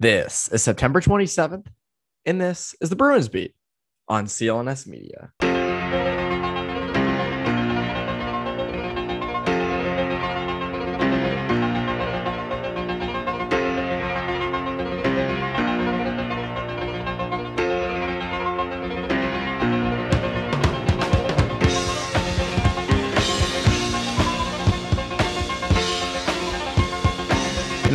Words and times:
This 0.00 0.46
is 0.52 0.62
September 0.62 1.00
27th, 1.00 1.66
and 2.24 2.40
this 2.40 2.72
is 2.80 2.88
the 2.88 2.94
Bruins 2.94 3.28
Beat 3.28 3.56
on 4.06 4.26
CLNS 4.26 4.86
Media. 4.86 5.32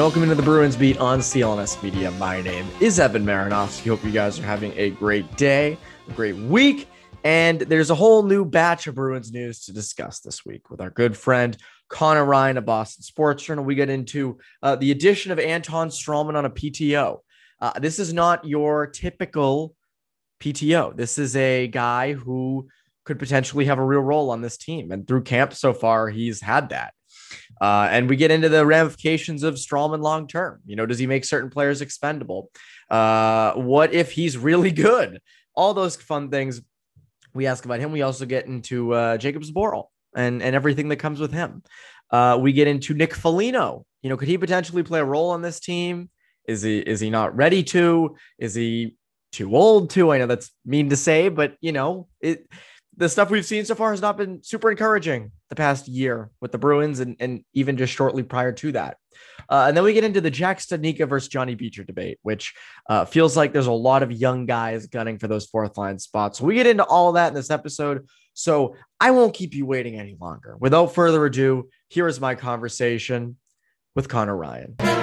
Welcome 0.04 0.24
into 0.24 0.36
the 0.36 0.44
Bruins 0.44 0.76
Beat 0.76 0.98
on 0.98 1.20
CLNS 1.20 1.82
Media. 1.82 2.12
My 2.12 2.42
name 2.42 2.68
is 2.82 3.00
Evan 3.00 3.24
Marinofsky. 3.26 3.88
Hope 3.88 4.04
you 4.04 4.12
guys 4.12 4.38
are 4.38 4.44
having 4.44 4.74
a 4.76 4.90
great 4.90 5.38
day, 5.38 5.78
a 6.10 6.12
great 6.12 6.36
week. 6.36 6.90
And 7.24 7.62
there's 7.62 7.90
a 7.90 7.96
whole 7.96 8.22
new 8.22 8.44
batch 8.44 8.86
of 8.88 8.96
Bruins 8.96 9.32
news 9.32 9.64
to 9.64 9.72
discuss 9.72 10.20
this 10.20 10.46
week 10.46 10.70
with 10.70 10.82
our 10.82 10.90
good 10.90 11.16
friend 11.16 11.56
Connor 11.88 12.26
Ryan 12.26 12.58
of 12.58 12.66
Boston 12.66 13.02
Sports 13.02 13.44
Journal. 13.44 13.64
We 13.64 13.76
get 13.76 13.90
into 13.90 14.40
uh, 14.62 14.76
the 14.76 14.92
addition 14.92 15.32
of 15.32 15.40
Anton 15.40 15.88
Stralman 15.88 16.36
on 16.36 16.44
a 16.44 16.50
PTO. 16.50 17.20
Uh, 17.62 17.80
this 17.80 17.98
is 17.98 18.14
not 18.14 18.46
your 18.46 18.88
typical 18.88 19.74
PTO. 20.42 20.98
This 20.98 21.18
is 21.18 21.38
a 21.38 21.68
guy 21.68 22.12
who 22.12 22.68
could 23.06 23.20
potentially 23.20 23.64
have 23.66 23.80
a 23.80 23.86
real 23.86 24.02
role 24.02 24.32
on 24.32 24.42
this 24.42 24.58
team. 24.58 24.92
And 24.92 25.08
through 25.08 25.24
camp 25.24 25.54
so 25.54 25.74
far, 25.74 26.10
he's 26.10 26.42
had 26.42 26.70
that. 26.72 26.94
Uh, 27.62 27.88
and 27.90 28.10
we 28.10 28.16
get 28.16 28.32
into 28.32 28.50
the 28.50 28.66
ramifications 28.66 29.44
of 29.44 29.56
Stralman 29.56 30.02
long 30.02 30.28
term. 30.28 30.60
You 30.66 30.76
know, 30.76 30.86
does 30.86 31.00
he 31.00 31.08
make 31.08 31.26
certain 31.26 31.50
players 31.50 31.82
expendable? 31.82 32.50
Uh, 32.90 33.54
what 33.54 33.94
if 33.94 34.12
he's 34.12 34.38
really 34.38 34.72
good? 34.72 35.20
All 35.56 35.74
those 35.74 35.96
fun 35.96 36.30
things 36.30 36.62
we 37.34 37.48
ask 37.48 37.66
about 37.66 37.80
him. 37.80 37.92
We 37.92 38.02
also 38.02 38.26
get 38.26 38.46
into 38.46 38.94
uh, 38.94 39.18
Jakub 39.18 39.50
Zboril 39.50 39.86
and 40.16 40.42
and 40.42 40.56
everything 40.56 40.90
that 40.90 40.98
comes 40.98 41.20
with 41.20 41.32
him. 41.32 41.64
Uh, 42.12 42.38
we 42.40 42.54
get 42.54 42.68
into 42.68 42.94
Nick 42.94 43.14
Foligno. 43.14 43.86
You 44.02 44.10
know, 44.10 44.18
could 44.18 44.28
he 44.28 44.38
potentially 44.38 44.84
play 44.84 45.00
a 45.00 45.06
role 45.06 45.32
on 45.32 45.42
this 45.42 45.60
team? 45.60 46.10
Is 46.48 46.62
he 46.62 46.80
is 46.80 47.00
he 47.00 47.10
not 47.10 47.36
ready 47.36 47.64
to? 47.64 48.16
Is 48.38 48.54
he 48.54 48.98
too 49.32 49.56
old 49.56 49.90
to? 49.92 50.12
I 50.12 50.20
know 50.20 50.28
that's 50.28 50.52
mean 50.66 50.90
to 50.90 50.98
say, 50.98 51.30
but 51.30 51.56
you 51.62 51.72
know 51.72 52.08
it 52.22 52.48
the 52.98 53.10
stuff 53.10 53.30
we've 53.30 53.46
seen 53.46 53.66
so 53.66 53.76
far 53.76 53.92
has 53.92 54.02
not 54.02 54.18
been 54.18 54.44
super 54.44 54.70
encouraging 54.70 55.32
the 55.50 55.56
past 55.56 55.88
year 55.88 56.30
with 56.42 56.52
the 56.52 56.58
Bruins 56.58 57.00
and, 57.00 57.16
and 57.20 57.44
even 57.54 57.78
just 57.78 57.94
shortly 57.94 58.24
prior 58.24 58.52
to 58.52 58.72
that. 58.74 58.98
Uh, 59.50 59.66
and 59.68 59.76
then 59.76 59.84
we 59.84 59.94
get 59.94 60.04
into 60.04 60.22
the 60.22 60.30
Jack 60.32 60.60
Studnicka 60.60 61.08
versus 61.08 61.28
Johnny 61.28 61.56
Beecher 61.56 61.84
debate, 61.84 62.20
which 62.22 62.54
uh, 62.90 63.06
feels 63.06 63.36
like 63.36 63.52
there's 63.52 63.68
a 63.68 63.72
lot 63.72 64.04
of 64.04 64.12
young 64.12 64.46
guys 64.46 64.88
gunning 64.88 65.18
for 65.18 65.28
those 65.28 65.46
fourth 65.46 65.78
line 65.78 66.00
spots. 66.00 66.40
We 66.40 66.56
get 66.56 66.68
into 66.68 66.86
all 66.86 67.14
that 67.14 67.30
in 67.30 67.34
this 67.34 67.52
episode. 67.52 68.08
So 68.34 68.76
I 69.00 69.12
won't 69.12 69.34
keep 69.34 69.54
you 69.54 69.66
waiting 69.66 70.00
any 70.00 70.16
longer. 70.20 70.58
Without 70.60 70.94
further 70.94 71.24
ado, 71.26 71.70
here 71.90 72.08
is 72.08 72.20
my 72.20 72.36
conversation 72.36 73.38
with 73.96 74.10
Connor 74.10 74.36
Ryan. 74.36 75.03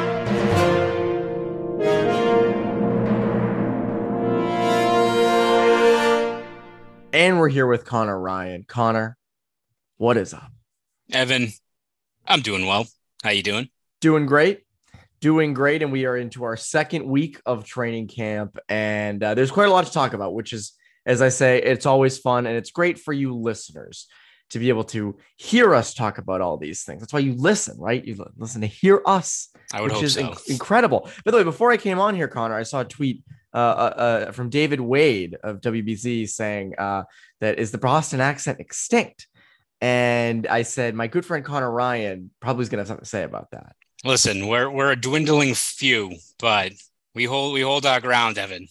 And 7.12 7.40
we're 7.40 7.48
here 7.48 7.66
with 7.66 7.84
Connor 7.84 8.18
Ryan. 8.18 8.64
Connor, 8.68 9.16
what 9.96 10.16
is 10.16 10.32
up? 10.32 10.52
Evan, 11.12 11.48
I'm 12.24 12.40
doing 12.40 12.66
well. 12.66 12.86
How 13.24 13.30
you 13.30 13.42
doing? 13.42 13.68
Doing 14.00 14.26
great. 14.26 14.60
Doing 15.20 15.52
great. 15.52 15.82
And 15.82 15.90
we 15.90 16.06
are 16.06 16.16
into 16.16 16.44
our 16.44 16.56
second 16.56 17.04
week 17.04 17.40
of 17.44 17.64
training 17.64 18.06
camp. 18.06 18.58
And 18.68 19.22
uh, 19.24 19.34
there's 19.34 19.50
quite 19.50 19.68
a 19.68 19.72
lot 19.72 19.86
to 19.86 19.92
talk 19.92 20.12
about, 20.12 20.34
which 20.34 20.52
is, 20.52 20.72
as 21.04 21.20
I 21.20 21.30
say, 21.30 21.60
it's 21.60 21.84
always 21.84 22.16
fun. 22.16 22.46
And 22.46 22.56
it's 22.56 22.70
great 22.70 22.96
for 22.96 23.12
you 23.12 23.34
listeners 23.34 24.06
to 24.50 24.60
be 24.60 24.68
able 24.68 24.84
to 24.84 25.16
hear 25.36 25.74
us 25.74 25.94
talk 25.94 26.18
about 26.18 26.40
all 26.40 26.58
these 26.58 26.84
things. 26.84 27.00
That's 27.00 27.12
why 27.12 27.20
you 27.20 27.34
listen, 27.34 27.76
right? 27.78 28.04
You 28.04 28.24
listen 28.36 28.60
to 28.60 28.68
hear 28.68 29.02
us, 29.04 29.48
I 29.72 29.80
would 29.80 29.90
which 29.90 29.94
hope 29.96 30.04
is 30.04 30.14
so. 30.14 30.28
inc- 30.28 30.48
incredible. 30.48 31.10
By 31.24 31.32
the 31.32 31.38
way, 31.38 31.44
before 31.44 31.72
I 31.72 31.76
came 31.76 31.98
on 31.98 32.14
here, 32.14 32.28
Connor, 32.28 32.54
I 32.54 32.62
saw 32.62 32.80
a 32.80 32.84
tweet 32.84 33.24
uh, 33.52 33.56
uh, 33.56 33.60
uh, 33.60 34.32
from 34.32 34.48
David 34.48 34.80
Wade 34.80 35.36
of 35.42 35.60
WBZ 35.60 36.28
saying 36.28 36.74
uh, 36.78 37.04
that 37.40 37.58
is 37.58 37.72
the 37.72 37.78
Boston 37.78 38.20
accent 38.20 38.60
extinct. 38.60 39.26
And 39.80 40.46
I 40.46 40.62
said, 40.62 40.94
my 40.94 41.06
good 41.06 41.24
friend 41.24 41.44
Connor 41.44 41.70
Ryan 41.70 42.30
probably 42.40 42.62
is 42.62 42.68
going 42.68 42.78
to 42.78 42.82
have 42.82 42.88
something 42.88 43.04
to 43.04 43.08
say 43.08 43.22
about 43.22 43.50
that. 43.52 43.74
Listen, 44.04 44.46
we're 44.46 44.70
we're 44.70 44.92
a 44.92 44.96
dwindling 44.96 45.54
few, 45.54 46.16
but 46.38 46.72
we 47.14 47.24
hold 47.24 47.52
we 47.52 47.60
hold 47.60 47.84
our 47.84 48.00
ground, 48.00 48.38
Evan. 48.38 48.66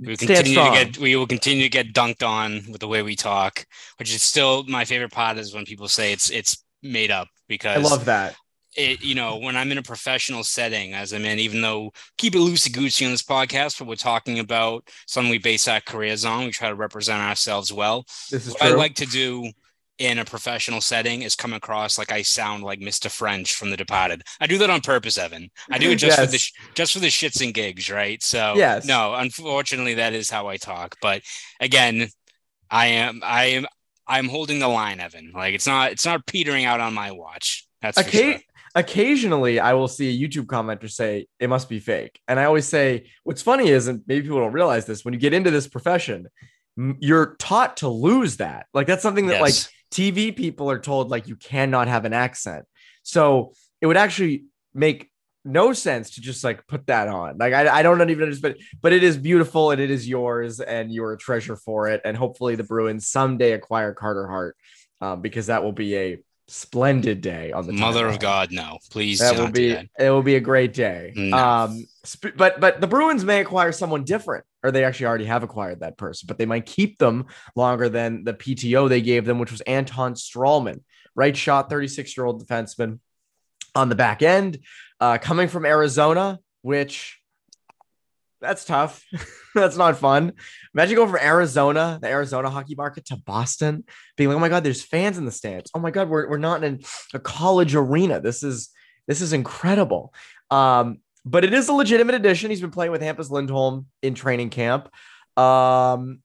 We 0.00 0.08
will 0.08 0.16
continue 0.16 0.54
to 0.54 0.70
get 0.70 0.98
we 0.98 1.16
will 1.16 1.26
continue 1.26 1.64
to 1.64 1.68
get 1.68 1.92
dunked 1.92 2.26
on 2.26 2.62
with 2.70 2.80
the 2.80 2.88
way 2.88 3.02
we 3.02 3.16
talk, 3.16 3.66
which 3.98 4.14
is 4.14 4.22
still 4.22 4.64
my 4.64 4.84
favorite 4.84 5.12
part 5.12 5.38
is 5.38 5.54
when 5.54 5.64
people 5.64 5.88
say 5.88 6.12
it's 6.12 6.30
it's 6.30 6.64
made 6.82 7.10
up 7.10 7.28
because 7.48 7.76
I 7.76 7.90
love 7.90 8.04
that. 8.06 8.36
It, 8.78 9.02
you 9.02 9.14
know, 9.14 9.36
when 9.36 9.56
I'm 9.56 9.72
in 9.72 9.78
a 9.78 9.82
professional 9.82 10.44
setting, 10.44 10.94
as 10.94 11.12
I'm 11.12 11.24
in, 11.24 11.38
even 11.38 11.60
though 11.60 11.92
keep 12.16 12.34
it 12.34 12.38
loosey 12.38 12.72
goosey 12.72 13.04
on 13.04 13.10
this 13.10 13.22
podcast, 13.22 13.78
but 13.78 13.88
we're 13.88 13.96
talking 13.96 14.38
about 14.38 14.88
something 15.06 15.30
we 15.30 15.38
base 15.38 15.66
our 15.68 15.80
careers 15.80 16.24
on, 16.24 16.44
we 16.44 16.50
try 16.52 16.68
to 16.68 16.74
represent 16.74 17.20
ourselves 17.20 17.72
well. 17.72 18.04
This 18.30 18.46
is 18.46 18.52
what 18.54 18.62
I 18.62 18.70
like 18.70 18.94
to 18.96 19.06
do 19.06 19.50
in 19.98 20.18
a 20.20 20.24
professional 20.24 20.80
setting 20.80 21.22
is 21.22 21.34
come 21.34 21.52
across 21.52 21.98
like 21.98 22.12
I 22.12 22.22
sound 22.22 22.62
like 22.62 22.78
Mr. 22.78 23.10
French 23.10 23.54
from 23.56 23.70
The 23.70 23.76
Departed. 23.76 24.22
I 24.40 24.46
do 24.46 24.56
that 24.58 24.70
on 24.70 24.80
purpose, 24.80 25.18
Evan. 25.18 25.50
I 25.70 25.78
do 25.78 25.90
it 25.90 25.96
just 25.96 26.18
for 26.20 26.26
the 26.26 26.38
sh- 26.38 26.52
just 26.74 26.92
for 26.92 27.00
the 27.00 27.08
shits 27.08 27.42
and 27.44 27.52
gigs, 27.52 27.90
right? 27.90 28.22
So 28.22 28.54
Yes. 28.56 28.84
no, 28.86 29.14
unfortunately, 29.14 29.94
that 29.94 30.12
is 30.12 30.30
how 30.30 30.46
I 30.46 30.56
talk. 30.56 30.96
But 31.02 31.22
again, 31.58 32.08
I 32.70 32.86
am 32.86 33.22
I 33.24 33.44
am 33.46 33.66
I'm 34.06 34.28
holding 34.28 34.60
the 34.60 34.68
line, 34.68 35.00
Evan. 35.00 35.32
Like 35.34 35.54
it's 35.54 35.66
not 35.66 35.90
it's 35.90 36.06
not 36.06 36.26
petering 36.26 36.64
out 36.64 36.78
on 36.80 36.94
my 36.94 37.10
watch. 37.10 37.66
That's 37.82 38.00
for 38.00 38.08
Occa- 38.08 38.32
sure. 38.32 38.40
Occasionally, 38.78 39.58
I 39.58 39.72
will 39.72 39.88
see 39.88 40.08
a 40.08 40.28
YouTube 40.28 40.46
commenter 40.46 40.88
say 40.88 41.26
it 41.40 41.48
must 41.48 41.68
be 41.68 41.80
fake, 41.80 42.20
and 42.28 42.38
I 42.38 42.44
always 42.44 42.64
say, 42.64 43.10
"What's 43.24 43.42
funny 43.42 43.70
is, 43.70 43.88
and 43.88 44.02
maybe 44.06 44.22
people 44.22 44.38
don't 44.38 44.52
realize 44.52 44.86
this, 44.86 45.04
when 45.04 45.12
you 45.14 45.18
get 45.18 45.34
into 45.34 45.50
this 45.50 45.66
profession, 45.66 46.28
you're 47.00 47.34
taught 47.40 47.78
to 47.78 47.88
lose 47.88 48.36
that. 48.36 48.66
Like 48.72 48.86
that's 48.86 49.02
something 49.02 49.26
that 49.26 49.40
like 49.40 49.54
TV 49.90 50.34
people 50.34 50.70
are 50.70 50.78
told 50.78 51.10
like 51.10 51.26
you 51.26 51.34
cannot 51.34 51.88
have 51.88 52.04
an 52.04 52.12
accent. 52.12 52.66
So 53.02 53.52
it 53.80 53.86
would 53.86 53.96
actually 53.96 54.44
make 54.74 55.10
no 55.44 55.72
sense 55.72 56.10
to 56.10 56.20
just 56.20 56.44
like 56.44 56.64
put 56.68 56.86
that 56.86 57.08
on. 57.08 57.38
Like 57.38 57.54
I, 57.54 57.80
I 57.80 57.82
don't 57.82 58.00
even 58.08 58.22
understand, 58.22 58.54
but 58.54 58.80
but 58.80 58.92
it 58.92 59.02
is 59.02 59.16
beautiful 59.16 59.72
and 59.72 59.80
it 59.80 59.90
is 59.90 60.08
yours, 60.08 60.60
and 60.60 60.92
you're 60.92 61.14
a 61.14 61.18
treasure 61.18 61.56
for 61.56 61.88
it. 61.88 62.00
And 62.04 62.16
hopefully 62.16 62.54
the 62.54 62.62
Bruins 62.62 63.08
someday 63.08 63.52
acquire 63.52 63.92
Carter 63.92 64.28
Hart, 64.28 64.56
um, 65.00 65.20
because 65.20 65.46
that 65.46 65.64
will 65.64 65.72
be 65.72 65.96
a 65.96 66.18
splendid 66.48 67.20
day 67.20 67.52
on 67.52 67.66
the 67.66 67.72
Mother 67.72 68.04
timeline. 68.06 68.14
of 68.14 68.20
God, 68.20 68.52
no. 68.52 68.78
Please 68.90 69.18
That 69.20 69.36
will 69.36 69.50
be 69.50 69.72
that. 69.74 69.86
it 69.98 70.10
will 70.10 70.22
be 70.22 70.36
a 70.36 70.40
great 70.40 70.72
day. 70.72 71.12
No. 71.14 71.36
Um, 71.36 71.86
sp- 72.08 72.34
but 72.36 72.58
but 72.60 72.80
the 72.80 72.86
Bruins 72.86 73.24
may 73.24 73.40
acquire 73.40 73.70
someone 73.70 74.02
different, 74.04 74.44
or 74.62 74.70
they 74.70 74.82
actually 74.84 75.06
already 75.06 75.26
have 75.26 75.42
acquired 75.42 75.80
that 75.80 75.96
person, 75.98 76.26
but 76.26 76.38
they 76.38 76.46
might 76.46 76.64
keep 76.66 76.98
them 76.98 77.26
longer 77.54 77.88
than 77.88 78.24
the 78.24 78.32
PTO 78.34 78.88
they 78.88 79.02
gave 79.02 79.24
them, 79.26 79.38
which 79.38 79.52
was 79.52 79.60
Anton 79.62 80.14
Stralman, 80.14 80.80
right 81.14 81.36
shot, 81.36 81.68
36 81.70 82.16
year 82.16 82.24
old 82.26 82.44
defenseman 82.46 82.98
on 83.74 83.88
the 83.90 83.94
back 83.94 84.22
end, 84.22 84.58
uh, 85.00 85.18
coming 85.18 85.48
from 85.48 85.66
Arizona, 85.66 86.38
which 86.62 87.17
That's 88.40 88.64
tough. 88.64 89.04
That's 89.54 89.76
not 89.76 89.98
fun. 89.98 90.32
Imagine 90.74 90.96
going 90.96 91.10
from 91.10 91.20
Arizona, 91.20 91.98
the 92.00 92.08
Arizona 92.08 92.50
hockey 92.50 92.74
market, 92.74 93.06
to 93.06 93.16
Boston, 93.16 93.84
being 94.16 94.28
like, 94.28 94.36
"Oh 94.36 94.40
my 94.40 94.48
god, 94.48 94.64
there's 94.64 94.82
fans 94.82 95.18
in 95.18 95.24
the 95.24 95.32
stands. 95.32 95.70
Oh 95.74 95.80
my 95.80 95.90
god, 95.90 96.08
we're, 96.08 96.28
we're 96.28 96.38
not 96.38 96.62
in 96.62 96.80
a 97.14 97.18
college 97.18 97.74
arena. 97.74 98.20
This 98.20 98.42
is 98.42 98.70
this 99.06 99.20
is 99.20 99.32
incredible." 99.32 100.14
Um, 100.50 100.98
but 101.24 101.44
it 101.44 101.52
is 101.52 101.68
a 101.68 101.72
legitimate 101.72 102.14
addition. 102.14 102.50
He's 102.50 102.60
been 102.60 102.70
playing 102.70 102.92
with 102.92 103.02
Hampus 103.02 103.30
Lindholm 103.30 103.86
in 104.02 104.14
training 104.14 104.50
camp. 104.50 104.88
Um, 105.36 106.20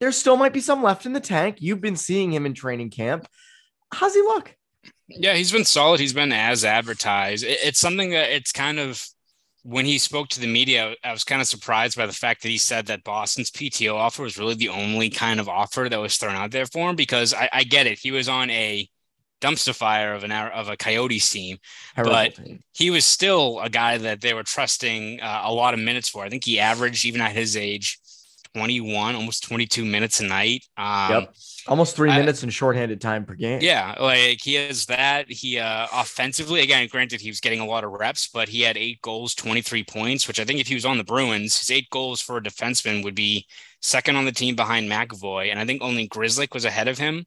there 0.00 0.12
still 0.12 0.36
might 0.36 0.52
be 0.52 0.60
some 0.60 0.82
left 0.82 1.06
in 1.06 1.12
the 1.12 1.20
tank. 1.20 1.58
You've 1.60 1.80
been 1.80 1.96
seeing 1.96 2.32
him 2.32 2.46
in 2.46 2.54
training 2.54 2.90
camp. 2.90 3.26
How's 3.92 4.14
he 4.14 4.20
look? 4.20 4.54
Yeah, 5.08 5.34
he's 5.34 5.52
been 5.52 5.64
solid. 5.64 6.00
He's 6.00 6.12
been 6.12 6.32
as 6.32 6.64
advertised. 6.64 7.44
it's 7.46 7.78
something 7.78 8.10
that 8.10 8.30
it's 8.30 8.52
kind 8.52 8.78
of 8.78 9.06
when 9.66 9.84
he 9.84 9.98
spoke 9.98 10.28
to 10.28 10.38
the 10.38 10.46
media, 10.46 10.94
I 11.02 11.10
was 11.10 11.24
kind 11.24 11.40
of 11.40 11.48
surprised 11.48 11.96
by 11.96 12.06
the 12.06 12.12
fact 12.12 12.42
that 12.42 12.50
he 12.50 12.58
said 12.58 12.86
that 12.86 13.02
Boston's 13.02 13.50
PTO 13.50 13.94
offer 13.94 14.22
was 14.22 14.38
really 14.38 14.54
the 14.54 14.68
only 14.68 15.10
kind 15.10 15.40
of 15.40 15.48
offer 15.48 15.88
that 15.90 16.00
was 16.00 16.16
thrown 16.16 16.36
out 16.36 16.52
there 16.52 16.66
for 16.66 16.88
him. 16.88 16.94
Because 16.94 17.34
I, 17.34 17.48
I 17.52 17.64
get 17.64 17.88
it, 17.88 17.98
he 17.98 18.12
was 18.12 18.28
on 18.28 18.48
a 18.50 18.88
dumpster 19.40 19.74
fire 19.74 20.14
of 20.14 20.22
an 20.22 20.30
of 20.30 20.68
a 20.68 20.76
Coyotes 20.76 21.28
team, 21.28 21.58
but 21.96 22.36
team. 22.36 22.62
he 22.74 22.90
was 22.90 23.04
still 23.04 23.58
a 23.58 23.68
guy 23.68 23.98
that 23.98 24.20
they 24.20 24.34
were 24.34 24.44
trusting 24.44 25.20
uh, 25.20 25.42
a 25.44 25.52
lot 25.52 25.74
of 25.74 25.80
minutes 25.80 26.08
for. 26.08 26.22
I 26.22 26.28
think 26.28 26.44
he 26.44 26.60
averaged 26.60 27.04
even 27.04 27.20
at 27.20 27.32
his 27.32 27.56
age 27.56 27.98
21, 28.56 29.14
almost 29.14 29.44
22 29.44 29.84
minutes 29.84 30.20
a 30.20 30.24
night. 30.24 30.64
Um, 30.78 31.10
yep. 31.10 31.34
Almost 31.68 31.94
three 31.94 32.10
I, 32.10 32.18
minutes 32.18 32.42
in 32.42 32.48
shorthanded 32.48 33.02
time 33.02 33.26
per 33.26 33.34
game. 33.34 33.60
Yeah. 33.60 33.94
Like 34.00 34.40
he 34.40 34.54
has 34.54 34.86
that. 34.86 35.30
He 35.30 35.58
uh, 35.58 35.86
offensively, 35.92 36.62
again, 36.62 36.88
granted, 36.90 37.20
he 37.20 37.28
was 37.28 37.40
getting 37.40 37.60
a 37.60 37.66
lot 37.66 37.84
of 37.84 37.90
reps, 37.90 38.28
but 38.28 38.48
he 38.48 38.62
had 38.62 38.78
eight 38.78 39.02
goals, 39.02 39.34
23 39.34 39.84
points, 39.84 40.26
which 40.26 40.40
I 40.40 40.44
think 40.44 40.58
if 40.58 40.68
he 40.68 40.74
was 40.74 40.86
on 40.86 40.96
the 40.96 41.04
Bruins, 41.04 41.58
his 41.58 41.70
eight 41.70 41.90
goals 41.90 42.22
for 42.22 42.38
a 42.38 42.42
defenseman 42.42 43.04
would 43.04 43.14
be 43.14 43.46
second 43.82 44.16
on 44.16 44.24
the 44.24 44.32
team 44.32 44.56
behind 44.56 44.90
McAvoy. 44.90 45.50
And 45.50 45.60
I 45.60 45.66
think 45.66 45.82
only 45.82 46.08
Grzelcyk 46.08 46.54
was 46.54 46.64
ahead 46.64 46.88
of 46.88 46.96
him 46.96 47.26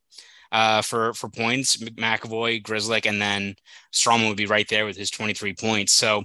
uh, 0.51 0.81
for 0.81 1.13
for 1.13 1.29
points. 1.29 1.77
McAvoy, 1.77 2.63
Grzelcyk, 2.63 3.05
and 3.05 3.21
then 3.21 3.53
Stralman 3.93 4.29
would 4.29 4.37
be 4.37 4.47
right 4.47 4.67
there 4.67 4.85
with 4.85 4.97
his 4.97 5.11
23 5.11 5.53
points. 5.53 5.93
So 5.93 6.23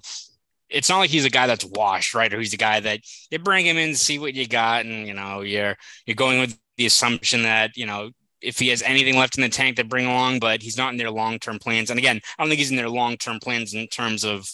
it's 0.75 0.89
not 0.89 0.99
like 0.99 1.11
he's 1.11 1.25
a 1.25 1.31
guy 1.31 1.47
that's 1.47 1.65
washed, 1.65 2.15
right? 2.15 2.33
Or 2.33 2.39
he's 2.39 2.53
a 2.53 2.59
guy 2.59 2.81
that 2.81 3.01
you 3.31 3.39
bring 3.39 3.65
him 3.65 3.79
in, 3.79 3.95
see 3.95 4.19
what 4.19 4.35
you 4.35 4.47
got, 4.47 4.85
and 4.85 5.07
you 5.07 5.15
know 5.15 5.41
you're 5.41 5.77
you're 6.07 6.17
going 6.17 6.41
with 6.41 6.59
the 6.77 6.87
assumption 6.87 7.45
that 7.45 7.77
you 7.77 7.87
know 7.87 8.11
if 8.41 8.59
he 8.59 8.69
has 8.69 8.83
anything 8.83 9.17
left 9.17 9.39
in 9.39 9.43
the 9.43 9.49
tank 9.49 9.77
to 9.77 9.85
bring 9.85 10.07
along, 10.07 10.39
but 10.39 10.63
he's 10.63 10.77
not 10.77 10.93
in 10.93 10.99
their 10.99 11.11
long 11.11 11.39
term 11.39 11.59
plans. 11.59 11.91
And 11.91 11.99
again, 11.99 12.21
I 12.39 12.43
don't 12.43 12.51
think 12.51 12.59
he's 12.59 12.71
in 12.71 12.77
their 12.77 12.91
long 12.91 13.17
term 13.17 13.41
plans 13.41 13.75
in 13.75 13.87
terms 13.89 14.25
of 14.25 14.47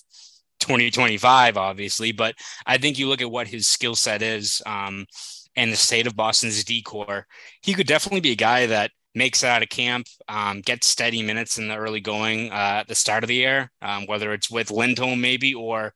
2025, 0.60 1.56
obviously, 1.56 2.12
but 2.12 2.34
I 2.66 2.78
think 2.78 2.98
you 2.98 3.08
look 3.08 3.22
at 3.22 3.30
what 3.30 3.48
his 3.48 3.66
skill 3.66 3.96
set 3.96 4.22
is 4.22 4.62
um, 4.66 5.06
and 5.56 5.72
the 5.72 5.76
state 5.76 6.06
of 6.06 6.14
Boston's 6.14 6.62
D 6.64 6.82
corps, 6.82 7.26
he 7.62 7.74
could 7.74 7.86
definitely 7.86 8.20
be 8.20 8.32
a 8.32 8.36
guy 8.36 8.66
that 8.66 8.92
makes 9.14 9.42
it 9.42 9.48
out 9.48 9.62
of 9.62 9.68
camp, 9.68 10.06
um, 10.28 10.60
gets 10.60 10.86
steady 10.86 11.22
minutes 11.22 11.58
in 11.58 11.68
the 11.68 11.76
early 11.76 12.00
going 12.00 12.50
uh, 12.50 12.80
at 12.80 12.88
the 12.88 12.94
start 12.94 13.24
of 13.24 13.28
the 13.28 13.34
year, 13.34 13.70
um, 13.82 14.06
whether 14.06 14.32
it's 14.32 14.50
with 14.50 14.70
Lindholm 14.70 15.20
maybe 15.20 15.54
or 15.54 15.92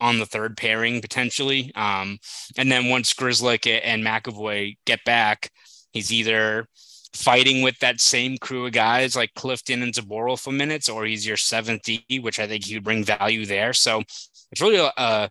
on 0.00 0.18
the 0.18 0.26
third 0.26 0.56
pairing 0.56 1.00
potentially. 1.00 1.72
Um, 1.74 2.18
and 2.56 2.70
then 2.70 2.88
once 2.88 3.12
Grzelcyk 3.14 3.80
and 3.84 4.02
McAvoy 4.02 4.76
get 4.86 5.04
back, 5.04 5.50
he's 5.92 6.12
either 6.12 6.66
fighting 7.12 7.62
with 7.62 7.78
that 7.80 8.00
same 8.00 8.38
crew 8.38 8.66
of 8.66 8.72
guys 8.72 9.16
like 9.16 9.34
Clifton 9.34 9.82
and 9.82 9.92
Zboril 9.92 10.40
for 10.40 10.52
minutes, 10.52 10.88
or 10.88 11.04
he's 11.04 11.26
your 11.26 11.36
seventh 11.36 11.82
D, 11.82 12.04
which 12.20 12.38
I 12.38 12.46
think 12.46 12.64
he 12.64 12.76
would 12.76 12.84
bring 12.84 13.04
value 13.04 13.44
there. 13.46 13.72
So 13.72 14.00
it's 14.52 14.60
really 14.60 14.76
a, 14.76 14.92
a, 14.96 15.30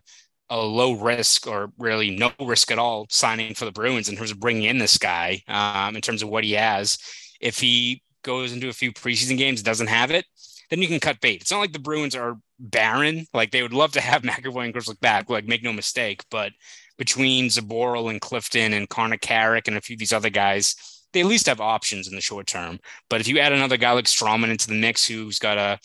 a 0.50 0.60
low 0.60 0.92
risk 0.92 1.46
or 1.46 1.72
really 1.78 2.10
no 2.10 2.32
risk 2.40 2.70
at 2.70 2.78
all 2.78 3.06
signing 3.08 3.54
for 3.54 3.64
the 3.64 3.72
Bruins 3.72 4.08
in 4.08 4.16
terms 4.16 4.30
of 4.30 4.40
bringing 4.40 4.64
in 4.64 4.78
this 4.78 4.98
guy 4.98 5.42
um, 5.48 5.96
in 5.96 6.02
terms 6.02 6.22
of 6.22 6.28
what 6.28 6.44
he 6.44 6.52
has. 6.52 6.98
If 7.40 7.58
he 7.58 8.02
goes 8.22 8.52
into 8.52 8.68
a 8.68 8.74
few 8.74 8.92
preseason 8.92 9.38
games, 9.38 9.62
doesn't 9.62 9.86
have 9.86 10.10
it, 10.10 10.26
then 10.68 10.80
you 10.80 10.88
can 10.88 11.00
cut 11.00 11.20
bait. 11.20 11.40
It's 11.40 11.50
not 11.50 11.60
like 11.60 11.72
the 11.72 11.78
Bruins 11.78 12.14
are 12.14 12.38
barren. 12.58 13.26
Like 13.34 13.50
they 13.50 13.62
would 13.62 13.72
love 13.72 13.92
to 13.92 14.00
have 14.00 14.22
McAvoy 14.22 14.66
and 14.66 14.74
Grzelcyk 14.74 15.00
back. 15.00 15.28
Like 15.28 15.46
make 15.46 15.62
no 15.62 15.72
mistake, 15.72 16.24
but 16.30 16.52
between 16.98 17.46
Zboril 17.46 18.10
and 18.10 18.20
Clifton 18.20 18.74
and 18.74 18.88
Connor 18.88 19.16
Carrick 19.16 19.68
and 19.68 19.76
a 19.76 19.80
few 19.80 19.94
of 19.94 19.98
these 19.98 20.12
other 20.12 20.30
guys, 20.30 20.76
they 21.12 21.20
at 21.20 21.26
least 21.26 21.46
have 21.46 21.60
options 21.60 22.06
in 22.06 22.14
the 22.14 22.20
short 22.20 22.46
term. 22.46 22.78
But 23.08 23.20
if 23.20 23.28
you 23.28 23.38
add 23.38 23.52
another 23.52 23.76
guy 23.76 23.92
like 23.92 24.04
Stralman 24.04 24.50
into 24.50 24.68
the 24.68 24.74
mix, 24.74 25.06
who's 25.06 25.38
got 25.38 25.58
a 25.58 25.78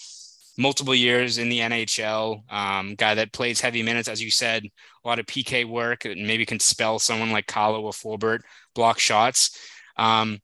multiple 0.58 0.94
years 0.94 1.38
in 1.38 1.50
the 1.50 1.60
NHL, 1.60 2.52
um, 2.52 2.96
guy 2.96 3.16
that 3.16 3.34
plays 3.34 3.60
heavy 3.60 3.82
minutes, 3.82 4.08
as 4.08 4.22
you 4.22 4.30
said, 4.30 4.66
a 4.66 5.08
lot 5.08 5.20
of 5.20 5.26
PK 5.26 5.66
work, 5.66 6.06
and 6.06 6.28
maybe 6.28 6.46
can 6.46 6.60
spell 6.60 7.00
someone 7.00 7.32
like 7.32 7.48
Carlo 7.48 7.82
or 7.82 7.92
Forbort 7.92 8.40
block 8.74 9.00
shots. 9.00 9.58
Um, 9.98 10.40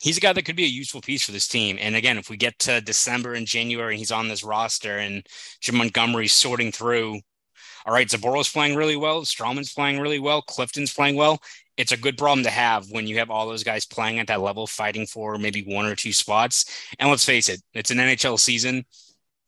he's 0.00 0.16
a 0.16 0.20
guy 0.20 0.32
that 0.32 0.44
could 0.44 0.56
be 0.56 0.64
a 0.64 0.68
useful 0.68 1.00
piece 1.00 1.24
for 1.24 1.32
this 1.32 1.48
team. 1.48 1.76
And 1.80 1.94
again, 1.96 2.18
if 2.18 2.30
we 2.30 2.36
get 2.36 2.58
to 2.60 2.80
December 2.80 3.34
and 3.34 3.46
January 3.46 3.94
and 3.94 3.98
he's 3.98 4.12
on 4.12 4.28
this 4.28 4.44
roster 4.44 4.98
and 4.98 5.26
Jim 5.60 5.76
Montgomery's 5.76 6.32
sorting 6.32 6.72
through, 6.72 7.20
all 7.86 7.92
right, 7.92 8.08
Zboril's 8.08 8.50
playing 8.50 8.76
really 8.76 8.96
well, 8.96 9.22
Stralman's 9.22 9.72
playing 9.72 10.00
really 10.00 10.18
well, 10.18 10.42
Clifton's 10.42 10.92
playing 10.92 11.16
well. 11.16 11.38
It's 11.76 11.92
a 11.92 11.96
good 11.96 12.16
problem 12.16 12.44
to 12.44 12.50
have 12.50 12.86
when 12.90 13.06
you 13.06 13.18
have 13.18 13.30
all 13.30 13.48
those 13.48 13.64
guys 13.64 13.84
playing 13.84 14.18
at 14.20 14.28
that 14.28 14.40
level, 14.40 14.66
fighting 14.66 15.06
for 15.06 15.38
maybe 15.38 15.62
one 15.62 15.86
or 15.86 15.94
two 15.94 16.12
spots. 16.12 16.64
And 16.98 17.10
let's 17.10 17.24
face 17.24 17.48
it, 17.48 17.60
it's 17.74 17.90
an 17.90 17.98
NHL 17.98 18.38
season. 18.38 18.84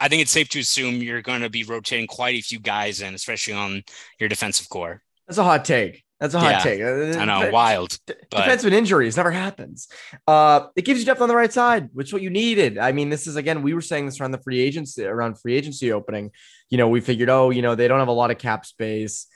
I 0.01 0.09
think 0.09 0.23
it's 0.23 0.33
safe 0.33 0.49
to 0.51 0.61
assume 0.61 1.03
you're 1.03 1.23
going 1.23 1.41
to 1.41 1.49
be 1.49 1.65
rotating 1.65 2.07
quite 2.07 2.35
a 2.35 2.43
few 2.43 2.59
guys 2.59 3.01
in, 3.01 3.15
especially 3.15 3.55
on 3.55 3.83
your 4.19 4.29
defensive 4.29 4.69
core. 4.69 5.03
That's 5.27 5.39
a 5.39 5.45
hot 5.45 5.65
take. 5.65 6.06
That's 6.21 6.33
a 6.33 6.41
hot 6.41 6.51
yeah, 6.51 6.59
take. 6.61 6.81
I 7.19 7.25
know, 7.27 7.51
wild. 7.51 7.99
But... 8.07 8.31
Defenseman 8.31 8.73
injuries 8.73 9.19
never 9.19 9.31
happens. 9.31 9.89
Uh, 10.27 10.69
it 10.75 10.83
gives 10.83 11.01
you 11.01 11.07
depth 11.07 11.21
on 11.21 11.29
the 11.29 11.37
right 11.37 11.53
side, 11.53 11.91
which 11.93 12.09
is 12.09 12.13
what 12.13 12.23
you 12.23 12.31
needed. 12.31 12.79
I 12.79 12.93
mean, 12.93 13.11
this 13.11 13.27
is 13.27 13.37
again, 13.37 13.63
we 13.63 13.75
were 13.75 13.83
saying 13.83 14.07
this 14.07 14.19
around 14.19 14.31
the 14.31 14.39
free 14.39 14.61
agency, 14.61 15.05
around 15.05 15.39
free 15.39 15.55
agency 15.55 15.93
opening. 15.93 16.31
You 16.71 16.79
know, 16.79 16.89
we 16.89 17.03
figured, 17.03 17.29
oh, 17.29 17.51
you 17.51 17.61
know, 17.61 17.75
they 17.75 17.87
don't 17.87 17.99
have 17.99 18.09
a 18.09 18.13
lot 18.13 18.31
of 18.31 18.39
cap 18.39 18.65
space, 18.65 19.27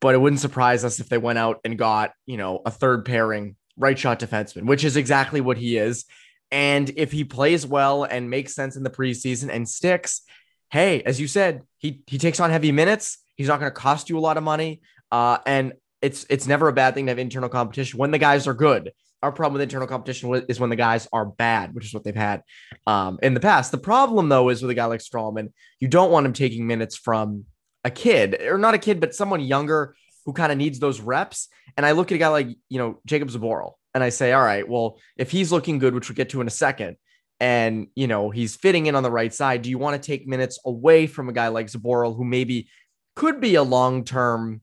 but 0.00 0.14
it 0.14 0.18
wouldn't 0.18 0.40
surprise 0.40 0.84
us 0.84 1.00
if 1.00 1.08
they 1.08 1.18
went 1.18 1.38
out 1.38 1.60
and 1.64 1.78
got, 1.78 2.12
you 2.26 2.36
know, 2.36 2.60
a 2.66 2.70
third 2.70 3.06
pairing 3.06 3.56
right 3.78 3.98
shot 3.98 4.20
defenseman, 4.20 4.66
which 4.66 4.84
is 4.84 4.96
exactly 4.96 5.40
what 5.40 5.56
he 5.56 5.78
is. 5.78 6.04
And 6.50 6.90
if 6.96 7.12
he 7.12 7.24
plays 7.24 7.66
well 7.66 8.04
and 8.04 8.28
makes 8.28 8.54
sense 8.54 8.76
in 8.76 8.82
the 8.82 8.90
preseason 8.90 9.48
and 9.50 9.66
sticks, 9.66 10.22
hey, 10.70 11.02
as 11.02 11.18
you 11.18 11.28
said, 11.28 11.62
he 11.78 12.02
he 12.06 12.18
takes 12.18 12.40
on 12.40 12.50
heavy 12.50 12.72
minutes. 12.72 13.18
He's 13.36 13.48
not 13.48 13.58
going 13.60 13.70
to 13.70 13.74
cost 13.74 14.10
you 14.10 14.18
a 14.18 14.20
lot 14.20 14.36
of 14.36 14.42
money. 14.42 14.82
Uh, 15.10 15.38
and 15.46 15.72
it's 16.00 16.26
it's 16.30 16.46
never 16.46 16.68
a 16.68 16.72
bad 16.72 16.94
thing 16.94 17.06
to 17.06 17.10
have 17.10 17.18
internal 17.18 17.48
competition 17.48 17.98
when 17.98 18.10
the 18.10 18.18
guys 18.18 18.46
are 18.46 18.54
good. 18.54 18.92
Our 19.22 19.32
problem 19.32 19.54
with 19.54 19.62
internal 19.62 19.88
competition 19.88 20.44
is 20.48 20.60
when 20.60 20.70
the 20.70 20.76
guys 20.76 21.08
are 21.12 21.26
bad, 21.26 21.74
which 21.74 21.84
is 21.84 21.92
what 21.92 22.04
they've 22.04 22.14
had 22.14 22.42
um, 22.86 23.18
in 23.20 23.34
the 23.34 23.40
past. 23.40 23.72
The 23.72 23.78
problem, 23.78 24.28
though, 24.28 24.48
is 24.48 24.62
with 24.62 24.70
a 24.70 24.74
guy 24.74 24.84
like 24.84 25.00
Stralman, 25.00 25.52
you 25.80 25.88
don't 25.88 26.12
want 26.12 26.24
him 26.24 26.32
taking 26.32 26.68
minutes 26.68 26.96
from 26.96 27.44
a 27.82 27.90
kid, 27.90 28.40
or 28.42 28.58
not 28.58 28.74
a 28.74 28.78
kid, 28.78 29.00
but 29.00 29.16
someone 29.16 29.40
younger 29.40 29.96
who 30.24 30.32
kind 30.32 30.52
of 30.52 30.58
needs 30.58 30.78
those 30.78 31.00
reps. 31.00 31.48
And 31.76 31.84
I 31.84 31.92
look 31.92 32.12
at 32.12 32.14
a 32.14 32.18
guy 32.18 32.28
like 32.28 32.48
you 32.68 32.78
know 32.78 33.00
Jacob 33.06 33.28
Zboril, 33.30 33.72
and 33.92 34.04
I 34.04 34.10
say, 34.10 34.32
all 34.32 34.44
right, 34.44 34.68
well, 34.68 34.98
if 35.16 35.32
he's 35.32 35.50
looking 35.50 35.78
good, 35.78 35.94
which 35.94 36.08
we'll 36.08 36.16
get 36.16 36.30
to 36.30 36.40
in 36.40 36.46
a 36.46 36.50
second, 36.50 36.96
and 37.40 37.88
you 37.96 38.06
know 38.06 38.30
he's 38.30 38.54
fitting 38.54 38.86
in 38.86 38.94
on 38.94 39.02
the 39.02 39.10
right 39.10 39.34
side, 39.34 39.62
do 39.62 39.70
you 39.70 39.78
want 39.78 40.00
to 40.00 40.06
take 40.06 40.28
minutes 40.28 40.60
away 40.64 41.08
from 41.08 41.28
a 41.28 41.32
guy 41.32 41.48
like 41.48 41.66
Zboril, 41.66 42.16
who 42.16 42.24
maybe 42.24 42.68
could 43.16 43.40
be 43.40 43.56
a 43.56 43.64
long 43.64 44.04
term 44.04 44.60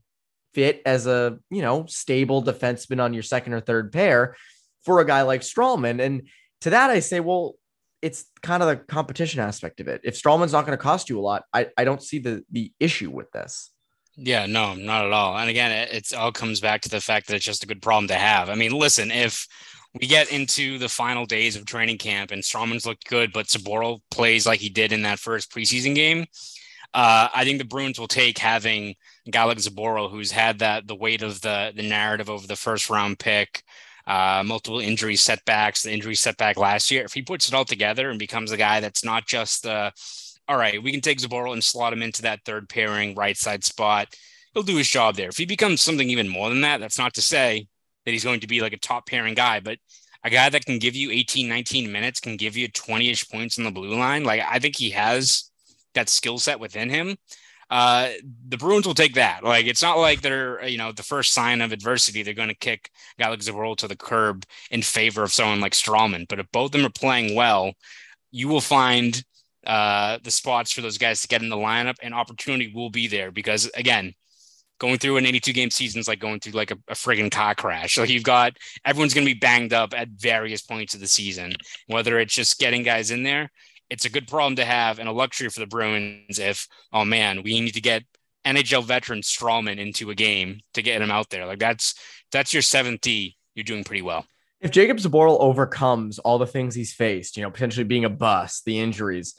fit 0.55 0.81
as 0.85 1.05
a, 1.05 1.37
you 1.51 1.61
know, 1.61 1.85
stable 1.85 2.41
defenseman 2.41 3.03
on 3.03 3.13
your 3.13 3.23
second 3.23 3.53
or 3.53 3.59
third 3.59 3.91
pair 3.91 4.35
for 4.85 5.01
a 5.01 5.05
guy 5.05 5.23
like 5.23 5.41
Stralman. 5.41 6.01
And 6.01 6.29
to 6.61 6.69
that, 6.71 6.89
I 6.89 7.01
say, 7.01 7.19
well, 7.19 7.55
it's 8.01 8.25
kind 8.41 8.63
of 8.63 8.69
the 8.69 8.77
competition 8.77 9.41
aspect 9.41 9.79
of 9.81 9.87
it. 9.87 10.01
If 10.03 10.19
Stralman's 10.19 10.53
not 10.53 10.65
going 10.65 10.77
to 10.77 10.81
cost 10.81 11.09
you 11.09 11.19
a 11.19 11.21
lot, 11.21 11.43
I, 11.53 11.67
I 11.77 11.83
don't 11.83 12.01
see 12.01 12.19
the 12.19 12.43
the 12.51 12.71
issue 12.79 13.11
with 13.11 13.31
this. 13.31 13.71
Yeah, 14.15 14.45
no, 14.45 14.75
not 14.75 15.05
at 15.05 15.11
all. 15.11 15.37
And 15.37 15.49
again, 15.49 15.71
it 15.71 15.89
it's 15.91 16.13
all 16.13 16.31
comes 16.31 16.61
back 16.61 16.81
to 16.81 16.89
the 16.89 17.01
fact 17.01 17.27
that 17.27 17.35
it's 17.35 17.45
just 17.45 17.63
a 17.63 17.67
good 17.67 17.81
problem 17.81 18.07
to 18.07 18.15
have. 18.15 18.49
I 18.49 18.55
mean, 18.55 18.71
listen, 18.71 19.11
if 19.11 19.47
we 19.99 20.07
get 20.07 20.31
into 20.31 20.77
the 20.77 20.89
final 20.89 21.25
days 21.25 21.55
of 21.55 21.65
training 21.65 21.97
camp 21.97 22.31
and 22.31 22.43
Stralman's 22.43 22.85
looked 22.85 23.09
good, 23.09 23.33
but 23.33 23.47
Zboril 23.47 23.99
plays 24.11 24.45
like 24.45 24.59
he 24.59 24.69
did 24.69 24.91
in 24.91 25.01
that 25.03 25.19
first 25.19 25.51
preseason 25.51 25.95
game, 25.95 26.25
uh, 26.93 27.27
I 27.33 27.43
think 27.43 27.57
the 27.57 27.65
Bruins 27.65 27.99
will 27.99 28.07
take 28.07 28.37
having 28.37 28.95
a 29.27 29.31
guy 29.31 29.43
like 29.43 29.59
who's 30.09 30.31
had 30.31 30.59
that 30.59 30.87
the 30.87 30.95
weight 30.95 31.21
of 31.21 31.41
the 31.41 31.71
the 31.75 31.83
narrative 31.83 32.29
over 32.29 32.45
the 32.47 32.55
first 32.55 32.89
round 32.89 33.19
pick, 33.19 33.63
uh, 34.07 34.43
multiple 34.45 34.79
injury 34.79 35.15
setbacks, 35.15 35.83
the 35.83 35.91
injury 35.91 36.15
setback 36.15 36.57
last 36.57 36.91
year. 36.91 37.03
If 37.03 37.13
he 37.13 37.21
puts 37.21 37.47
it 37.47 37.53
all 37.53 37.65
together 37.65 38.09
and 38.09 38.19
becomes 38.19 38.51
a 38.51 38.57
guy 38.57 38.79
that's 38.79 39.03
not 39.03 39.25
just 39.25 39.65
uh, 39.65 39.91
all 40.47 40.57
right, 40.57 40.81
we 40.81 40.91
can 40.91 41.01
take 41.01 41.19
Zboril 41.19 41.53
and 41.53 41.63
slot 41.63 41.93
him 41.93 42.03
into 42.03 42.21
that 42.23 42.41
third 42.45 42.69
pairing 42.69 43.15
right 43.15 43.37
side 43.37 43.63
spot. 43.63 44.15
He'll 44.53 44.63
do 44.63 44.77
his 44.77 44.89
job 44.89 45.15
there. 45.15 45.29
If 45.29 45.37
he 45.37 45.45
becomes 45.45 45.81
something 45.81 46.09
even 46.09 46.29
more 46.29 46.49
than 46.49 46.61
that, 46.61 46.79
that's 46.79 46.99
not 46.99 47.13
to 47.15 47.21
say 47.21 47.67
that 48.05 48.11
he's 48.11 48.23
going 48.23 48.39
to 48.41 48.47
be 48.47 48.61
like 48.61 48.73
a 48.73 48.77
top 48.77 49.07
pairing 49.07 49.33
guy, 49.33 49.59
but 49.59 49.79
a 50.23 50.29
guy 50.29 50.49
that 50.49 50.65
can 50.65 50.79
give 50.79 50.95
you 50.95 51.11
18, 51.11 51.49
19 51.49 51.91
minutes, 51.91 52.19
can 52.19 52.37
give 52.37 52.55
you 52.55 52.67
20 52.67 53.09
ish 53.09 53.29
points 53.29 53.57
on 53.57 53.65
the 53.65 53.71
blue 53.71 53.95
line. 53.95 54.23
Like 54.23 54.41
I 54.47 54.59
think 54.59 54.75
he 54.75 54.91
has 54.91 55.49
that 55.93 56.09
skill 56.09 56.37
set 56.37 56.59
within 56.59 56.89
him. 56.89 57.15
Uh, 57.69 58.09
the 58.47 58.57
Bruins 58.57 58.85
will 58.85 58.93
take 58.93 59.15
that. 59.15 59.43
Like 59.43 59.65
it's 59.65 59.81
not 59.81 59.97
like 59.97 60.21
they're 60.21 60.65
you 60.65 60.77
know 60.77 60.91
the 60.91 61.03
first 61.03 61.33
sign 61.33 61.61
of 61.61 61.71
adversity 61.71 62.21
they're 62.21 62.33
going 62.33 62.49
to 62.49 62.55
kick 62.55 62.91
a 63.17 63.23
guy 63.23 63.29
like 63.29 63.39
to 63.39 63.87
the 63.87 63.95
curb 63.97 64.45
in 64.69 64.81
favor 64.81 65.23
of 65.23 65.31
someone 65.31 65.61
like 65.61 65.73
Stralman. 65.73 66.27
But 66.27 66.39
if 66.39 66.51
both 66.51 66.67
of 66.67 66.71
them 66.73 66.85
are 66.85 66.89
playing 66.89 67.35
well, 67.35 67.73
you 68.31 68.47
will 68.47 68.61
find 68.61 69.23
uh, 69.65 70.19
the 70.23 70.31
spots 70.31 70.71
for 70.71 70.81
those 70.81 70.97
guys 70.97 71.21
to 71.21 71.27
get 71.27 71.41
in 71.41 71.49
the 71.49 71.55
lineup, 71.55 71.95
and 72.03 72.13
opportunity 72.13 72.71
will 72.73 72.89
be 72.89 73.07
there 73.07 73.31
because 73.31 73.69
again. 73.75 74.13
Going 74.77 74.97
through 74.97 75.15
an 75.15 75.25
82 75.25 75.53
game 75.53 75.71
season 75.71 76.01
is 76.01 76.07
like 76.09 76.19
going 76.19 76.41
through 76.41 76.51
like 76.51 76.69
a, 76.69 76.77
a 76.89 76.95
friggin' 76.95 77.31
car 77.31 77.55
crash. 77.55 77.95
So 77.95 78.03
you've 78.03 78.23
got 78.23 78.57
everyone's 78.83 79.13
going 79.13 79.25
to 79.25 79.33
be 79.33 79.39
banged 79.39 79.71
up 79.71 79.93
at 79.95 80.09
various 80.09 80.61
points 80.61 80.93
of 80.93 80.99
the 80.99 81.07
season, 81.07 81.53
whether 81.87 82.19
it's 82.19 82.33
just 82.35 82.59
getting 82.59 82.83
guys 82.83 83.09
in 83.09 83.23
there 83.23 83.49
it's 83.89 84.05
a 84.05 84.09
good 84.09 84.27
problem 84.27 84.55
to 84.55 84.65
have 84.65 84.99
and 84.99 85.07
a 85.07 85.11
luxury 85.11 85.49
for 85.49 85.59
the 85.59 85.67
Bruins 85.67 86.39
if, 86.39 86.67
oh 86.91 87.05
man, 87.05 87.43
we 87.43 87.59
need 87.61 87.73
to 87.73 87.81
get 87.81 88.03
NHL 88.45 88.83
veteran 88.83 89.21
Stralman 89.21 89.77
into 89.77 90.09
a 90.09 90.15
game 90.15 90.61
to 90.73 90.81
get 90.81 91.01
him 91.01 91.11
out 91.11 91.29
there. 91.29 91.45
Like 91.45 91.59
that's 91.59 91.95
that's 92.31 92.53
your 92.53 92.61
seventh 92.61 93.01
D. 93.01 93.35
You're 93.55 93.63
doing 93.63 93.83
pretty 93.83 94.01
well. 94.01 94.25
If 94.61 94.71
Jacob 94.71 94.97
Zboril 94.97 95.39
overcomes 95.39 96.19
all 96.19 96.37
the 96.37 96.47
things 96.47 96.75
he's 96.75 96.93
faced, 96.93 97.37
you 97.37 97.43
know, 97.43 97.51
potentially 97.51 97.83
being 97.83 98.05
a 98.05 98.09
bust, 98.09 98.65
the 98.65 98.79
injuries, 98.79 99.35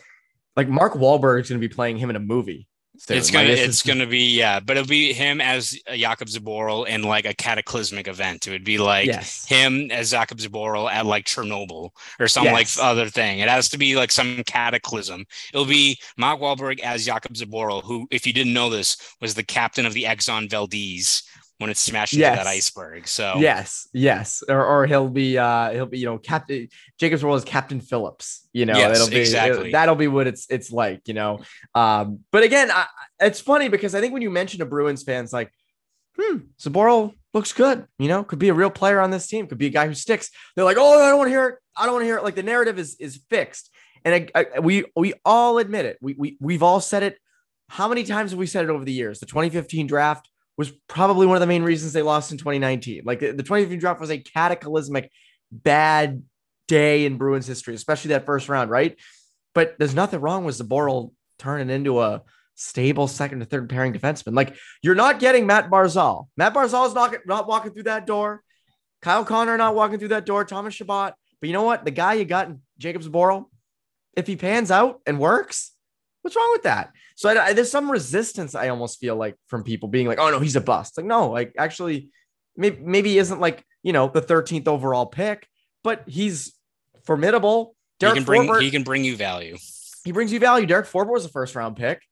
like 0.56 0.68
Mark 0.68 0.94
Wahlberg 0.94 1.42
is 1.42 1.48
going 1.48 1.60
to 1.60 1.68
be 1.68 1.72
playing 1.72 1.98
him 1.98 2.10
in 2.10 2.16
a 2.16 2.20
movie. 2.20 2.68
It's 3.08 3.30
gonna 3.30 3.48
it's 3.48 3.76
is... 3.76 3.82
gonna 3.82 4.06
be 4.06 4.36
yeah, 4.36 4.60
but 4.60 4.76
it'll 4.76 4.88
be 4.88 5.12
him 5.12 5.40
as 5.40 5.78
Jakub 5.88 6.30
Zboril 6.30 6.86
in 6.86 7.02
like 7.02 7.26
a 7.26 7.34
cataclysmic 7.34 8.08
event. 8.08 8.46
It 8.46 8.50
would 8.50 8.64
be 8.64 8.78
like 8.78 9.06
yes. 9.06 9.46
him 9.46 9.90
as 9.90 10.12
Jakub 10.12 10.40
Zboril 10.40 10.90
at 10.90 11.06
like 11.06 11.26
Chernobyl 11.26 11.90
or 12.18 12.28
some 12.28 12.44
yes. 12.44 12.78
like 12.78 12.84
other 12.84 13.08
thing. 13.08 13.40
It 13.40 13.48
has 13.48 13.68
to 13.70 13.78
be 13.78 13.96
like 13.96 14.12
some 14.12 14.42
cataclysm. 14.44 15.24
It'll 15.52 15.66
be 15.66 15.98
Mark 16.16 16.40
Wahlberg 16.40 16.80
as 16.80 17.06
Jakub 17.06 17.36
Zboril, 17.36 17.82
who, 17.82 18.06
if 18.10 18.26
you 18.26 18.32
didn't 18.32 18.54
know 18.54 18.70
this, 18.70 18.96
was 19.20 19.34
the 19.34 19.44
captain 19.44 19.86
of 19.86 19.92
the 19.92 20.04
Exxon 20.04 20.50
Valdez 20.50 21.22
when 21.58 21.70
it's 21.70 21.80
smashed 21.80 22.12
yes. 22.12 22.32
into 22.32 22.44
that 22.44 22.50
iceberg. 22.50 23.08
So 23.08 23.36
yes, 23.38 23.88
yes, 23.92 24.42
or, 24.48 24.64
or 24.64 24.86
he'll 24.86 25.08
be 25.08 25.38
uh 25.38 25.70
he'll 25.70 25.86
be 25.86 25.98
you 25.98 26.06
know 26.06 26.18
Captain 26.18 26.68
Jakub 27.00 27.20
Zboril 27.20 27.36
is 27.36 27.44
Captain 27.44 27.80
Phillips. 27.80 28.48
You 28.52 28.66
know, 28.66 28.76
yes, 28.76 28.96
it'll 28.96 29.10
be 29.10 29.20
exactly 29.20 29.72
that'll 29.72 29.94
be 29.94 30.08
what 30.08 30.26
it's 30.26 30.46
it's 30.50 30.70
like. 30.70 31.08
You 31.08 31.14
know, 31.14 31.40
um, 31.74 32.20
but 32.30 32.42
again, 32.42 32.70
I, 32.70 32.86
it's 33.20 33.40
funny 33.40 33.68
because 33.68 33.94
I 33.94 34.00
think 34.00 34.12
when 34.12 34.22
you 34.22 34.30
mention 34.30 34.60
a 34.62 34.66
Bruins 34.66 35.02
fans 35.02 35.32
like, 35.32 35.50
hmm, 36.18 36.38
Zboril 36.60 37.14
looks 37.32 37.52
good. 37.52 37.86
You 37.98 38.08
know, 38.08 38.22
could 38.22 38.38
be 38.38 38.48
a 38.48 38.54
real 38.54 38.70
player 38.70 39.00
on 39.00 39.10
this 39.10 39.26
team. 39.26 39.46
Could 39.46 39.58
be 39.58 39.66
a 39.66 39.70
guy 39.70 39.86
who 39.86 39.94
sticks. 39.94 40.30
They're 40.54 40.64
like, 40.64 40.78
oh, 40.78 41.02
I 41.02 41.08
don't 41.08 41.18
want 41.18 41.28
to 41.28 41.32
hear 41.32 41.48
it. 41.48 41.58
I 41.76 41.84
don't 41.84 41.94
want 41.94 42.02
to 42.02 42.06
hear 42.06 42.18
it. 42.18 42.24
Like 42.24 42.34
the 42.34 42.42
narrative 42.42 42.78
is 42.78 42.96
is 43.00 43.20
fixed, 43.30 43.70
and 44.04 44.28
I, 44.34 44.46
I, 44.56 44.60
we 44.60 44.84
we 44.94 45.14
all 45.24 45.56
admit 45.58 45.86
it. 45.86 45.96
We 46.02 46.14
we 46.18 46.36
we've 46.38 46.62
all 46.62 46.80
said 46.80 47.02
it. 47.02 47.18
How 47.68 47.88
many 47.88 48.04
times 48.04 48.30
have 48.30 48.38
we 48.38 48.46
said 48.46 48.64
it 48.64 48.70
over 48.70 48.84
the 48.84 48.92
years? 48.92 49.18
The 49.20 49.26
2015 49.26 49.88
draft 49.88 50.28
was 50.56 50.72
probably 50.88 51.26
one 51.26 51.36
of 51.36 51.40
the 51.40 51.46
main 51.46 51.62
reasons 51.62 51.92
they 51.92 52.02
lost 52.02 52.32
in 52.32 52.38
2019. 52.38 53.02
Like 53.04 53.20
the, 53.20 53.26
the 53.26 53.42
2015 53.42 53.78
draft 53.78 54.00
was 54.00 54.10
a 54.10 54.18
cataclysmic 54.18 55.10
bad 55.50 56.22
day 56.68 57.06
in 57.06 57.18
Bruins 57.18 57.46
history, 57.46 57.74
especially 57.74 58.10
that 58.10 58.26
first 58.26 58.48
round, 58.48 58.70
right? 58.70 58.98
But 59.54 59.76
there's 59.78 59.94
nothing 59.94 60.20
wrong 60.20 60.44
with 60.44 60.58
Zboril 60.58 61.12
turning 61.38 61.70
into 61.70 62.00
a 62.00 62.22
stable 62.54 63.06
second 63.06 63.40
to 63.40 63.44
third 63.44 63.68
pairing 63.68 63.92
defenseman. 63.92 64.34
Like 64.34 64.56
you're 64.82 64.94
not 64.94 65.20
getting 65.20 65.46
Matt 65.46 65.70
Barzal. 65.70 66.28
Matt 66.36 66.54
Barzal 66.54 66.86
is 66.88 66.94
not, 66.94 67.14
not 67.26 67.46
walking 67.46 67.72
through 67.72 67.84
that 67.84 68.06
door. 68.06 68.42
Kyle 69.02 69.24
Connor 69.24 69.56
not 69.56 69.74
walking 69.74 69.98
through 69.98 70.08
that 70.08 70.26
door. 70.26 70.44
Thomas 70.44 70.74
Chabot. 70.74 71.14
But 71.40 71.48
you 71.48 71.52
know 71.52 71.62
what? 71.62 71.84
The 71.84 71.90
guy 71.90 72.14
you 72.14 72.24
got 72.24 72.48
in 72.48 72.60
Jacob 72.78 73.02
Zboril, 73.02 73.44
if 74.16 74.26
he 74.26 74.36
pans 74.36 74.70
out 74.70 75.00
and 75.06 75.18
works, 75.18 75.72
What's 76.26 76.34
wrong 76.34 76.50
with 76.50 76.64
that? 76.64 76.90
So 77.16 77.30
I, 77.30 77.46
I, 77.46 77.52
there's 77.54 77.70
some 77.70 77.90
resistance 77.90 78.54
I 78.54 78.68
almost 78.68 79.00
feel 79.00 79.16
like 79.16 79.36
from 79.48 79.64
people 79.64 79.88
being 79.88 80.06
like, 80.06 80.18
oh 80.18 80.30
no, 80.30 80.38
he's 80.38 80.54
a 80.54 80.60
bust. 80.60 80.96
Like 80.96 81.06
no, 81.06 81.30
like 81.30 81.54
actually, 81.58 82.10
maybe 82.56 82.78
maybe 82.80 83.10
he 83.10 83.18
isn't 83.18 83.40
like 83.40 83.64
you 83.82 83.92
know 83.92 84.08
the 84.08 84.22
13th 84.22 84.68
overall 84.68 85.06
pick, 85.06 85.48
but 85.82 86.04
he's 86.06 86.54
formidable. 87.04 87.74
Derek 87.98 88.14
he 88.14 88.20
can 88.20 88.26
bring 88.26 88.42
Forbort, 88.42 88.62
he 88.62 88.70
can 88.70 88.82
bring 88.82 89.02
you 89.02 89.16
value. 89.16 89.56
He 90.04 90.12
brings 90.12 90.30
you 90.30 90.38
value. 90.38 90.66
Derek 90.66 90.86
Forbort 90.86 91.12
was 91.12 91.24
a 91.24 91.30
first 91.30 91.56
round 91.56 91.76
pick. 91.76 92.02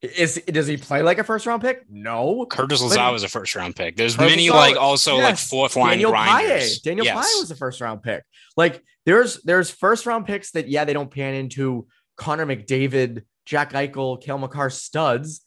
Is 0.00 0.40
does 0.46 0.66
he 0.66 0.76
play 0.76 1.02
like 1.02 1.18
a 1.18 1.24
first 1.24 1.46
round 1.46 1.62
pick? 1.62 1.84
No. 1.88 2.46
Curtis 2.46 2.82
Lazar 2.82 3.12
was 3.12 3.22
a 3.22 3.28
first 3.28 3.54
round 3.54 3.74
pick. 3.74 3.96
There's 3.96 4.16
Curtis 4.16 4.32
many 4.32 4.50
like 4.50 4.76
also 4.76 5.16
yes. 5.16 5.24
like 5.24 5.38
fourth 5.38 5.76
line 5.76 5.90
Daniel 5.90 6.10
grinders. 6.10 6.50
Paille. 6.50 6.78
Daniel 6.84 7.06
yes. 7.06 7.14
Paille 7.14 7.40
was 7.40 7.50
a 7.50 7.56
first 7.56 7.80
round 7.80 8.02
pick. 8.02 8.24
Like 8.56 8.82
there's 9.06 9.42
there's 9.42 9.70
first 9.70 10.06
round 10.06 10.26
picks 10.26 10.52
that 10.52 10.68
yeah 10.68 10.84
they 10.84 10.92
don't 10.92 11.10
pan 11.10 11.34
into 11.34 11.86
Connor 12.16 12.46
McDavid 12.46 13.22
Jack 13.48 13.72
Eichel, 13.72 14.20
Cale 14.20 14.36
Makar 14.36 14.68
studs, 14.68 15.40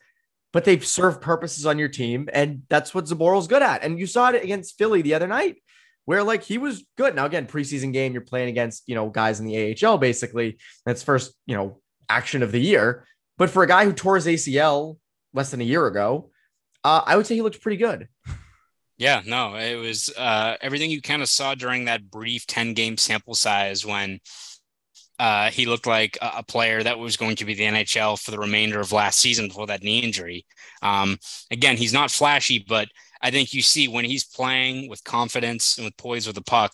but 0.51 0.65
they 0.65 0.79
serve 0.79 1.22
purposes 1.22 1.67
on 1.67 1.77
your 1.77 1.88
team. 1.88 2.27
And 2.34 2.63
that's 2.67 2.96
what 2.96 3.05
Zboril's 3.05 3.48
good 3.48 3.62
at. 3.62 3.84
And 3.84 4.00
you 4.00 4.08
saw 4.08 4.29
it 4.29 4.43
against 4.43 4.77
Philly 4.77 5.03
the 5.03 5.13
other 5.13 5.27
night 5.27 5.58
where 6.05 6.24
like 6.24 6.41
he 6.41 6.58
was 6.58 6.84
good. 6.98 7.15
Now, 7.15 7.25
again, 7.25 7.46
preseason 7.46 7.93
game, 7.93 8.13
you're 8.13 8.24
playing 8.24 8.50
against, 8.50 8.84
you 8.88 8.96
know, 8.96 9.10
guys 9.10 9.39
in 9.39 9.46
the 9.46 9.77
AHL, 9.86 10.00
basically. 10.00 10.58
That's 10.84 11.03
first, 11.03 11.34
you 11.46 11.55
know, 11.55 11.79
action 12.10 12.41
of 12.41 12.51
the 12.51 12.60
year. 12.60 13.05
But 13.38 13.51
for 13.51 13.62
a 13.62 13.67
guy 13.67 13.86
who 13.86 13.93
tore 13.93 14.15
his 14.15 14.25
ACL 14.25 14.98
less 15.34 15.51
than 15.51 15.62
a 15.62 15.65
year 15.65 15.86
ago, 15.86 16.31
uh, 16.84 17.03
I 17.05 17.15
would 17.15 17.27
say 17.27 17.36
he 17.36 17.43
looked 17.43 17.62
pretty 17.62 17.77
good. 17.77 18.08
Yeah, 18.98 19.22
no, 19.25 19.55
it 19.55 19.75
was 19.75 20.12
uh, 20.17 20.58
everything 20.62 20.91
you 20.91 21.01
kind 21.01 21.22
of 21.22 21.29
saw 21.29 21.55
during 21.55 21.86
that 21.86 22.10
brief 22.10 22.46
10 22.48 22.74
game 22.74 22.98
sample 22.98 23.36
size 23.36 23.86
when 23.86 24.20
uh, 25.22 25.51
he 25.51 25.68
looked 25.68 25.86
like 25.86 26.18
a, 26.20 26.42
player 26.42 26.82
that 26.82 26.98
was 26.98 27.16
going 27.16 27.36
to 27.36 27.46
be 27.46 27.54
the 27.54 27.63
NHL 27.63 28.20
for 28.20 28.32
the 28.32 28.40
remainder 28.40 28.80
of 28.80 28.92
last 28.92 29.20
season 29.20 29.50
before 29.50 29.68
that 29.68 29.84
knee 29.84 30.00
injury. 30.00 30.48
Um, 30.82 31.20
again, 31.51 31.78
he's 31.78 31.94
not 31.94 32.10
flashy, 32.10 32.66
but 32.68 32.88
I 33.22 33.30
think 33.30 33.54
you 33.54 33.62
see 33.62 33.88
when 33.88 34.04
he's 34.04 34.24
playing 34.24 34.90
with 34.90 35.04
confidence 35.04 35.78
and 35.78 35.86
with 35.86 35.96
poise 35.96 36.25
with 36.25 36.38
the 36.38 36.42
puck, 36.42 36.74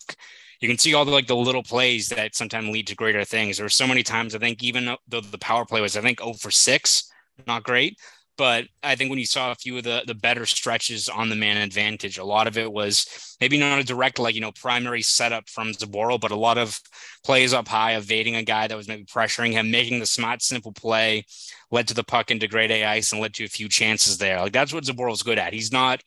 you 0.60 0.68
can 0.68 0.78
see 0.78 0.94
all 0.94 1.04
the 1.04 1.10
like 1.10 1.26
the 1.26 1.36
little 1.36 1.62
plays 1.62 2.08
that 2.08 2.34
sometimes 2.34 2.70
lead 2.70 2.86
to 2.86 2.94
greater 2.94 3.22
things. 3.22 3.58
There 3.58 3.66
were 3.66 3.70
so 3.70 3.86
many 3.86 4.02
times 4.02 4.34
I 4.34 4.38
think 4.38 4.62
even 4.62 4.96
though 5.08 5.20
the 5.20 5.36
power 5.36 5.66
play 5.66 5.82
was 5.82 5.94
I 5.94 6.00
think 6.00 6.18
0 6.18 6.32
for 6.32 6.50
6, 6.50 7.12
not 7.46 7.64
great, 7.64 7.98
but 8.38 8.66
I 8.84 8.94
think 8.94 9.10
when 9.10 9.18
you 9.18 9.26
saw 9.26 9.50
a 9.50 9.56
few 9.56 9.76
of 9.76 9.84
the 9.84 10.04
the 10.06 10.14
better 10.14 10.46
stretches 10.46 11.08
on 11.08 11.28
the 11.28 11.36
man 11.36 11.56
advantage, 11.58 12.16
a 12.16 12.24
lot 12.24 12.46
of 12.46 12.56
it 12.56 12.72
was 12.72 13.36
maybe 13.40 13.58
not 13.58 13.80
a 13.80 13.84
direct 13.84 14.18
like 14.18 14.36
you 14.36 14.40
know 14.40 14.52
primary 14.52 15.02
setup 15.02 15.50
from 15.50 15.72
Zboril, 15.72 16.20
but 16.20 16.30
a 16.30 16.36
lot 16.36 16.56
of 16.56 16.80
plays 17.24 17.52
up 17.52 17.68
high, 17.68 17.96
evading 17.96 18.36
a 18.36 18.44
guy 18.44 18.68
that 18.68 18.76
was 18.76 18.88
maybe 18.88 19.04
pressuring 19.04 19.52
him, 19.52 19.70
making 19.70 19.98
the 19.98 20.06
smart, 20.06 20.40
simple 20.40 20.72
play, 20.72 21.26
led 21.70 21.88
to 21.88 21.94
the 21.94 22.04
puck 22.04 22.30
into 22.30 22.48
grade 22.48 22.70
A 22.70 22.84
ice 22.84 23.12
and 23.12 23.20
led 23.20 23.34
to 23.34 23.44
a 23.44 23.48
few 23.48 23.68
chances 23.68 24.16
there. 24.18 24.40
Like 24.40 24.52
that's 24.52 24.72
what 24.72 24.84
Zboril's 24.84 25.24
good 25.24 25.38
at. 25.38 25.52
He's 25.52 25.72
not 25.72 26.00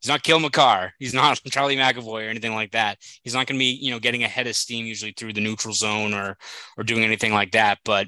he's 0.00 0.08
not 0.08 0.22
Cale 0.22 0.38
Makar. 0.38 0.92
He's 0.98 1.14
not 1.14 1.40
Charlie 1.50 1.76
McAvoy 1.76 2.26
or 2.26 2.30
anything 2.30 2.54
like 2.54 2.70
that. 2.70 2.98
He's 3.24 3.34
not 3.34 3.46
going 3.48 3.58
to 3.58 3.64
be, 3.64 3.78
you 3.80 3.90
know, 3.90 3.98
getting 3.98 4.22
ahead 4.22 4.46
of 4.46 4.54
steam 4.54 4.86
usually 4.86 5.12
through 5.12 5.32
the 5.32 5.40
neutral 5.40 5.74
zone 5.74 6.14
or 6.14 6.38
or 6.78 6.84
doing 6.84 7.02
anything 7.02 7.32
like 7.32 7.52
that. 7.52 7.78
But 7.84 8.06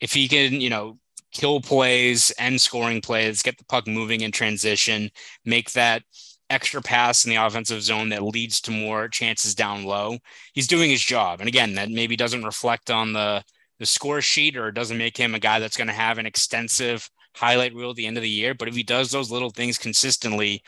if 0.00 0.14
he 0.14 0.28
can, 0.28 0.60
you 0.60 0.70
know, 0.70 0.98
kill 1.32 1.60
plays 1.60 2.30
and 2.38 2.60
scoring 2.60 3.00
plays, 3.00 3.42
get 3.42 3.58
the 3.58 3.64
puck 3.64 3.86
moving 3.86 4.20
in 4.20 4.32
transition, 4.32 5.10
make 5.44 5.72
that 5.72 6.02
extra 6.50 6.82
pass 6.82 7.24
in 7.24 7.30
the 7.30 7.36
offensive 7.36 7.82
zone 7.82 8.10
that 8.10 8.22
leads 8.22 8.60
to 8.60 8.70
more 8.70 9.08
chances 9.08 9.54
down 9.54 9.84
low. 9.84 10.18
He's 10.52 10.66
doing 10.66 10.90
his 10.90 11.02
job. 11.02 11.40
And 11.40 11.48
again, 11.48 11.74
that 11.74 11.90
maybe 11.90 12.16
doesn't 12.16 12.44
reflect 12.44 12.90
on 12.90 13.12
the 13.12 13.42
the 13.78 13.86
score 13.86 14.20
sheet 14.20 14.56
or 14.56 14.70
doesn't 14.70 14.98
make 14.98 15.16
him 15.16 15.34
a 15.34 15.40
guy 15.40 15.58
that's 15.58 15.76
going 15.76 15.88
to 15.88 15.92
have 15.92 16.18
an 16.18 16.26
extensive 16.26 17.10
highlight 17.34 17.74
reel 17.74 17.90
at 17.90 17.96
the 17.96 18.06
end 18.06 18.16
of 18.16 18.22
the 18.22 18.28
year, 18.28 18.54
but 18.54 18.68
if 18.68 18.74
he 18.74 18.82
does 18.82 19.10
those 19.10 19.30
little 19.30 19.50
things 19.50 19.78
consistently 19.78 20.62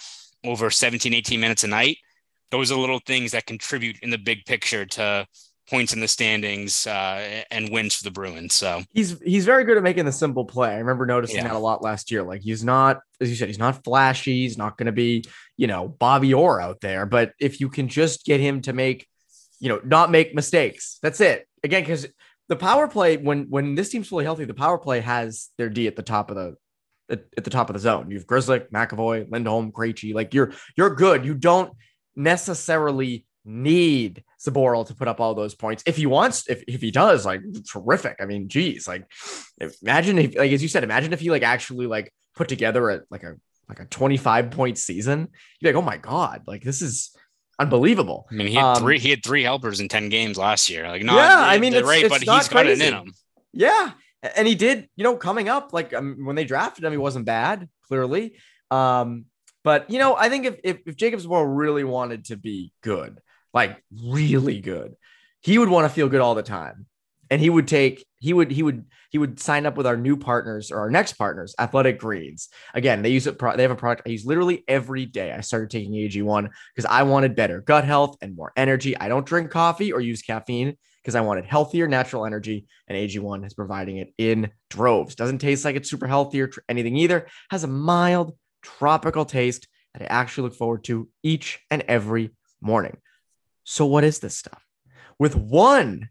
over 0.45 0.71
17 0.71 1.15
18 1.15 1.41
minutes 1.41 1.65
a 1.65 1.69
night, 1.69 1.99
those 2.51 2.73
are 2.73 2.79
little 2.79 3.01
things 3.07 3.33
that 3.33 3.47
contribute 3.47 3.99
in 4.03 4.11
the 4.11 4.19
big 4.19 4.45
picture 4.45 4.85
to 4.85 5.27
points 5.75 5.93
in 5.93 5.99
the 5.99 6.07
standings 6.09 6.87
uh, 6.87 7.43
and 7.51 7.69
wins 7.71 7.97
for 7.97 8.05
the 8.05 8.11
Bruins. 8.11 8.55
So 8.55 8.83
he's 8.93 9.19
he's 9.21 9.45
very 9.45 9.65
good 9.65 9.77
at 9.77 9.83
making 9.83 10.05
the 10.05 10.13
simple 10.13 10.45
play. 10.45 10.71
I 10.71 10.79
remember 10.79 11.05
noticing 11.05 11.39
yeah. 11.39 11.49
that 11.49 11.57
a 11.57 11.59
lot 11.59 11.83
last 11.83 12.13
year. 12.13 12.23
Like 12.23 12.43
he's 12.43 12.63
not, 12.63 13.01
as 13.21 13.29
you 13.29 13.35
said, 13.35 13.49
he's 13.49 13.59
not 13.59 13.83
flashy. 13.83 14.43
He's 14.43 14.57
not 14.57 14.79
going 14.79 14.87
to 14.87 14.93
be, 14.93 15.25
you 15.57 15.67
know, 15.67 15.89
Bobby 15.89 16.33
Orr 16.33 16.61
out 16.61 16.81
there. 16.81 17.07
But 17.07 17.33
if 17.41 17.61
you 17.61 17.69
can 17.69 17.89
just 17.89 18.25
get 18.25 18.39
him 18.41 18.61
to 18.63 18.73
make, 18.73 19.09
you 19.59 19.69
know, 19.69 19.81
not 19.85 20.13
make 20.13 20.35
mistakes, 20.35 20.99
that's 21.03 21.21
it. 21.21 21.49
Again, 21.65 21.83
because 21.83 22.07
the 22.49 22.57
power 22.57 22.87
play 22.87 23.17
when 23.17 23.47
when 23.51 23.75
this 23.75 23.89
team's 23.89 24.09
fully 24.09 24.25
healthy, 24.25 24.45
the 24.45 24.55
power 24.55 24.79
play 24.79 25.01
has 25.01 25.51
their 25.59 25.69
D 25.69 25.89
at 25.89 25.97
the 25.97 26.03
top 26.03 26.31
of 26.31 26.37
the 26.37 26.57
at, 27.11 27.25
at 27.37 27.43
the 27.43 27.51
top 27.51 27.69
of 27.69 27.75
the 27.75 27.81
zone. 27.81 28.11
You 28.11 28.19
have 28.19 28.27
Grzelcyk, 28.29 28.71
McAvoy, 28.71 29.29
Lindholm, 29.29 29.73
Krejci. 29.73 30.15
Like 30.15 30.35
you're 30.35 30.53
you're 30.77 30.95
good. 30.95 31.25
You 31.25 31.35
don't 31.35 31.73
necessarily 32.15 33.27
need 33.45 34.25
Zboril 34.41 34.87
to 34.87 34.95
put 34.95 35.09
up 35.09 35.21
all 35.21 35.35
those 35.35 35.55
points. 35.55 35.83
If 35.87 35.97
he 35.97 36.07
wants, 36.07 36.49
if, 36.49 36.63
if 36.67 36.81
he 36.81 36.91
does, 36.91 37.27
like 37.27 37.41
terrific. 37.71 38.17
I 38.21 38.27
mean, 38.27 38.49
geez, 38.49 38.89
like 38.89 39.11
imagine 39.83 40.19
if, 40.19 40.37
like 40.37 40.53
as 40.53 40.63
you 40.63 40.69
said, 40.69 40.85
imagine 40.85 41.13
if 41.13 41.21
he 41.21 41.31
like 41.31 41.43
actually 41.43 41.87
like 41.87 42.13
put 42.35 42.49
together 42.49 42.91
a 42.91 43.01
like 43.11 43.23
a 43.23 43.37
like 43.69 43.81
a 43.81 43.85
25 43.87 44.51
point 44.51 44.79
season. 44.79 45.29
You're 45.61 45.73
like, 45.73 45.83
oh 45.83 45.87
my 45.87 45.97
God, 45.97 46.43
like 46.47 46.63
this 46.63 46.83
is 46.83 47.17
unbelievable. 47.59 48.27
I 48.31 48.35
mean, 48.35 48.49
he 48.49 48.55
had 48.55 48.77
um, 48.77 48.77
three 48.77 48.99
he 48.99 49.11
had 49.11 49.25
three 49.25 49.43
helpers 49.43 49.81
in 49.81 49.89
10 49.89 50.09
games 50.09 50.37
last 50.37 50.71
year. 50.71 50.89
Like, 50.89 51.03
no, 51.03 51.17
yeah, 51.17 51.37
I 51.39 51.59
mean, 51.59 51.75
it's, 51.75 51.87
right, 51.87 52.05
it's 52.05 52.13
but 52.13 52.23
he's 52.23 52.49
got 52.49 52.67
it 52.67 52.81
in 52.81 52.95
him. 52.95 53.13
Yeah. 53.53 53.93
and 54.37 54.49
he 54.49 54.55
did, 54.55 54.89
you 54.97 55.05
know, 55.05 55.17
coming 55.17 55.49
up 55.49 55.73
like 55.73 55.93
um, 55.95 56.25
when 56.25 56.37
they 56.37 56.45
drafted 56.45 56.85
him, 56.85 56.93
he 56.93 56.99
wasn't 56.99 57.27
bad, 57.27 57.69
clearly. 57.87 58.37
Um, 58.71 59.27
but 59.63 59.91
you 59.91 59.99
know, 59.99 60.15
I 60.15 60.29
think 60.29 60.47
if 60.47 60.57
if, 60.63 60.79
if 60.87 60.97
Jacobs 60.97 61.27
really 61.27 61.85
wanted 61.85 62.27
to 62.27 62.37
be 62.37 62.73
good, 62.83 63.21
like 63.55 63.83
really 64.05 64.61
good, 64.61 64.95
he 65.41 65.57
would 65.59 65.69
want 65.69 65.85
to 65.85 65.95
feel 65.95 66.09
good 66.09 66.21
all 66.21 66.35
the 66.35 66.43
time, 66.43 66.87
and 67.31 67.41
he 67.41 67.49
would 67.49 67.69
take 67.69 68.05
he 68.19 68.33
would 68.33 68.51
he 68.51 68.63
would 68.63 68.85
he 69.11 69.19
would 69.19 69.39
sign 69.39 69.65
up 69.65 69.77
with 69.77 69.87
our 69.87 69.97
new 69.97 70.17
partners 70.17 70.73
or 70.73 70.81
our 70.81 70.91
next 70.91 71.13
partners, 71.13 71.55
Athletic 71.59 72.01
Greens. 72.01 72.49
Again, 72.75 73.03
they 73.03 73.11
use 73.11 73.27
it. 73.27 73.39
They 73.39 73.63
have 73.63 73.71
a 73.71 73.77
product 73.77 74.03
I 74.07 74.11
use 74.11 74.27
literally 74.27 74.65
every 74.67 75.07
day. 75.07 75.33
I 75.33 75.41
started 75.41 75.71
taking 75.71 75.93
AG1 75.93 76.49
because 76.75 76.91
I 76.91 77.05
wanted 77.05 77.37
better 77.37 77.61
gut 77.61 77.85
health 77.85 78.17
and 78.21 78.35
more 78.35 78.53
energy. 78.57 78.99
I 78.99 79.09
don't 79.09 79.27
drink 79.27 79.51
coffee 79.51 79.93
or 79.93 80.01
use 80.01 80.23
caffeine 80.23 80.77
because 81.03 81.15
I 81.15 81.21
wanted 81.21 81.45
healthier 81.45 81.87
natural 81.87 82.25
energy, 82.27 82.67
and 82.89 82.97
AG1 82.97 83.47
is 83.47 83.55
providing 83.55 83.99
it 83.99 84.13
in 84.19 84.51
droves. 84.71 85.15
Doesn't 85.15 85.39
taste 85.39 85.65
like 85.65 85.77
it's 85.77 85.91
super 85.91 86.07
healthy 86.07 86.41
or 86.41 86.49
tr- 86.49 86.61
anything 86.69 86.97
either. 86.97 87.29
Has 87.51 87.63
a 87.63 87.69
mild 87.69 88.35
tropical 88.63 89.27
taste 89.27 89.69
that 89.93 90.03
I 90.03 90.07
actually 90.07 90.49
look 90.49 90.59
forward 90.59 90.83
to 90.85 91.09
each 91.23 91.61
and 91.71 91.83
every 91.83 92.31
morning. 92.61 92.97
So, 93.65 93.87
what 93.87 94.05
is 94.05 94.21
this 94.21 94.37
stuff? 94.37 94.65
With 95.19 95.37
one, 95.37 96.11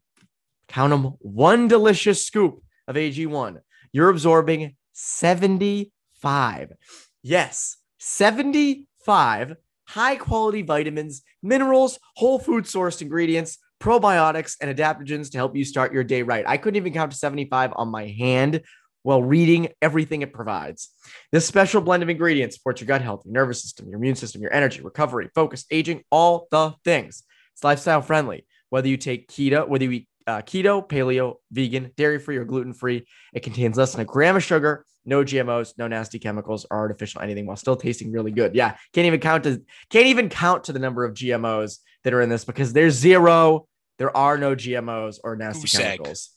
count 0.67 0.91
them, 0.91 1.13
one 1.19 1.67
delicious 1.67 2.25
scoop 2.25 2.63
of 2.87 2.95
AG1, 2.95 3.59
you're 3.91 4.09
absorbing 4.09 4.75
75. 4.93 6.73
Yes, 7.21 7.77
75 7.99 9.55
high 9.85 10.15
quality 10.15 10.61
vitamins, 10.61 11.21
minerals, 11.41 11.99
whole 12.15 12.39
food 12.39 12.63
sourced 12.65 13.01
ingredients 13.01 13.57
probiotics, 13.83 14.55
and 14.61 14.75
adaptogens 14.75 15.29
to 15.29 15.37
help 15.37 15.57
you 15.57 15.65
start 15.65 15.91
your 15.91 16.05
day 16.05 16.21
right. 16.21 16.45
I 16.47 16.55
couldn't 16.55 16.77
even 16.77 16.93
count 16.93 17.11
to 17.11 17.17
75 17.17 17.73
on 17.75 17.89
my 17.89 18.07
hand 18.07 18.61
while 19.01 19.21
reading 19.21 19.67
everything 19.81 20.21
it 20.21 20.31
provides. 20.31 20.89
This 21.33 21.45
special 21.45 21.81
blend 21.81 22.01
of 22.01 22.07
ingredients 22.07 22.55
supports 22.55 22.79
your 22.79 22.87
gut 22.87 23.01
health, 23.01 23.23
your 23.25 23.33
nervous 23.33 23.61
system, 23.61 23.89
your 23.89 23.97
immune 23.97 24.15
system, 24.15 24.41
your 24.41 24.53
energy, 24.53 24.81
recovery, 24.81 25.29
focus, 25.35 25.65
aging, 25.69 26.01
all 26.09 26.47
the 26.49 26.73
things. 26.85 27.23
It's 27.53 27.63
lifestyle 27.63 28.01
friendly. 28.01 28.45
Whether 28.69 28.87
you 28.87 28.97
take 28.97 29.29
keto, 29.29 29.67
whether 29.67 29.85
you 29.85 29.91
eat 29.91 30.07
uh, 30.25 30.41
keto, 30.41 30.87
paleo, 30.87 31.35
vegan, 31.51 31.91
dairy 31.95 32.19
free, 32.19 32.37
or 32.37 32.45
gluten 32.45 32.73
free, 32.73 33.05
it 33.33 33.41
contains 33.41 33.77
less 33.77 33.91
than 33.91 34.01
a 34.01 34.05
gram 34.05 34.35
of 34.35 34.43
sugar, 34.43 34.85
no 35.05 35.23
GMOs, 35.23 35.73
no 35.77 35.87
nasty 35.87 36.17
chemicals 36.17 36.65
or 36.71 36.77
artificial 36.77 37.21
anything, 37.21 37.45
while 37.45 37.57
still 37.57 37.75
tasting 37.75 38.11
really 38.11 38.31
good. 38.31 38.55
Yeah, 38.55 38.75
can't 38.93 39.05
even 39.05 39.19
count 39.19 39.43
to 39.43 39.61
can't 39.89 40.07
even 40.07 40.29
count 40.29 40.65
to 40.65 40.73
the 40.73 40.79
number 40.79 41.05
of 41.05 41.13
GMOs 41.13 41.79
that 42.03 42.13
are 42.13 42.21
in 42.21 42.29
this 42.29 42.45
because 42.45 42.73
there's 42.73 42.95
zero 42.95 43.67
there 43.99 44.15
are 44.15 44.37
no 44.37 44.55
GMOs 44.55 45.19
or 45.23 45.35
nasty 45.35 45.61
Goose 45.61 45.77
chemicals. 45.77 46.29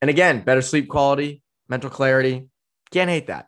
And 0.00 0.10
again, 0.10 0.40
better 0.40 0.62
sleep 0.62 0.88
quality, 0.88 1.42
mental 1.68 1.90
clarity. 1.90 2.48
Can't 2.90 3.10
hate 3.10 3.28
that. 3.28 3.46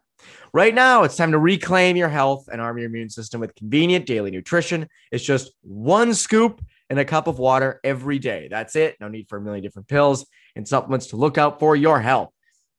Right 0.53 0.75
now, 0.75 1.03
it's 1.03 1.17
time 1.17 1.33
to 1.33 1.39
reclaim 1.39 1.97
your 1.97 2.09
health 2.09 2.49
and 2.51 2.61
arm 2.61 2.79
your 2.79 2.87
immune 2.87 3.11
system 3.11 3.41
with 3.41 3.55
convenient 3.55 4.07
daily 4.07 4.31
nutrition. 4.31 4.89
It's 5.13 5.25
just 5.25 5.53
one 5.63 6.15
scoop 6.15 6.63
and 6.89 6.99
a 6.99 7.05
cup 7.05 7.27
of 7.27 7.39
water 7.39 7.81
every 7.83 8.19
day. 8.19 8.49
That's 8.51 8.77
it. 8.77 8.97
No 9.01 9.09
need 9.09 9.29
for 9.29 9.39
a 9.39 9.41
million 9.41 9.63
different 9.63 9.89
pills 9.89 10.27
and 10.55 10.67
supplements 10.67 11.09
to 11.09 11.17
look 11.17 11.39
out 11.39 11.59
for 11.59 11.77
your 11.77 12.01
health. 12.01 12.31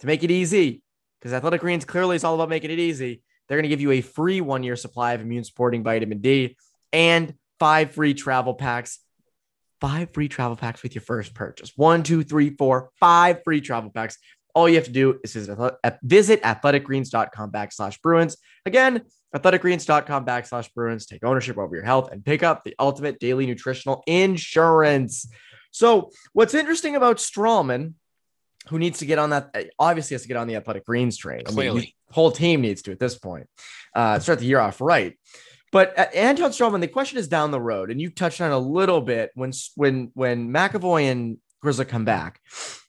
To 0.02 0.08
make 0.08 0.24
it 0.24 0.32
easy, 0.32 0.82
because 1.20 1.34
Athletic 1.34 1.62
Greens 1.62 1.84
clearly 1.84 2.16
is 2.16 2.24
all 2.24 2.36
about 2.36 2.50
making 2.50 2.72
it 2.72 2.80
easy, 2.80 3.22
they're 3.48 3.58
going 3.58 3.64
to 3.64 3.70
give 3.70 3.82
you 3.82 3.92
a 3.92 4.02
free 4.02 4.42
one 4.42 4.64
year 4.64 4.76
supply 4.76 5.14
of 5.14 5.22
immune 5.22 5.44
supporting 5.44 5.84
vitamin 5.84 6.20
D 6.20 6.56
and 6.94 7.34
five 7.60 7.92
free 7.92 8.14
travel 8.14 8.54
packs 8.54 9.00
five 9.80 10.14
free 10.14 10.28
travel 10.28 10.56
packs 10.56 10.84
with 10.84 10.96
your 10.96 11.02
first 11.02 11.34
purchase. 11.34 11.72
One, 11.76 12.04
two, 12.04 12.24
three, 12.24 12.50
four, 12.50 12.90
five 13.00 13.42
free 13.44 13.62
travel 13.62 13.90
packs. 13.90 14.18
All 14.58 14.68
you 14.68 14.74
have 14.74 14.86
to 14.86 14.92
do 14.92 15.20
is 15.24 15.36
visit 16.02 16.42
athleticgreens.com 16.42 17.52
backslash 17.52 18.02
Bruins. 18.02 18.38
Again, 18.66 19.04
athleticgreens.com 19.36 20.26
backslash 20.26 20.74
Bruins. 20.74 21.06
Take 21.06 21.24
ownership 21.24 21.60
over 21.60 21.76
your 21.76 21.86
health 21.86 22.12
and 22.12 22.26
pick 22.26 22.42
up 22.42 22.64
the 22.64 22.74
ultimate 22.80 23.20
daily 23.20 23.46
nutritional 23.46 24.02
insurance. 24.08 25.30
So, 25.70 26.10
what's 26.34 26.56
interesting 26.56 26.96
about 26.96 27.18
Stralman, 27.18 27.94
who 28.70 28.80
needs 28.80 28.98
to 28.98 29.06
get 29.06 29.20
on 29.20 29.30
that, 29.30 29.56
obviously 29.78 30.16
has 30.16 30.24
to 30.24 30.28
get 30.28 30.38
on 30.38 30.48
the 30.48 30.56
Athletic 30.56 30.88
Greens 30.88 31.18
train. 31.18 31.44
Clearly. 31.44 31.70
I 31.70 31.74
mean, 31.84 31.92
the 32.08 32.14
whole 32.16 32.32
team 32.32 32.62
needs 32.62 32.82
to 32.82 32.92
at 32.92 33.00
this 33.00 33.16
point. 33.16 33.46
Uh, 33.94 34.18
start 34.18 34.40
the 34.40 34.48
year 34.48 34.60
off 34.60 34.82
right. 34.82 35.16
But 35.72 36.00
uh, 36.00 36.08
Anton 36.16 36.50
Stralman, 36.50 36.82
the 36.82 36.88
question 36.88 37.20
is 37.20 37.28
down 37.28 37.52
the 37.52 37.62
road, 37.62 37.92
and 37.92 38.02
you 38.02 38.10
touched 38.10 38.42
on 38.42 38.50
a 38.50 38.58
little 38.58 39.02
bit 39.02 39.30
when 39.36 39.52
when 39.76 40.10
when 40.16 40.50
McAvoy 40.50 41.12
and 41.12 41.38
Grzelcyk 41.64 41.90
come 41.90 42.06
back. 42.06 42.42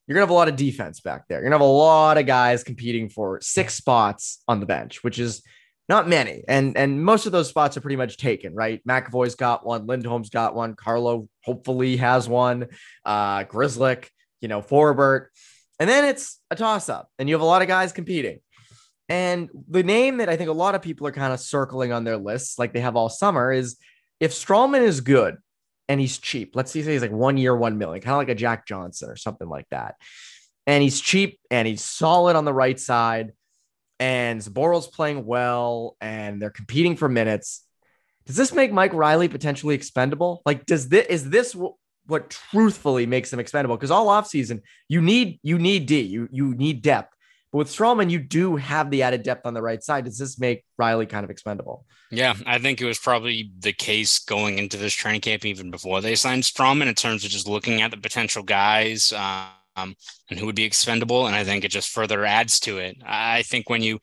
You're 0.08 0.14
gonna 0.14 0.22
have 0.22 0.30
a 0.30 0.34
lot 0.34 0.48
of 0.48 0.56
defense 0.56 1.00
back 1.00 1.28
there. 1.28 1.38
You're 1.38 1.50
gonna 1.50 1.62
have 1.62 1.68
a 1.68 1.70
lot 1.70 2.16
of 2.16 2.24
guys 2.24 2.64
competing 2.64 3.10
for 3.10 3.40
six 3.42 3.74
spots 3.74 4.42
on 4.48 4.58
the 4.58 4.64
bench, 4.64 5.04
which 5.04 5.18
is 5.18 5.42
not 5.86 6.08
many, 6.08 6.44
and 6.48 6.78
and 6.78 7.04
most 7.04 7.26
of 7.26 7.32
those 7.32 7.48
spots 7.48 7.76
are 7.76 7.82
pretty 7.82 7.96
much 7.96 8.16
taken. 8.16 8.54
Right? 8.54 8.82
McAvoy's 8.88 9.34
got 9.34 9.66
one, 9.66 9.86
Lindholm's 9.86 10.30
got 10.30 10.54
one, 10.54 10.74
Carlo 10.74 11.28
hopefully 11.44 11.98
has 11.98 12.26
one, 12.26 12.68
uh, 13.04 13.44
Grzelcyk, 13.44 14.08
you 14.40 14.48
know, 14.48 14.62
Forbort, 14.62 15.26
and 15.78 15.88
then 15.90 16.06
it's 16.06 16.40
a 16.50 16.56
toss 16.56 16.88
up, 16.88 17.10
and 17.18 17.28
you 17.28 17.34
have 17.34 17.42
a 17.42 17.44
lot 17.44 17.60
of 17.60 17.68
guys 17.68 17.92
competing. 17.92 18.38
And 19.10 19.50
the 19.68 19.82
name 19.82 20.18
that 20.18 20.30
I 20.30 20.36
think 20.36 20.48
a 20.48 20.54
lot 20.54 20.74
of 20.74 20.80
people 20.80 21.06
are 21.06 21.12
kind 21.12 21.34
of 21.34 21.40
circling 21.40 21.92
on 21.92 22.04
their 22.04 22.16
lists, 22.16 22.58
like 22.58 22.72
they 22.72 22.80
have 22.80 22.96
all 22.96 23.10
summer, 23.10 23.52
is 23.52 23.76
if 24.20 24.32
Stralman 24.32 24.82
is 24.82 25.02
good 25.02 25.36
and 25.88 26.00
he's 26.00 26.18
cheap, 26.18 26.54
let's 26.54 26.70
see, 26.70 26.82
say 26.82 26.92
he's 26.92 27.02
like 27.02 27.10
one 27.10 27.36
year, 27.36 27.56
one 27.56 27.78
million, 27.78 28.02
kind 28.02 28.12
of 28.12 28.18
like 28.18 28.28
a 28.28 28.34
Jack 28.34 28.66
Johnson 28.66 29.10
or 29.10 29.16
something 29.16 29.48
like 29.48 29.68
that. 29.70 29.96
And 30.66 30.82
he's 30.82 31.00
cheap 31.00 31.40
and 31.50 31.66
he's 31.66 31.82
solid 31.82 32.36
on 32.36 32.44
the 32.44 32.52
right 32.52 32.78
side. 32.78 33.32
And 33.98 34.40
Zboril's 34.40 34.86
playing 34.86 35.24
well 35.24 35.96
and 36.00 36.40
they're 36.40 36.50
competing 36.50 36.94
for 36.96 37.08
minutes. 37.08 37.64
Does 38.26 38.36
this 38.36 38.52
make 38.52 38.70
Mike 38.70 38.92
Reilly 38.92 39.28
potentially 39.28 39.74
expendable? 39.74 40.42
Like, 40.44 40.66
does 40.66 40.88
this 40.90 41.06
is 41.06 41.30
this 41.30 41.56
what 42.06 42.30
truthfully 42.30 43.06
makes 43.06 43.32
him 43.32 43.40
expendable? 43.40 43.76
Because 43.76 43.90
all 43.90 44.08
offseason, 44.08 44.60
you 44.88 45.00
need 45.00 45.40
you 45.42 45.58
need 45.58 45.86
D, 45.86 46.02
you 46.02 46.28
you 46.30 46.54
need 46.54 46.82
depth. 46.82 47.14
But 47.52 47.58
with 47.58 47.68
Stralman, 47.68 48.10
you 48.10 48.18
do 48.18 48.56
have 48.56 48.90
the 48.90 49.02
added 49.02 49.22
depth 49.22 49.46
on 49.46 49.54
the 49.54 49.62
right 49.62 49.82
side. 49.82 50.04
Does 50.04 50.18
this 50.18 50.38
make 50.38 50.64
Reilly 50.76 51.06
kind 51.06 51.24
of 51.24 51.30
expendable? 51.30 51.86
Yeah, 52.10 52.34
I 52.46 52.58
think 52.58 52.80
it 52.80 52.86
was 52.86 52.98
probably 52.98 53.50
the 53.58 53.72
case 53.72 54.18
going 54.18 54.58
into 54.58 54.76
this 54.76 54.94
training 54.94 55.22
camp, 55.22 55.44
even 55.44 55.70
before 55.70 56.00
they 56.00 56.14
signed 56.14 56.42
Stralman, 56.42 56.88
in 56.88 56.94
terms 56.94 57.24
of 57.24 57.30
just 57.30 57.48
looking 57.48 57.82
at 57.82 57.90
the 57.90 57.96
potential 57.96 58.42
guys 58.42 59.12
um, 59.12 59.94
and 60.30 60.38
who 60.38 60.46
would 60.46 60.56
be 60.56 60.64
expendable. 60.64 61.26
And 61.26 61.36
I 61.36 61.44
think 61.44 61.64
it 61.64 61.70
just 61.70 61.90
further 61.90 62.24
adds 62.24 62.60
to 62.60 62.78
it. 62.78 62.96
I 63.04 63.42
think 63.42 63.70
when 63.70 63.82
you 63.82 64.00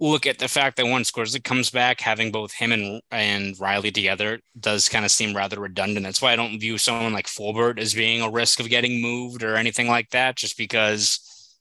look 0.00 0.26
at 0.26 0.38
the 0.38 0.48
fact 0.48 0.78
that 0.78 0.86
once 0.86 1.10
Grzelcyk 1.10 1.44
comes 1.44 1.70
back, 1.70 2.00
having 2.00 2.32
both 2.32 2.52
him 2.52 2.72
and 2.72 3.02
and 3.10 3.58
Reilly 3.60 3.90
together 3.90 4.40
does 4.58 4.88
kind 4.88 5.04
of 5.04 5.10
seem 5.10 5.36
rather 5.36 5.60
redundant. 5.60 6.04
That's 6.04 6.22
why 6.22 6.32
I 6.32 6.36
don't 6.36 6.58
view 6.58 6.78
someone 6.78 7.12
like 7.12 7.26
Forbort 7.26 7.78
as 7.78 7.94
being 7.94 8.22
a 8.22 8.30
risk 8.30 8.60
of 8.60 8.70
getting 8.70 9.02
moved 9.02 9.42
or 9.42 9.56
anything 9.56 9.88
like 9.88 10.10
that, 10.10 10.36
just 10.36 10.56
because 10.56 11.20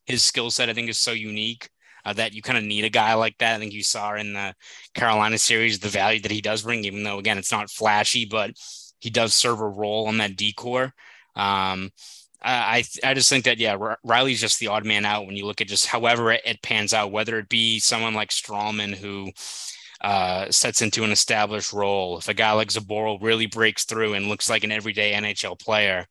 his 0.10 0.24
skill 0.24 0.52
set, 0.52 0.70
I 0.70 0.74
think, 0.74 0.90
is 0.90 1.00
so 1.00 1.12
unique 1.12 1.70
uh, 2.06 2.14
that 2.14 2.34
you 2.34 2.42
kind 2.42 2.58
of 2.58 2.64
need 2.64 2.86
a 2.86 2.90
guy 2.90 3.14
like 3.14 3.38
that. 3.40 3.56
I 3.56 3.60
think 3.60 3.74
you 3.74 3.84
saw 3.84 4.16
in 4.16 4.34
the 4.34 4.54
Carolina 4.94 5.38
series 5.38 5.80
the 5.80 5.90
value 5.90 6.20
that 6.22 6.32
he 6.32 6.42
does 6.42 6.64
bring, 6.64 6.84
even 6.86 7.04
though 7.04 7.20
again 7.20 7.38
it's 7.38 7.52
not 7.52 7.70
flashy, 7.70 8.26
but 8.26 8.52
he 9.00 9.10
does 9.10 9.34
serve 9.34 9.62
a 9.62 9.68
role 9.68 10.08
on 10.08 10.18
that 10.18 10.36
D 10.36 10.54
corps. 10.54 10.94
Um, 11.36 11.92
I 12.42 12.84
I 13.04 13.14
just 13.14 13.30
think 13.30 13.46
that 13.46 13.58
yeah, 13.58 13.96
Reilly's 14.04 14.42
just 14.42 14.60
the 14.60 14.68
odd 14.68 14.86
man 14.86 15.06
out 15.06 15.26
when 15.26 15.36
you 15.36 15.46
look 15.46 15.62
at 15.62 15.68
just 15.68 15.88
however 15.88 16.32
it, 16.32 16.42
it 16.46 16.62
pans 16.62 16.94
out, 16.94 17.12
whether 17.12 17.38
it 17.38 17.50
be 17.50 17.80
someone 17.80 18.14
like 18.14 18.30
Stralman 18.30 18.96
who 18.96 19.32
uh, 20.02 20.50
sets 20.50 20.82
into 20.82 21.04
an 21.04 21.12
established 21.12 21.74
role, 21.74 22.18
if 22.18 22.30
a 22.30 22.34
guy 22.34 22.54
like 22.54 22.70
Zboril 22.70 23.22
really 23.22 23.46
breaks 23.46 23.84
through 23.84 24.14
and 24.14 24.28
looks 24.28 24.50
like 24.50 24.64
an 24.64 24.72
everyday 24.72 25.14
NHL 25.14 25.60
player, 25.60 26.06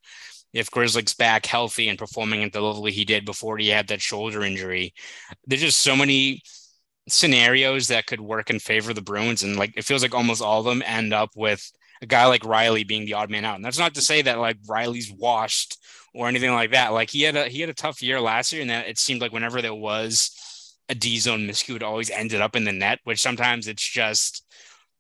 if 0.53 0.71
Grzelcyk's 0.71 1.15
back 1.15 1.47
healthy 1.47 1.89
and 1.89 1.99
performing 1.99 2.43
at 2.43 2.53
the 2.53 2.61
level 2.61 2.85
he 2.87 3.05
did 3.05 3.25
before 3.25 3.59
he 3.59 3.69
had 3.69 3.89
that 3.89 4.01
shoulder 4.01 4.43
injury. 4.43 4.95
There's 5.47 5.61
just 5.61 5.81
so 5.81 5.95
many 5.95 6.43
scenarios 7.09 7.89
that 7.89 8.07
could 8.07 8.21
work 8.21 8.51
in 8.51 8.59
favor 8.59 8.91
of 8.91 8.97
the 8.97 9.03
Bruins. 9.03 9.43
And 9.43 9.57
like 9.57 9.77
it 9.77 9.85
feels 9.85 10.03
like 10.03 10.15
almost 10.15 10.43
all 10.43 10.61
of 10.61 10.67
them 10.67 10.83
end 10.85 11.13
up 11.13 11.31
with 11.37 11.71
a 12.01 12.07
guy 12.07 12.27
like 12.27 12.45
Reilly 12.45 12.85
being 12.85 13.05
the 13.05 13.15
odd 13.15 13.31
man 13.31 13.45
out. 13.45 13.57
And 13.57 13.65
that's 13.65 13.79
not 13.79 13.95
to 13.95 14.01
say 14.01 14.23
that 14.23 14.39
like 14.39 14.57
Reilly's 14.69 15.13
washed 15.13 15.77
or 16.15 16.29
anything 16.29 16.53
like 16.53 16.73
that. 16.73 16.93
Like 16.93 17.11
he 17.11 17.23
had 17.23 17.37
a 17.37 17.49
he 17.49 17.61
had 17.61 17.71
a 17.71 17.75
tough 17.75 18.03
year 18.03 18.21
last 18.21 18.53
year, 18.53 18.63
and 18.63 18.71
that 18.71 18.89
it 18.89 18.99
seemed 18.99 19.21
like 19.21 19.33
whenever 19.33 19.61
there 19.61 19.75
was 19.75 20.77
a 20.89 20.95
D 20.95 21.19
zone 21.19 21.47
miscue, 21.47 21.77
it 21.77 21.83
always 21.83 22.11
ended 22.11 22.41
up 22.41 22.57
in 22.57 22.65
the 22.65 22.73
net, 22.73 23.01
which 23.05 23.21
sometimes 23.21 23.69
it's 23.69 23.87
just 23.87 24.45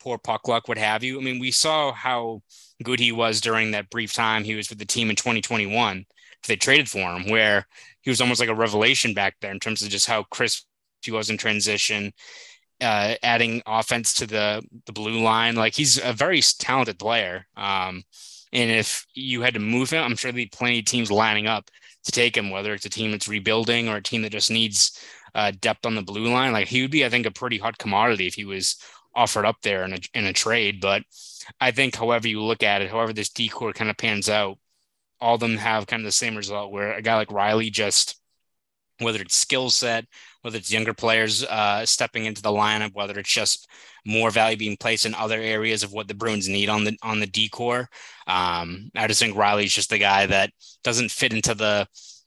poor 0.00 0.18
puck 0.18 0.46
luck, 0.48 0.68
what 0.68 0.78
have 0.78 1.02
you. 1.02 1.18
I 1.18 1.22
mean, 1.22 1.38
we 1.38 1.50
saw 1.50 1.92
how 1.92 2.42
good 2.82 3.00
he 3.00 3.12
was 3.12 3.40
during 3.40 3.72
that 3.72 3.90
brief 3.90 4.12
time 4.12 4.44
he 4.44 4.54
was 4.54 4.68
with 4.68 4.78
the 4.78 4.86
team 4.86 5.10
in 5.10 5.16
2021. 5.16 6.04
They 6.46 6.56
traded 6.56 6.88
for 6.88 7.14
him, 7.14 7.28
where 7.28 7.66
he 8.00 8.10
was 8.10 8.20
almost 8.20 8.40
like 8.40 8.48
a 8.48 8.54
revelation 8.54 9.12
back 9.12 9.36
there 9.40 9.50
in 9.50 9.60
terms 9.60 9.82
of 9.82 9.88
just 9.88 10.06
how 10.06 10.22
crisp 10.24 10.66
he 11.02 11.10
was 11.10 11.30
in 11.30 11.36
transition, 11.36 12.12
uh, 12.80 13.14
adding 13.22 13.62
offense 13.66 14.14
to 14.14 14.26
the 14.26 14.62
the 14.86 14.92
blue 14.92 15.20
line. 15.20 15.56
Like 15.56 15.74
he's 15.74 16.02
a 16.02 16.12
very 16.12 16.40
talented 16.58 16.98
player. 16.98 17.46
Um, 17.56 18.04
and 18.52 18.70
if 18.70 19.04
you 19.14 19.42
had 19.42 19.54
to 19.54 19.60
move 19.60 19.90
him, 19.90 20.02
I'm 20.02 20.16
sure 20.16 20.30
there'd 20.30 20.36
be 20.36 20.46
plenty 20.46 20.78
of 20.78 20.86
teams 20.86 21.10
lining 21.10 21.46
up 21.46 21.70
to 22.04 22.12
take 22.12 22.36
him, 22.36 22.50
whether 22.50 22.72
it's 22.72 22.86
a 22.86 22.90
team 22.90 23.10
that's 23.10 23.28
rebuilding 23.28 23.88
or 23.88 23.96
a 23.96 24.02
team 24.02 24.22
that 24.22 24.32
just 24.32 24.50
needs 24.50 24.98
uh, 25.34 25.52
depth 25.60 25.84
on 25.84 25.94
the 25.94 26.02
blue 26.02 26.28
line. 26.28 26.52
Like 26.52 26.68
he 26.68 26.82
would 26.82 26.90
be, 26.90 27.04
I 27.04 27.10
think, 27.10 27.26
a 27.26 27.30
pretty 27.30 27.58
hot 27.58 27.78
commodity 27.78 28.26
if 28.26 28.34
he 28.34 28.44
was 28.44 28.76
offered 29.18 29.44
up 29.44 29.56
there 29.62 29.84
in 29.84 29.92
a, 29.94 29.98
in 30.14 30.24
a 30.24 30.32
trade. 30.32 30.80
But 30.80 31.02
I 31.60 31.70
think, 31.72 31.96
however 31.96 32.28
you 32.28 32.42
look 32.42 32.62
at 32.62 32.82
it, 32.82 32.90
however 32.90 33.12
this 33.12 33.30
D 33.30 33.48
corps 33.48 33.72
kind 33.72 33.90
of 33.90 33.96
pans 33.96 34.28
out, 34.28 34.58
all 35.20 35.34
of 35.34 35.40
them 35.40 35.56
have 35.56 35.86
kind 35.86 36.00
of 36.00 36.04
the 36.04 36.12
same 36.12 36.36
result 36.36 36.72
where 36.72 36.92
a 36.92 37.02
guy 37.02 37.16
like 37.16 37.32
Reilly 37.32 37.70
just 37.70 38.18
whether 39.00 39.20
it's 39.20 39.36
skill 39.36 39.70
set, 39.70 40.04
whether 40.42 40.58
it's 40.58 40.72
younger 40.72 40.94
players 40.94 41.44
uh, 41.44 41.86
stepping 41.86 42.24
into 42.24 42.42
the 42.42 42.50
lineup, 42.50 42.94
whether 42.94 43.18
it's 43.18 43.32
just 43.32 43.68
more 44.04 44.30
value 44.30 44.56
being 44.56 44.76
placed 44.76 45.06
in 45.06 45.14
other 45.14 45.40
areas 45.40 45.82
of 45.82 45.92
what 45.92 46.08
the 46.08 46.14
Bruins 46.14 46.48
need 46.48 46.68
on 46.68 46.84
the 46.84 46.96
on 47.02 47.20
the 47.20 47.26
D 47.26 47.48
corps. 47.48 47.88
Um, 48.26 48.90
I 48.96 49.06
just 49.06 49.20
think 49.20 49.36
Reilly's 49.36 49.72
just 49.72 49.90
the 49.90 49.98
guy 49.98 50.26
that 50.26 50.50
doesn't 50.82 51.10
fit 51.10 51.32
into 51.32 51.54
the 51.54 51.86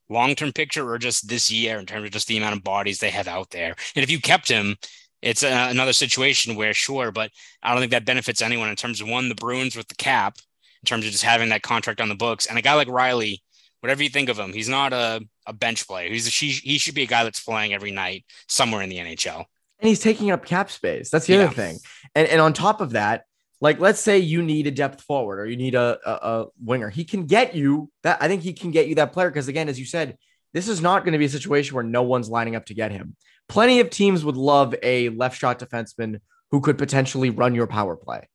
long 0.10 0.36
term 0.36 0.52
picture 0.52 0.90
or 0.90 0.98
just 0.98 1.28
this 1.28 1.50
year 1.52 1.80
in 1.80 1.86
terms 1.86 2.06
of 2.06 2.12
just 2.12 2.28
the 2.28 2.38
amount 2.38 2.56
of 2.56 2.64
bodies 2.64 3.00
they 3.00 3.10
have 3.12 3.28
out 3.28 3.50
there. 3.50 3.76
And 3.96 4.04
if 4.04 4.12
you 4.12 4.20
kept 4.20 4.50
him, 4.50 4.76
it's 5.22 5.44
a, 5.44 5.70
another 5.70 5.94
situation 5.94 6.56
where 6.56 6.74
sure, 6.74 7.12
but 7.12 7.32
I 7.62 7.72
don't 7.72 7.80
think 7.82 7.92
that 7.92 8.06
benefits 8.06 8.42
anyone 8.42 8.70
in 8.70 8.76
terms 8.76 9.02
of 9.02 9.08
one 9.08 9.30
the 9.30 9.36
Bruins 9.36 9.76
with 9.76 9.88
the 9.88 9.96
cap, 9.96 10.38
in 10.84 10.88
terms 10.88 11.06
of 11.06 11.12
just 11.12 11.24
having 11.24 11.50
that 11.50 11.62
contract 11.62 12.02
on 12.02 12.10
the 12.10 12.16
books, 12.16 12.46
and 12.46 12.58
a 12.58 12.62
guy 12.62 12.74
like 12.74 12.88
Reilly, 12.88 13.42
whatever 13.82 14.04
you 14.04 14.10
think 14.10 14.30
of 14.30 14.40
him, 14.40 14.54
he's 14.54 14.70
not 14.70 14.94
a, 14.94 15.22
a 15.46 15.54
bench 15.54 15.88
player. 15.88 16.10
He's 16.10 16.28
a, 16.28 16.30
he, 16.30 16.52
he 16.52 16.78
should 16.78 16.96
be 16.96 17.04
a 17.04 17.08
guy 17.08 17.24
that's 17.24 17.44
playing 17.44 17.74
every 17.74 17.92
night 17.92 18.26
somewhere 18.48 18.82
in 18.82 18.90
the 18.90 18.98
NHL. 18.98 19.46
And 19.80 19.88
he's 19.90 20.00
taking 20.00 20.32
up 20.32 20.46
cap 20.46 20.70
space. 20.70 21.10
That's 21.10 21.26
the 21.26 21.34
yeah. 21.34 21.46
other 21.46 21.54
thing. 21.54 21.80
And 22.14 22.28
and 22.28 22.40
on 22.40 22.54
top 22.54 22.82
of 22.82 22.92
that, 22.92 23.26
like 23.62 23.80
let's 23.80 24.00
say 24.00 24.20
you 24.20 24.44
need 24.44 24.68
a 24.68 24.72
depth 24.72 25.02
forward 25.02 25.40
or 25.40 25.46
you 25.48 25.58
need 25.58 25.74
a, 25.74 25.98
a, 26.06 26.12
a 26.12 26.46
winger. 26.64 26.90
He 26.90 27.04
can 27.04 27.26
get 27.26 27.56
you 27.56 27.90
that. 28.04 28.22
I 28.22 28.28
think 28.28 28.44
he 28.44 28.54
can 28.54 28.70
get 28.70 28.88
you 28.88 28.96
that 28.96 29.12
player 29.12 29.30
because 29.30 29.48
again, 29.48 29.70
as 29.70 29.80
you 29.80 29.86
said, 29.86 30.18
this 30.54 30.68
is 30.68 30.82
not 30.82 31.04
going 31.04 31.14
to 31.14 31.18
be 31.18 31.26
a 31.26 31.30
situation 31.30 31.76
where 31.76 31.84
no 31.84 32.04
one's 32.04 32.30
lining 32.30 32.56
up 32.56 32.66
to 32.66 32.76
get 32.76 32.92
him. 32.92 33.16
Plenty 33.50 33.80
of 33.80 33.90
teams 33.90 34.24
would 34.24 34.38
love 34.38 34.76
a 34.82 35.10
left 35.10 35.38
shot 35.38 35.60
defenseman 35.60 36.20
who 36.52 36.62
could 36.62 36.78
potentially 36.78 37.30
run 37.30 37.56
your 37.56 37.68
power 37.68 37.96
play. 37.96 38.28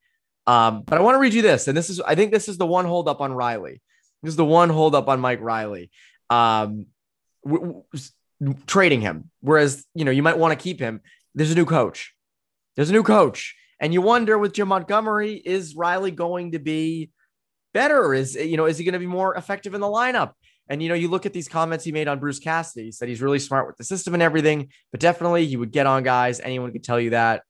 Um, 0.47 0.83
but 0.83 0.99
I 0.99 1.01
want 1.01 1.17
to 1.17 1.19
read 1.19 1.35
you 1.35 1.43
this, 1.43 1.69
and 1.69 1.77
this 1.77 1.91
is 1.91 2.01
I 2.01 2.15
think 2.15 2.33
this 2.33 2.49
is 2.49 2.59
the 2.59 2.67
one 2.67 2.85
hold 2.85 3.09
up 3.09 3.21
on 3.21 3.33
Reilly. 3.33 3.81
This 4.23 4.33
is 4.33 4.37
the 4.37 4.45
one 4.45 4.71
holdup 4.71 5.09
on 5.09 5.21
Mike 5.21 5.41
Reilly. 5.41 5.91
Um, 6.31 6.87
w- 7.45 7.83
w- 8.41 8.59
trading 8.67 9.01
him. 9.01 9.31
Whereas, 9.41 9.85
you 9.95 10.05
know, 10.05 10.11
you 10.11 10.23
might 10.23 10.39
want 10.39 10.59
to 10.59 10.63
keep 10.63 10.81
him. 10.81 11.01
There's 11.35 11.53
a 11.53 11.55
new 11.55 11.65
coach. 11.65 12.15
There's 12.75 12.91
a 12.91 12.93
new 12.93 13.03
coach. 13.03 13.55
And 13.79 13.93
you 13.93 14.03
wonder 14.03 14.39
with 14.39 14.53
Jim 14.53 14.69
Montgomery, 14.69 15.35
is 15.35 15.77
Reilly 15.77 16.11
going 16.11 16.53
to 16.53 16.59
be 16.59 17.11
better? 17.75 18.15
Is, 18.15 18.35
you 18.35 18.57
know, 18.57 18.67
is 18.67 18.79
he 18.79 18.85
going 18.85 18.95
to 18.95 18.99
be 18.99 19.07
more 19.07 19.35
effective 19.37 19.75
in 19.75 19.81
the 19.81 19.87
lineup? 19.87 20.33
And, 20.69 20.83
you 20.83 20.89
know, 20.89 20.95
you 20.95 21.09
look 21.09 21.27
at 21.27 21.33
these 21.33 21.49
comments 21.49 21.85
he 21.85 21.93
made 21.93 22.09
on 22.09 22.19
Bruce 22.19 22.39
Cassidy. 22.39 22.87
He 22.87 22.93
said 22.93 23.09
he's 23.09 23.23
really 23.23 23.39
smart 23.39 23.67
with 23.67 23.77
the 23.77 23.85
system 23.85 24.15
and 24.15 24.23
everything, 24.23 24.71
but 24.91 25.01
definitely 25.01 25.47
he 25.47 25.57
would 25.57 25.71
get 25.71 25.87
on 25.87 26.03
guys. 26.03 26.41
Anyone 26.41 26.73
could 26.73 26.85
tell 26.85 27.01
you 27.01 27.11
that, 27.11 27.43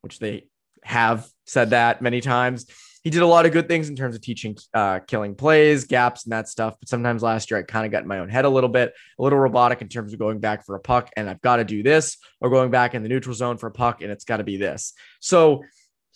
which 0.00 0.18
they 0.18 0.48
have 0.82 1.28
said 1.46 1.70
that 1.70 2.02
many 2.02 2.20
times 2.20 2.66
he 3.06 3.10
did 3.10 3.22
a 3.22 3.26
lot 3.26 3.46
of 3.46 3.52
good 3.52 3.68
things 3.68 3.88
in 3.88 3.94
terms 3.94 4.16
of 4.16 4.20
teaching 4.20 4.56
uh, 4.74 4.98
killing 4.98 5.36
plays, 5.36 5.84
gaps, 5.84 6.24
and 6.24 6.32
that 6.32 6.48
stuff. 6.48 6.74
But 6.80 6.88
sometimes 6.88 7.22
last 7.22 7.52
year 7.52 7.60
I 7.60 7.62
kind 7.62 7.86
of 7.86 7.92
got 7.92 8.02
in 8.02 8.08
my 8.08 8.18
own 8.18 8.28
head 8.28 8.44
a 8.44 8.48
little 8.48 8.68
bit, 8.68 8.94
a 9.16 9.22
little 9.22 9.38
robotic 9.38 9.80
in 9.80 9.88
terms 9.88 10.12
of 10.12 10.18
going 10.18 10.40
back 10.40 10.66
for 10.66 10.74
a 10.74 10.80
puck 10.80 11.10
and 11.16 11.30
I've 11.30 11.40
got 11.40 11.58
to 11.58 11.64
do 11.64 11.84
this, 11.84 12.18
or 12.40 12.50
going 12.50 12.72
back 12.72 12.96
in 12.96 13.04
the 13.04 13.08
neutral 13.08 13.32
zone 13.32 13.58
for 13.58 13.68
a 13.68 13.70
puck 13.70 14.02
and 14.02 14.10
it's 14.10 14.24
got 14.24 14.38
to 14.38 14.42
be 14.42 14.56
this. 14.56 14.92
So 15.20 15.62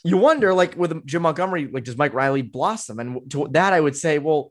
you 0.02 0.16
wonder, 0.16 0.52
like 0.52 0.76
with 0.76 1.06
Jim 1.06 1.22
Montgomery, 1.22 1.68
like 1.68 1.84
does 1.84 1.96
Mike 1.96 2.12
Reilly 2.12 2.42
blossom? 2.42 2.98
And 2.98 3.30
to 3.30 3.46
that 3.52 3.72
I 3.72 3.80
would 3.80 3.94
say, 3.94 4.18
well, 4.18 4.50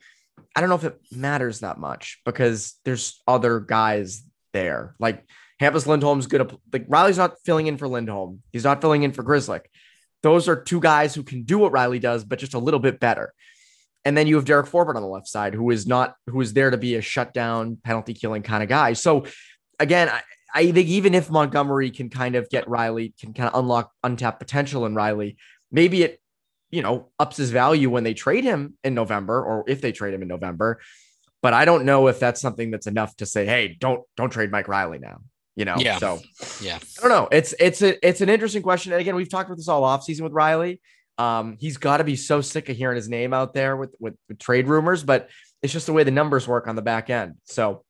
I 0.55 0.61
don't 0.61 0.69
know 0.69 0.75
if 0.75 0.83
it 0.83 0.99
matters 1.11 1.59
that 1.59 1.77
much 1.77 2.19
because 2.25 2.75
there's 2.85 3.21
other 3.27 3.59
guys 3.59 4.23
there. 4.53 4.95
Like 4.99 5.25
Hampus 5.61 5.85
Lindholm's 5.85 6.27
good. 6.27 6.57
Like 6.71 6.85
Reilly's 6.87 7.17
not 7.17 7.39
filling 7.45 7.67
in 7.67 7.77
for 7.77 7.87
Lindholm. 7.87 8.41
He's 8.51 8.63
not 8.63 8.81
filling 8.81 9.03
in 9.03 9.11
for 9.11 9.23
Grzelcyk. 9.23 9.65
Those 10.23 10.47
are 10.47 10.61
two 10.61 10.79
guys 10.79 11.15
who 11.15 11.23
can 11.23 11.43
do 11.43 11.57
what 11.57 11.71
Reilly 11.71 11.99
does, 11.99 12.23
but 12.23 12.39
just 12.39 12.53
a 12.53 12.59
little 12.59 12.79
bit 12.79 12.99
better. 12.99 13.33
And 14.05 14.17
then 14.17 14.27
you 14.27 14.35
have 14.35 14.45
Derek 14.45 14.67
Forbort 14.67 14.95
on 14.95 15.01
the 15.01 15.07
left 15.07 15.27
side, 15.27 15.53
who 15.53 15.69
is 15.71 15.85
not 15.85 16.15
who 16.27 16.41
is 16.41 16.53
there 16.53 16.71
to 16.71 16.77
be 16.77 16.95
a 16.95 17.01
shutdown, 17.01 17.77
penalty 17.83 18.13
killing 18.13 18.43
kind 18.43 18.63
of 18.63 18.69
guy. 18.69 18.93
So 18.93 19.25
again, 19.79 20.09
I, 20.09 20.21
I 20.53 20.71
think 20.71 20.87
even 20.87 21.13
if 21.13 21.29
Montgomery 21.29 21.91
can 21.91 22.09
kind 22.09 22.35
of 22.35 22.49
get 22.49 22.69
Reilly, 22.69 23.13
can 23.19 23.33
kind 23.33 23.49
of 23.49 23.59
unlock 23.59 23.91
untapped 24.03 24.39
potential 24.39 24.85
in 24.85 24.95
Reilly, 24.95 25.37
maybe 25.71 26.03
it, 26.03 26.18
you 26.71 26.81
know, 26.81 27.09
ups 27.19 27.37
his 27.37 27.51
value 27.51 27.89
when 27.89 28.03
they 28.03 28.13
trade 28.13 28.43
him 28.43 28.75
in 28.83 28.93
November 28.93 29.43
or 29.43 29.63
if 29.67 29.81
they 29.81 29.91
trade 29.91 30.13
him 30.13 30.21
in 30.21 30.27
November. 30.27 30.79
But 31.41 31.53
I 31.53 31.65
don't 31.65 31.85
know 31.85 32.07
if 32.07 32.19
that's 32.19 32.41
something 32.41 32.69
that's 32.69 32.87
enough 32.87 33.15
to 33.17 33.25
say, 33.25 33.45
hey, 33.45 33.77
don't 33.79 34.03
don't 34.17 34.29
trade 34.29 34.51
Mike 34.51 34.67
Reilly 34.67 34.99
now 34.99 35.21
you 35.59 35.65
know? 35.65 35.75
Yeah. 35.77 35.97
So 35.97 36.21
yeah. 36.61 36.79
I 36.97 37.01
don't 37.01 37.09
know. 37.09 37.27
It's 37.33 37.53
it's 37.59 37.81
a 37.81 38.07
it's 38.07 38.21
an 38.21 38.29
interesting 38.29 38.61
question. 38.63 38.93
And 38.93 39.01
again 39.01 39.15
we've 39.15 39.29
talked 39.29 39.49
about 39.49 39.57
this 39.57 39.67
all 39.67 39.83
off 39.83 40.03
season 40.03 40.23
with 40.23 40.31
Reilly. 40.31 40.79
um 41.17 41.57
he's 41.59 41.75
got 41.75 41.97
to 41.97 42.05
be 42.05 42.15
so 42.15 42.39
sick 42.39 42.69
of 42.69 42.77
hearing 42.77 42.95
his 42.95 43.09
name 43.09 43.33
out 43.33 43.53
there 43.53 43.75
with, 43.75 43.93
with, 43.99 44.15
with 44.29 44.39
trade 44.39 44.67
rumors 44.69 45.03
but 45.03 45.29
it's 45.61 45.73
just 45.73 45.85
the 45.85 45.91
way 45.91 46.03
the 46.05 46.11
numbers 46.11 46.47
work 46.47 46.67
on 46.69 46.77
the 46.77 46.81
back 46.81 47.09
end. 47.09 47.35
So 47.43 47.83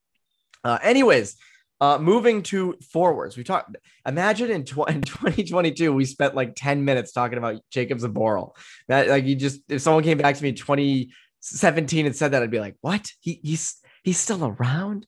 uh 0.64 0.80
anyways 0.82 1.36
uh, 1.82 1.98
moving 1.98 2.44
to 2.44 2.76
forwards, 2.92 3.38
we 3.38 3.44
talked. 3.44 3.76
Imagine 4.06 4.52
in, 4.52 4.66
tw- 4.66 4.78
in 4.90 5.02
2022, 5.02 5.94
we 5.94 6.06
spent 6.06 6.36
like 6.36 6.54
10 6.56 6.84
minutes 6.84 7.12
talking 7.12 7.38
about 7.38 7.62
Jakub 7.72 8.02
Zboril. 8.02 8.56
That 8.88 9.08
like 9.08 9.26
you 9.26 9.36
just 9.36 9.62
if 9.70 9.82
someone 9.82 10.04
came 10.04 10.18
back 10.18 10.36
to 10.36 10.44
me 10.44 10.50
in 10.50 10.56
2017 10.56 12.06
and 12.06 12.16
said 12.16 12.32
that, 12.32 12.44
I'd 12.44 12.52
be 12.52 12.60
like, 12.60 12.76
what? 12.82 13.12
He 13.20 13.40
he's 13.44 13.78
he's 14.04 14.18
still 14.18 14.46
around. 14.46 15.08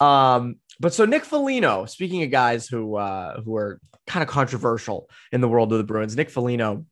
Um, 0.00 0.56
but 0.80 0.94
so 0.94 1.04
Nick 1.04 1.24
Foligno, 1.24 1.86
speaking 1.86 2.22
of 2.22 2.30
guys 2.30 2.66
who 2.66 2.96
uh, 2.96 3.40
who 3.42 3.56
are 3.56 3.80
kind 4.06 4.22
of 4.22 4.28
controversial 4.28 5.08
in 5.32 5.40
the 5.40 5.48
world 5.48 5.72
of 5.72 5.78
the 5.78 5.84
Bruins, 5.84 6.16
Nick 6.16 6.30
Foligno 6.30 6.84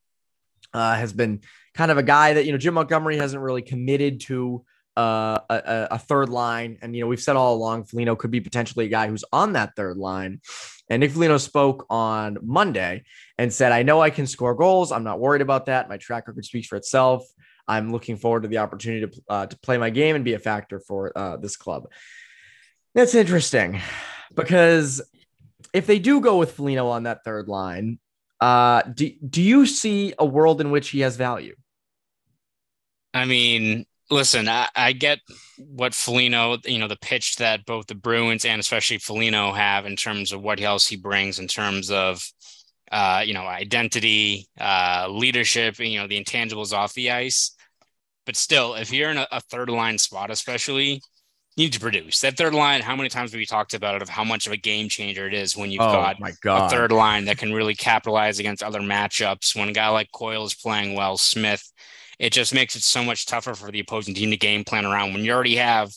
uh, 0.73 0.95
has 0.95 1.13
been 1.13 1.41
kind 1.75 1.91
of 1.91 1.99
a 1.99 2.03
guy 2.03 2.35
that 2.35 2.47
you 2.47 2.53
know 2.53 2.59
Jim 2.59 2.75
Montgomery 2.75 3.17
hasn't 3.17 3.43
really 3.43 3.63
committed 3.63 4.21
to 4.23 4.65
uh, 4.97 5.39
a, 5.51 5.89
a, 5.93 5.99
third 5.99 6.29
line, 6.29 6.79
and 6.81 6.95
you 6.95 7.03
know 7.03 7.07
we've 7.07 7.21
said 7.21 7.37
all 7.37 7.55
along 7.55 7.85
Foligno 7.85 8.17
could 8.17 8.31
be 8.31 8.41
potentially 8.41 8.87
a 8.87 8.89
guy 8.89 9.09
who's 9.09 9.25
on 9.33 9.53
that 9.53 9.77
third 9.77 9.97
line. 9.97 10.41
And 10.89 11.01
Nick 11.01 11.11
Foligno 11.11 11.39
spoke 11.39 11.87
on 11.91 12.39
Monday 12.43 13.05
and 13.37 13.53
said, 13.53 13.73
"I 13.73 13.83
know 13.83 14.01
I 14.01 14.11
can 14.11 14.27
score 14.27 14.55
goals. 14.55 14.93
I'm 14.93 15.05
not 15.05 15.21
worried 15.21 15.43
about 15.43 15.67
that. 15.67 15.89
My 15.89 15.99
track 15.99 16.29
record 16.29 16.45
speaks 16.45 16.69
for 16.69 16.77
itself. 16.77 17.27
I'm 17.69 17.93
looking 17.93 18.17
forward 18.17 18.43
to 18.43 18.49
the 18.49 18.59
opportunity 18.59 19.07
to 19.07 19.23
uh, 19.29 19.47
to 19.47 19.59
play 19.59 19.77
my 19.77 19.91
game 19.91 20.17
and 20.17 20.25
be 20.25 20.35
a 20.35 20.39
factor 20.39 20.81
for 20.81 21.13
uh, 21.17 21.37
this 21.37 21.57
club." 21.57 21.89
That's 22.95 23.15
interesting 23.15 23.83
because 24.35 25.03
if 25.75 25.87
they 25.87 25.99
do 25.99 26.21
go 26.21 26.39
with 26.39 26.53
Foligno 26.53 26.89
on 26.89 27.03
that 27.03 27.23
third 27.23 27.49
line, 27.49 27.99
uh, 28.41 28.83
do, 28.83 29.11
do 29.29 29.43
you 29.43 29.67
see 29.67 30.15
a 30.19 30.25
world 30.25 30.63
in 30.63 30.71
which 30.71 30.89
he 30.89 31.01
has 31.01 31.17
value? 31.17 31.55
I 33.13 33.25
mean, 33.25 33.87
listen, 34.11 34.49
I, 34.49 34.69
I 34.75 34.93
get 34.93 35.21
what 35.59 35.95
Foligno, 35.95 36.59
you 36.65 36.79
know, 36.79 36.89
the 36.89 36.97
pitch 36.97 37.37
that 37.37 37.67
both 37.67 37.87
the 37.87 37.95
Bruins 37.95 38.45
and 38.45 38.61
especially 38.61 38.99
Foligno 38.99 39.53
have 39.53 39.87
in 39.87 39.97
terms 39.97 40.33
of 40.33 40.43
what 40.43 40.61
else 40.61 40.87
he 40.87 40.97
brings 40.97 41.39
in 41.39 41.49
terms 41.49 41.91
of, 41.91 42.25
uh, 42.93 43.23
you 43.25 43.35
know, 43.35 43.47
identity, 43.47 44.49
uh, 44.61 45.09
leadership, 45.11 45.79
you 45.79 45.99
know, 45.99 46.07
the 46.07 46.23
intangibles 46.23 46.73
off 46.73 46.95
the 46.95 47.11
ice. 47.11 47.53
But 48.27 48.37
still, 48.37 48.75
if 48.75 48.93
you're 48.93 49.11
in 49.11 49.19
a, 49.19 49.27
a 49.31 49.41
third 49.41 49.71
line 49.71 49.99
spot, 49.99 50.31
especially, 50.31 51.01
you 51.57 51.65
need 51.65 51.73
to 51.73 51.81
produce. 51.81 52.21
That 52.21 52.37
third 52.37 52.55
line, 52.55 52.83
how 52.83 52.95
many 52.95 53.09
times 53.09 53.33
have 53.33 53.39
we 53.39 53.47
talked 53.47 53.73
about 53.73 53.95
it 53.95 54.03
of 54.03 54.09
how 54.09 54.25
much 54.25 54.47
of 54.47 54.53
a 54.53 54.59
game 54.59 54.89
changer 54.89 55.27
it 55.27 55.33
is 55.33 55.57
when 55.57 55.71
you've 55.71 55.81
oh, 55.81 56.13
got 56.43 56.67
a 56.67 56.69
third 56.69 56.93
line 56.93 57.25
that 57.25 57.39
can 57.39 57.53
really 57.53 57.75
capitalize 57.75 58.39
against 58.39 58.63
other 58.63 58.81
matchups. 58.81 59.57
When 59.57 59.69
a 59.69 59.73
guy 59.73 59.89
like 59.89 60.13
Coyle 60.13 60.45
is 60.45 60.55
playing 60.55 60.95
well, 60.95 61.17
Smith, 61.17 61.65
it 62.19 62.33
just 62.33 62.55
makes 62.55 62.77
it 62.77 62.83
so 62.83 63.03
much 63.05 63.27
tougher 63.27 63.55
for 63.55 63.71
the 63.71 63.81
opposing 63.81 64.15
team 64.15 64.31
to 64.31 64.37
game 64.37 64.65
plan 64.65 64.87
around 64.87 65.13
when 65.13 65.25
you 65.25 65.33
already 65.33 65.57
have 65.57 65.93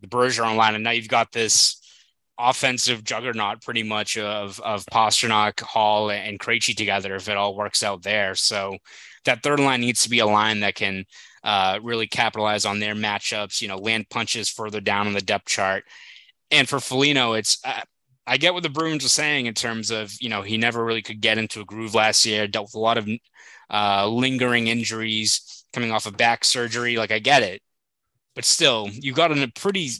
the 0.00 0.06
Bergeron 0.06 0.56
line, 0.56 0.74
and 0.74 0.84
now 0.84 0.90
you've 0.90 1.08
got 1.08 1.32
this 1.32 1.80
offensive 2.38 3.02
juggernaut 3.02 3.62
pretty 3.62 3.82
much 3.82 4.18
of 4.18 4.60
of 4.60 4.84
Pastrnak, 4.86 5.60
Hall, 5.60 6.10
and 6.10 6.38
Krejci 6.38 6.76
together 6.76 7.14
if 7.14 7.28
it 7.28 7.36
all 7.36 7.56
works 7.56 7.82
out 7.82 8.02
there. 8.02 8.34
So 8.34 8.76
that 9.24 9.42
third 9.42 9.60
line 9.60 9.80
needs 9.80 10.02
to 10.02 10.10
be 10.10 10.18
a 10.18 10.26
line 10.26 10.60
that 10.60 10.74
can 10.74 11.04
uh, 11.42 11.78
really 11.82 12.06
capitalize 12.06 12.64
on 12.64 12.78
their 12.78 12.94
matchups, 12.94 13.60
you 13.60 13.68
know, 13.68 13.78
land 13.78 14.08
punches 14.10 14.48
further 14.48 14.80
down 14.80 15.06
on 15.06 15.12
the 15.12 15.20
depth 15.20 15.46
chart. 15.46 15.84
And 16.50 16.68
for 16.68 16.80
Foligno, 16.80 17.32
it's, 17.34 17.58
uh, 17.64 17.82
I 18.26 18.36
get 18.36 18.54
what 18.54 18.62
the 18.62 18.68
Bruins 18.68 19.04
are 19.04 19.08
saying 19.08 19.46
in 19.46 19.54
terms 19.54 19.90
of, 19.90 20.12
you 20.20 20.28
know, 20.28 20.42
he 20.42 20.56
never 20.56 20.84
really 20.84 21.02
could 21.02 21.20
get 21.20 21.38
into 21.38 21.60
a 21.60 21.64
groove 21.64 21.94
last 21.94 22.26
year, 22.26 22.46
dealt 22.46 22.66
with 22.66 22.74
a 22.74 22.80
lot 22.80 22.98
of 22.98 23.08
uh, 23.70 24.08
lingering 24.08 24.68
injuries 24.68 25.64
coming 25.72 25.92
off 25.92 26.06
of 26.06 26.16
back 26.16 26.44
surgery. 26.44 26.96
Like, 26.96 27.10
I 27.10 27.18
get 27.18 27.42
it. 27.42 27.62
But 28.34 28.44
still, 28.44 28.88
you 28.92 29.12
got 29.12 29.32
in 29.32 29.42
a 29.42 29.48
pretty 29.48 29.90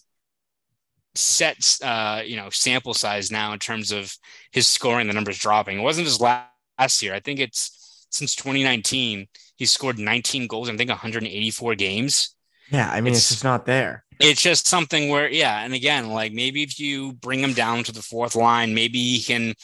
set, 1.14 1.78
uh, 1.82 2.22
you 2.24 2.36
know, 2.36 2.50
sample 2.50 2.94
size 2.94 3.30
now 3.30 3.52
in 3.52 3.58
terms 3.58 3.92
of 3.92 4.14
his 4.52 4.66
scoring, 4.66 5.06
the 5.06 5.14
numbers 5.14 5.38
dropping. 5.38 5.78
It 5.78 5.82
wasn't 5.82 6.06
just 6.06 6.20
last 6.20 7.02
year. 7.02 7.14
I 7.14 7.20
think 7.20 7.40
it's 7.40 8.06
since 8.10 8.34
2019 8.34 9.26
he 9.56 9.64
scored 9.64 9.98
19 9.98 10.46
goals, 10.46 10.68
I 10.68 10.76
think 10.76 10.90
184 10.90 11.74
games. 11.74 12.36
Yeah, 12.70 12.90
I 12.90 13.00
mean, 13.00 13.12
it's, 13.12 13.20
it's 13.20 13.28
just 13.30 13.44
not 13.44 13.64
there. 13.64 14.04
it's 14.20 14.42
just 14.42 14.66
something 14.66 15.08
where, 15.08 15.30
yeah. 15.30 15.64
And 15.64 15.72
again, 15.72 16.10
like 16.10 16.32
maybe 16.32 16.62
if 16.62 16.78
you 16.78 17.14
bring 17.14 17.40
him 17.40 17.54
down 17.54 17.84
to 17.84 17.92
the 17.92 18.02
fourth 18.02 18.34
line, 18.34 18.74
maybe 18.74 18.98
he 18.98 19.22
can 19.22 19.54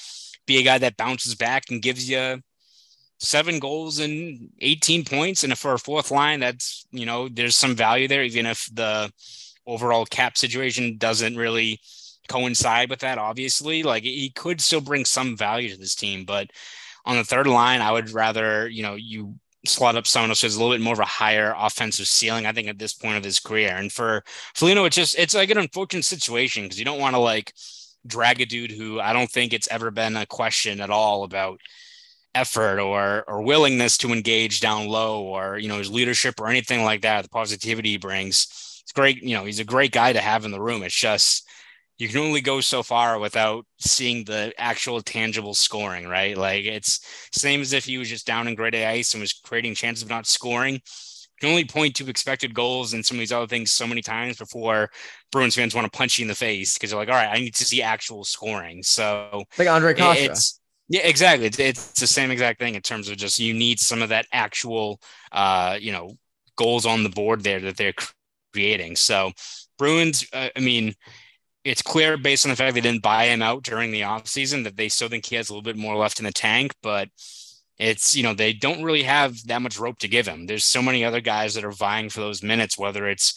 be 0.47 0.59
a 0.59 0.63
guy 0.63 0.79
that 0.79 0.97
bounces 0.97 1.35
back 1.35 1.65
and 1.71 1.83
gives 1.83 2.09
you 2.09 2.41
seven 3.23 3.61
goals 3.61 4.01
and 4.01 4.51
18 4.61 5.05
points. 5.05 5.45
And 5.45 5.57
for 5.57 5.75
a 5.75 5.79
fourth 5.79 6.11
line, 6.11 6.41
that's, 6.41 6.87
you 6.91 7.07
know, 7.07 7.29
there's 7.29 7.57
some 7.57 7.77
value 7.77 8.09
there, 8.09 8.25
even 8.25 8.47
if 8.47 8.69
the 8.73 9.11
overall 9.67 10.05
cap 10.05 10.37
situation 10.37 10.99
doesn't 10.99 11.37
really 11.37 11.81
coincide 12.29 12.91
with 12.91 12.99
that, 13.01 13.19
obviously. 13.19 13.85
Like 13.85 14.03
he 14.03 14.31
could 14.31 14.61
still 14.61 14.81
bring 14.81 15.05
some 15.05 15.37
value 15.37 15.71
to 15.71 15.79
this 15.79 15.95
team. 15.95 16.25
But 16.25 16.51
on 17.05 17.17
the 17.17 17.25
third 17.25 17.47
line, 17.47 17.81
I 17.81 17.93
would 17.93 18.11
rather, 18.11 18.69
you 18.69 18.83
know, 18.83 18.97
you 18.97 19.37
slot 19.65 19.95
up 19.95 20.09
someone 20.09 20.31
else 20.31 20.41
who 20.41 20.47
has 20.47 20.57
a 20.57 20.59
little 20.61 20.75
bit 20.75 20.83
more 20.83 20.95
of 20.95 20.99
a 20.99 21.05
higher 21.05 21.55
offensive 21.57 22.09
ceiling, 22.09 22.47
I 22.47 22.53
think, 22.53 22.67
at 22.67 22.79
this 22.79 22.93
point 22.93 23.17
of 23.17 23.25
his 23.25 23.39
career. 23.39 23.77
And 23.77 23.93
for 23.93 24.25
Foligno, 24.55 24.85
it's 24.85 24.97
just 24.97 25.17
it's 25.17 25.35
like 25.35 25.51
an 25.51 25.59
unfortunate 25.59 26.05
situation 26.05 26.65
because 26.65 26.79
you 26.81 26.85
don't 26.85 26.99
want 26.99 27.15
to 27.15 27.21
like 27.21 27.53
drag 28.05 28.41
a 28.41 28.47
dude 28.47 28.73
who 28.73 28.99
I 28.99 29.13
don't 29.13 29.31
think 29.31 29.53
it's 29.53 29.69
ever 29.69 29.93
been 29.93 30.17
a 30.17 30.27
question 30.27 30.81
at 30.81 30.91
all 30.91 31.23
about 31.23 31.61
effort 32.35 32.79
or 32.79 33.25
or 33.29 33.43
willingness 33.43 33.99
to 33.99 34.13
engage 34.13 34.61
down 34.61 34.89
low 34.89 35.23
or 35.23 35.59
you 35.59 35.69
know 35.69 35.79
his 35.79 35.91
leadership 35.91 36.41
or 36.41 36.49
anything 36.49 36.83
like 36.83 37.03
that 37.03 37.23
the 37.23 37.29
positivity 37.29 37.91
he 37.91 37.97
brings 37.99 38.81
it's 38.83 38.93
great 38.93 39.23
you 39.23 39.35
know 39.35 39.45
he's 39.45 39.61
a 39.61 39.65
great 39.65 39.93
guy 39.93 40.13
to 40.13 40.21
have 40.21 40.45
in 40.45 40.51
the 40.51 40.61
room 40.61 40.83
it's 40.83 40.95
just 40.95 41.47
you 41.99 42.09
can 42.09 42.19
only 42.19 42.41
go 42.41 42.61
so 42.61 42.83
far 42.83 43.19
without 43.19 43.67
seeing 43.79 44.25
the 44.25 44.53
actual 44.57 45.03
tangible 45.03 45.55
scoring 45.55 46.09
right 46.09 46.39
like 46.39 46.65
it's 46.65 47.01
same 47.33 47.61
as 47.61 47.75
if 47.75 47.85
he 47.85 47.99
was 47.99 48.09
just 48.09 48.27
down 48.27 48.49
in 48.49 48.55
grade 48.55 48.75
a 48.75 48.87
ice 48.87 49.13
and 49.13 49.21
was 49.21 49.35
creating 49.35 49.75
chances 49.75 50.03
of 50.03 50.09
not 50.09 50.27
scoring 50.27 50.75
you 50.75 50.81
can 51.41 51.51
only 51.51 51.65
point 51.65 51.95
to 51.97 52.09
expected 52.09 52.55
goals 52.55 52.95
and 52.95 53.05
some 53.05 53.17
of 53.17 53.19
these 53.19 53.33
other 53.33 53.47
things 53.47 53.73
so 53.73 53.87
many 53.87 54.01
times 54.01 54.39
before 54.39 54.91
Bruins 55.31 55.55
fans 55.55 55.75
want 55.75 55.91
to 55.91 55.97
punch 55.97 56.19
you 56.19 56.23
in 56.23 56.29
the 56.29 56.35
face 56.35 56.75
because 56.75 56.91
they're 56.91 56.99
like, 56.99 57.09
all 57.09 57.17
right, 57.17 57.31
I 57.33 57.41
need 57.41 57.55
to 57.57 57.65
see 57.65 57.83
actual 57.83 58.23
scoring. 58.23 58.85
So 58.85 59.43
like 59.59 59.67
Ondrej 59.67 59.97
Kase. 59.97 60.29
It's, 60.29 60.61
yeah, 60.93 61.07
exactly. 61.07 61.47
It's, 61.47 61.59
it's 61.59 61.99
the 61.99 62.07
same 62.07 62.31
exact 62.31 62.61
thing 62.61 62.75
in 62.75 62.83
terms 62.83 63.09
of 63.09 63.17
just 63.17 63.39
you 63.39 63.55
need 63.55 63.81
some 63.81 64.03
of 64.03 64.11
that 64.11 64.27
actual, 64.31 65.01
uh, 65.33 65.79
you 65.81 65.91
know, 65.91 66.19
goals 66.57 66.85
on 66.85 67.03
the 67.03 67.09
board 67.09 67.43
there 67.43 67.61
that 67.61 67.79
they're 67.79 67.95
creating. 68.53 68.97
So 68.97 69.33
Bruins, 69.79 70.27
uh, 70.35 70.51
I 70.55 70.61
mean, 70.61 70.93
it's 71.65 71.81
clear 71.81 72.19
based 72.19 72.45
on 72.45 72.51
the 72.51 72.57
fact 72.57 72.75
they 72.75 72.83
didn't 72.83 73.03
buy 73.03 73.25
him 73.25 73.41
out 73.41 73.63
during 73.63 73.91
the 73.91 74.03
offseason 74.03 74.65
that 74.65 74.77
they 74.77 74.91
still 74.91 75.09
think 75.09 75.25
he 75.25 75.37
has 75.37 75.49
a 75.49 75.55
little 75.55 75.63
bit 75.63 75.79
more 75.79 75.97
left 75.97 76.19
in 76.19 76.27
the 76.27 76.33
tank, 76.33 76.75
but 76.83 77.09
it's 77.79 78.15
you 78.15 78.23
know 78.23 78.35
they 78.35 78.53
don't 78.53 78.85
really 78.85 79.05
have 79.05 79.43
that 79.47 79.63
much 79.63 79.79
rope 79.79 79.99
to 80.01 80.09
give 80.09 80.27
him. 80.29 80.45
There's 80.47 80.67
so 80.67 80.83
many 80.83 81.07
other 81.07 81.23
guys 81.23 81.55
that 81.55 81.65
are 81.65 81.73
vying 81.73 82.11
for 82.11 82.21
those 82.21 82.43
minutes, 82.43 82.77
whether 82.77 83.09
it's 83.09 83.35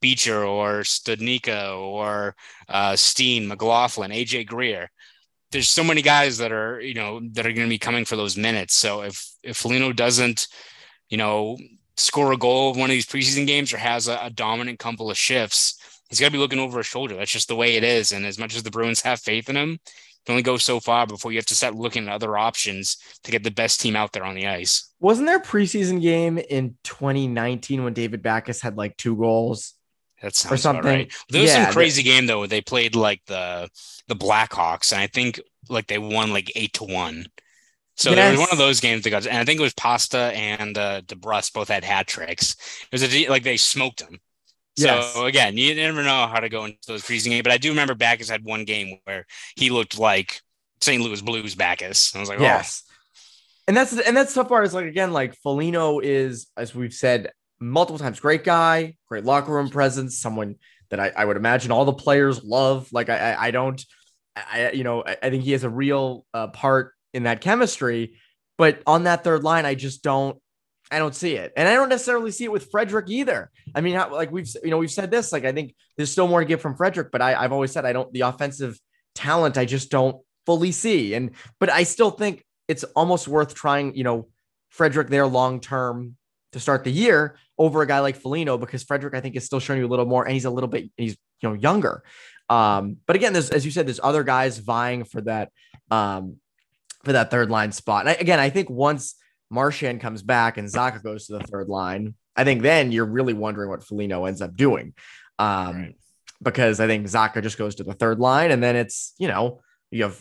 Beecher 0.00 0.44
or 0.44 0.80
Studnicka 0.80 1.78
or 1.78 2.34
uh, 2.68 2.96
Steen, 2.96 3.46
McLaughlin, 3.46 4.10
AJ 4.10 4.46
Greer 4.48 4.90
there's 5.52 5.68
so 5.68 5.84
many 5.84 6.02
guys 6.02 6.38
that 6.38 6.52
are 6.52 6.80
you 6.80 6.94
know 6.94 7.20
that 7.32 7.46
are 7.46 7.52
going 7.52 7.66
to 7.66 7.70
be 7.70 7.78
coming 7.78 8.04
for 8.04 8.16
those 8.16 8.36
minutes. 8.36 8.74
So 8.74 9.02
if 9.02 9.30
if 9.42 9.56
Foligno 9.56 9.92
doesn't, 9.92 10.48
you 11.08 11.16
know, 11.16 11.56
score 11.96 12.32
a 12.32 12.36
goal 12.36 12.74
one 12.74 12.90
of 12.90 12.94
these 12.94 13.06
preseason 13.06 13.46
games 13.46 13.72
or 13.72 13.78
has 13.78 14.08
a, 14.08 14.18
a 14.22 14.30
dominant 14.30 14.78
couple 14.78 15.10
of 15.10 15.16
shifts, 15.16 15.78
he's 16.08 16.20
got 16.20 16.26
to 16.26 16.32
be 16.32 16.38
looking 16.38 16.58
over 16.58 16.78
his 16.78 16.86
shoulder. 16.86 17.16
That's 17.16 17.30
just 17.30 17.48
the 17.48 17.56
way 17.56 17.76
it 17.76 17.84
is. 17.84 18.12
And 18.12 18.26
as 18.26 18.38
much 18.38 18.56
as 18.56 18.62
the 18.62 18.70
Bruins 18.70 19.02
have 19.02 19.20
faith 19.20 19.48
in 19.48 19.56
him, 19.56 19.78
can 20.26 20.32
only 20.32 20.42
go 20.42 20.56
so 20.56 20.80
far 20.80 21.06
before 21.06 21.30
you 21.30 21.38
have 21.38 21.46
to 21.46 21.54
start 21.54 21.76
looking 21.76 22.08
at 22.08 22.12
other 22.12 22.36
options 22.36 22.96
to 23.22 23.30
get 23.30 23.44
the 23.44 23.50
best 23.50 23.80
team 23.80 23.94
out 23.94 24.12
there 24.12 24.24
on 24.24 24.34
the 24.34 24.48
ice. 24.48 24.92
Wasn't 24.98 25.26
there 25.26 25.36
a 25.36 25.42
preseason 25.42 26.02
game 26.02 26.36
in 26.36 26.76
2019 26.82 27.84
when 27.84 27.92
David 27.92 28.22
Backes 28.22 28.60
had 28.60 28.76
like 28.76 28.96
two 28.96 29.16
goals? 29.16 29.74
That 30.22 30.34
sounds 30.34 30.54
or 30.54 30.56
something. 30.56 30.84
Right. 30.84 31.12
There 31.28 31.42
was 31.42 31.50
yeah, 31.50 31.64
some 31.64 31.72
crazy 31.72 32.02
game 32.02 32.26
though. 32.26 32.46
They 32.46 32.60
played 32.60 32.94
like 32.94 33.22
the 33.26 33.68
the 34.08 34.16
Blackhawks, 34.16 34.92
and 34.92 35.00
I 35.00 35.06
think 35.06 35.40
like 35.68 35.86
they 35.86 35.98
won 35.98 36.32
like 36.32 36.50
eight 36.54 36.74
to 36.74 36.84
one. 36.84 37.26
So 37.96 38.10
yes. 38.10 38.16
there 38.16 38.30
was 38.32 38.40
one 38.40 38.52
of 38.52 38.58
those 38.58 38.80
games 38.80 39.04
that 39.04 39.10
got, 39.10 39.26
and 39.26 39.38
I 39.38 39.44
think 39.44 39.58
it 39.58 39.62
was 39.62 39.74
Pasta 39.74 40.18
and 40.18 40.76
uh, 40.76 41.00
DeBrusk 41.02 41.54
both 41.54 41.68
had 41.68 41.82
hat 41.82 42.06
tricks. 42.06 42.56
It 42.82 42.92
was 42.92 43.02
a, 43.02 43.28
like 43.28 43.42
they 43.42 43.56
smoked 43.56 44.00
them. 44.00 44.20
So 44.78 44.86
yes. 44.86 45.16
again, 45.16 45.56
you 45.56 45.74
never 45.74 46.02
know 46.02 46.26
how 46.26 46.40
to 46.40 46.50
go 46.50 46.66
into 46.66 46.76
those 46.86 47.02
freezing 47.02 47.32
games. 47.32 47.44
But 47.44 47.52
I 47.52 47.58
do 47.58 47.70
remember 47.70 47.94
Backes 47.94 48.28
had 48.28 48.44
one 48.44 48.66
game 48.66 48.98
where 49.04 49.24
he 49.56 49.70
looked 49.70 49.98
like 49.98 50.42
St. 50.82 51.02
Louis 51.02 51.22
Blues 51.22 51.54
Backes. 51.54 52.14
I 52.14 52.20
was 52.20 52.28
like, 52.28 52.40
yes. 52.40 52.82
Oh. 52.84 52.92
And 53.68 53.76
that's 53.76 53.98
and 53.98 54.16
that's 54.16 54.34
so 54.34 54.44
far 54.44 54.62
as 54.62 54.74
like 54.74 54.84
again, 54.84 55.12
like 55.12 55.34
Foligno 55.36 56.00
is, 56.00 56.48
as 56.56 56.74
we've 56.74 56.92
said 56.92 57.30
multiple 57.60 57.98
times, 57.98 58.20
great 58.20 58.44
guy, 58.44 58.96
great 59.08 59.24
locker 59.24 59.52
room 59.52 59.68
presence, 59.68 60.18
someone 60.18 60.56
that 60.90 61.00
I, 61.00 61.12
I 61.16 61.24
would 61.24 61.36
imagine 61.36 61.72
all 61.72 61.84
the 61.84 61.92
players 61.92 62.44
love. 62.44 62.92
Like 62.92 63.08
I, 63.08 63.32
I, 63.32 63.46
I 63.46 63.50
don't 63.50 63.84
I, 64.36 64.72
you 64.72 64.84
know, 64.84 65.02
I, 65.02 65.30
think 65.30 65.44
he 65.44 65.52
has 65.52 65.64
a 65.64 65.70
real 65.70 66.26
uh, 66.34 66.48
part 66.48 66.92
in 67.14 67.22
that 67.22 67.40
chemistry. 67.40 68.18
But 68.58 68.82
on 68.86 69.04
that 69.04 69.24
third 69.24 69.42
line, 69.42 69.64
I 69.64 69.74
just 69.74 70.02
don't, 70.02 70.38
I 70.90 70.98
don't 70.98 71.14
see 71.14 71.34
it, 71.34 71.52
and 71.56 71.66
I 71.68 71.74
don't 71.74 71.88
necessarily 71.88 72.30
see 72.30 72.44
it 72.44 72.52
with 72.52 72.70
Frederic 72.70 73.10
either. 73.10 73.50
I 73.74 73.80
mean, 73.80 73.96
like 73.96 74.30
we've, 74.30 74.48
you 74.62 74.70
know, 74.70 74.78
we've 74.78 74.90
said 74.90 75.10
this. 75.10 75.32
Like 75.32 75.44
I 75.44 75.50
think 75.50 75.74
there's 75.96 76.12
still 76.12 76.28
more 76.28 76.38
to 76.38 76.46
get 76.46 76.60
from 76.60 76.76
Frederic, 76.76 77.10
but 77.10 77.20
I, 77.20 77.34
I've 77.34 77.50
always 77.50 77.72
said 77.72 77.84
I 77.84 77.92
don't 77.92 78.12
the 78.12 78.20
offensive 78.20 78.78
talent. 79.12 79.58
I 79.58 79.64
just 79.64 79.90
don't 79.90 80.22
fully 80.46 80.70
see, 80.70 81.14
and 81.14 81.32
but 81.58 81.70
I 81.70 81.82
still 81.82 82.12
think 82.12 82.44
it's 82.68 82.84
almost 82.84 83.26
worth 83.26 83.52
trying. 83.52 83.96
You 83.96 84.04
know, 84.04 84.28
Frederic 84.70 85.08
there 85.08 85.26
long 85.26 85.58
term 85.58 86.16
to 86.52 86.60
start 86.60 86.84
the 86.84 86.92
year 86.92 87.36
over 87.58 87.82
a 87.82 87.86
guy 87.86 88.00
like 88.00 88.16
Foligno 88.16 88.58
because 88.58 88.82
Frederic, 88.82 89.14
I 89.14 89.20
think 89.20 89.36
is 89.36 89.44
still 89.44 89.60
showing 89.60 89.80
you 89.80 89.86
a 89.86 89.88
little 89.88 90.06
more, 90.06 90.24
and 90.24 90.32
he's 90.32 90.44
a 90.44 90.50
little 90.50 90.68
bit 90.68 90.90
he's 90.96 91.16
you 91.40 91.48
know 91.48 91.54
younger. 91.54 92.02
Um, 92.48 92.98
but 93.06 93.16
again, 93.16 93.32
there's 93.32 93.50
as 93.50 93.64
you 93.64 93.70
said, 93.70 93.86
there's 93.86 94.00
other 94.02 94.24
guys 94.24 94.58
vying 94.58 95.04
for 95.04 95.20
that 95.22 95.50
um, 95.90 96.36
for 97.04 97.12
that 97.12 97.30
third 97.30 97.50
line 97.50 97.72
spot. 97.72 98.02
And 98.02 98.10
I, 98.10 98.12
again, 98.14 98.38
I 98.38 98.50
think 98.50 98.70
once 98.70 99.14
Marchand 99.50 100.00
comes 100.00 100.22
back 100.22 100.58
and 100.58 100.68
Zacha 100.68 101.02
goes 101.02 101.26
to 101.26 101.34
the 101.34 101.44
third 101.44 101.68
line, 101.68 102.14
I 102.34 102.44
think 102.44 102.62
then 102.62 102.92
you're 102.92 103.06
really 103.06 103.34
wondering 103.34 103.70
what 103.70 103.84
Foligno 103.84 104.24
ends 104.24 104.42
up 104.42 104.56
doing. 104.56 104.94
Um, 105.38 105.76
right. 105.76 105.94
because 106.42 106.80
I 106.80 106.86
think 106.86 107.06
Zacha 107.06 107.42
just 107.42 107.58
goes 107.58 107.76
to 107.76 107.84
the 107.84 107.94
third 107.94 108.18
line, 108.18 108.50
and 108.50 108.62
then 108.62 108.76
it's 108.76 109.14
you 109.18 109.28
know 109.28 109.60
you 109.90 110.04
have 110.04 110.20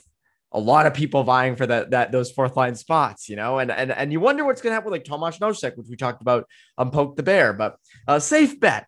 a 0.55 0.59
lot 0.59 0.87
of 0.87 0.93
people 0.93 1.23
vying 1.23 1.57
for 1.57 1.67
that 1.67 1.91
that 1.91 2.13
those 2.13 2.31
fourth 2.31 2.55
line 2.55 2.75
spots, 2.75 3.27
you 3.27 3.35
know, 3.35 3.59
and 3.59 3.69
and 3.69 3.91
and 3.91 4.11
you 4.13 4.21
wonder 4.21 4.45
what's 4.45 4.61
going 4.61 4.71
to 4.71 4.75
happen 4.75 4.89
with 4.89 4.99
like 4.99 5.05
Tomas 5.05 5.37
Nosek, 5.39 5.75
which 5.75 5.87
we 5.89 5.97
talked 5.97 6.21
about 6.21 6.47
on 6.77 6.91
Poke 6.91 7.17
the 7.17 7.23
Bear, 7.23 7.51
but 7.51 7.77
a 8.07 8.21
safe 8.21 8.59
bet 8.59 8.87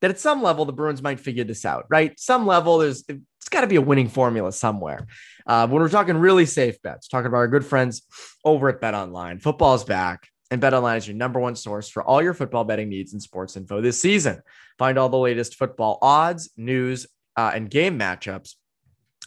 that 0.00 0.10
at 0.10 0.18
some 0.18 0.42
level 0.42 0.64
the 0.64 0.72
Bruins 0.72 1.02
might 1.02 1.20
figure 1.20 1.44
this 1.44 1.64
out, 1.64 1.86
right? 1.88 2.18
Some 2.18 2.46
level 2.46 2.78
there's 2.78 3.04
it's 3.08 3.48
got 3.48 3.60
to 3.60 3.68
be 3.68 3.76
a 3.76 3.80
winning 3.80 4.08
formula 4.08 4.52
somewhere. 4.52 5.06
Uh, 5.46 5.68
when 5.68 5.80
we're 5.80 5.88
talking 5.88 6.16
really 6.16 6.46
safe 6.46 6.82
bets, 6.82 7.06
talking 7.06 7.26
about 7.26 7.38
our 7.38 7.48
good 7.48 7.64
friends 7.64 8.02
over 8.44 8.68
at 8.68 8.80
Bet 8.80 8.94
Online, 8.94 9.38
football's 9.38 9.84
back. 9.84 10.28
And 10.50 10.60
Bet 10.60 10.74
Online 10.74 10.98
is 10.98 11.08
your 11.08 11.16
number 11.16 11.40
one 11.40 11.56
source 11.56 11.88
for 11.88 12.02
all 12.02 12.22
your 12.22 12.34
football 12.34 12.64
betting 12.64 12.88
needs 12.88 13.12
and 13.12 13.22
sports 13.22 13.56
info 13.56 13.80
this 13.80 14.00
season. 14.00 14.42
Find 14.78 14.98
all 14.98 15.08
the 15.08 15.16
latest 15.16 15.54
football 15.54 15.98
odds, 16.02 16.50
news, 16.56 17.06
uh, 17.36 17.52
and 17.54 17.70
game 17.70 17.98
matchups, 17.98 18.54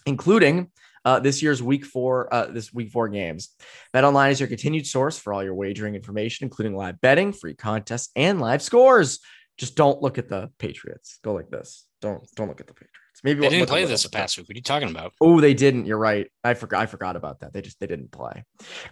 including 0.06 0.72
uh, 1.08 1.22
this 1.22 1.42
year's 1.42 1.64
week 1.64 1.86
four, 1.86 2.28
uh, 2.34 2.48
this 2.48 2.74
week 2.74 2.90
four 2.90 3.08
games. 3.08 3.56
Bet 3.94 4.04
Online 4.04 4.30
is 4.30 4.42
your 4.42 4.50
continued 4.50 4.86
source 4.86 5.18
for 5.18 5.34
all 5.34 5.42
your 5.42 5.56
wagering 5.56 5.96
information, 5.96 6.44
including 6.44 6.76
live 6.76 7.00
betting, 7.00 7.32
free 7.32 7.54
contests, 7.54 8.10
and 8.18 8.42
live 8.42 8.62
scores. 8.62 9.20
Just 9.58 9.78
don't 9.78 10.02
look 10.02 10.18
at 10.18 10.28
the 10.28 10.52
Patriots. 10.60 11.20
Go 11.24 11.32
like 11.32 11.50
this. 11.50 11.88
Don't 12.02 12.28
don't 12.36 12.50
look 12.50 12.60
at 12.60 12.68
the 12.68 12.74
Patriots. 12.74 13.07
Maybe 13.24 13.42
they 13.42 13.50
didn't 13.50 13.70
play 13.70 13.86
this 13.86 14.04
the 14.04 14.10
past 14.10 14.38
week. 14.38 14.48
What 14.48 14.56
are 14.56 14.58
you 14.58 14.62
talking 14.62 14.90
about? 14.90 15.14
Oh, 15.20 15.42
they 15.42 15.54
didn't. 15.54 15.86
You're 15.86 15.98
right. 15.98 16.28
I 16.44 16.54
forgot. 16.54 16.82
I 16.82 16.86
forgot 16.86 17.16
about 17.16 17.40
that. 17.40 17.54
They 17.54 17.62
just 17.62 17.80
they 17.80 17.88
didn't 17.88 18.12
play. 18.12 18.44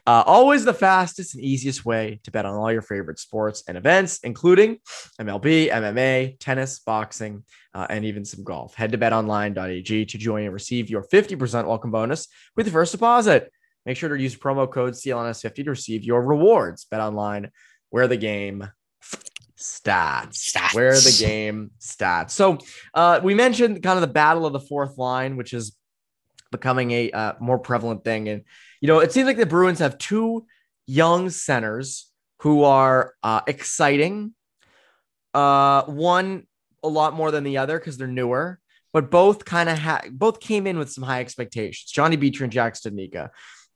Uh, 0.08 0.24
always 0.26 0.66
the 0.66 0.74
fastest 0.74 1.36
and 1.36 1.44
easiest 1.44 1.86
way 1.86 2.20
to 2.24 2.32
bet 2.32 2.46
on 2.46 2.56
all 2.56 2.72
your 2.72 2.82
favorite 2.82 3.20
sports 3.20 3.64
and 3.68 3.78
events, 3.78 4.20
including 4.24 4.78
MLB, 5.20 5.70
MMA, 5.70 6.38
tennis, 6.40 6.80
boxing, 6.80 7.44
uh, 7.74 7.88
and 7.90 8.06
even 8.06 8.26
some 8.26 8.44
golf. 8.44 8.74
Head 8.76 8.92
to 8.94 8.98
betonline.ag 8.98 10.06
to 10.06 10.18
join 10.18 10.44
and 10.44 10.54
receive 10.54 10.90
your 10.90 11.04
50% 11.04 11.68
welcome 11.68 11.92
bonus 11.92 12.28
with 12.56 12.66
your 12.66 12.74
first 12.74 12.92
deposit. 12.92 13.52
Make 13.86 13.98
sure 13.98 14.10
to 14.10 14.22
use 14.22 14.36
promo 14.36 14.72
code 14.72 14.94
CLNS50 14.94 15.64
to 15.66 15.70
receive 15.70 16.04
your 16.04 16.24
rewards. 16.24 16.86
Bet 16.86 17.02
online, 17.02 17.52
where 17.90 18.08
the 18.08 18.18
game 18.18 18.68
stats. 19.58 20.52
stats. 20.52 20.74
Where 20.74 20.94
the 20.94 21.16
game 21.20 21.72
stats. 21.80 22.32
So 22.32 22.58
uh, 22.94 23.20
we 23.24 23.34
mentioned 23.34 23.82
kind 23.82 23.98
of 23.98 24.02
the 24.02 24.14
battle 24.14 24.46
of 24.46 24.54
the 24.54 24.60
fourth 24.60 24.98
line, 24.98 25.38
which 25.38 25.54
is 25.54 25.76
becoming 26.52 26.92
a 26.92 27.12
uh, 27.12 27.34
more 27.40 27.60
prevalent 27.60 28.04
thing. 28.04 28.30
And, 28.30 28.44
you 28.82 28.88
know, 28.88 29.00
it 29.00 29.12
seems 29.12 29.28
like 29.28 29.38
the 29.38 29.46
Bruins 29.46 29.80
have 29.80 29.98
two 29.98 30.46
young 30.88 31.30
centers 31.30 32.12
who 32.42 32.64
are 32.64 33.14
uh, 33.24 33.42
exciting. 33.48 34.34
Uh, 35.34 35.84
one 35.84 36.48
a 36.84 36.88
lot 36.88 37.14
more 37.14 37.32
than 37.32 37.44
the 37.44 37.58
other 37.58 37.78
because 37.78 37.98
they're 37.98 38.08
newer, 38.08 38.60
but 38.94 39.12
both 39.12 39.44
kind 39.44 39.68
of 39.68 39.78
had 39.78 40.08
both 40.12 40.40
came 40.40 40.66
in 40.68 40.78
with 40.78 40.92
some 40.92 41.04
high 41.04 41.20
expectations. 41.20 41.92
Johnny 41.92 42.16
Beecher 42.16 42.44
and 42.44 42.54
Jack 42.54 42.76
Studnicka. 42.76 43.30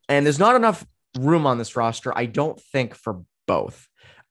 And 0.08 0.26
there's 0.26 0.40
not 0.40 0.56
enough 0.56 0.86
room 1.20 1.46
on 1.46 1.58
this 1.58 1.76
roster, 1.76 2.18
I 2.18 2.28
don't 2.28 2.60
think, 2.72 2.96
for 2.96 3.24
both 3.48 3.89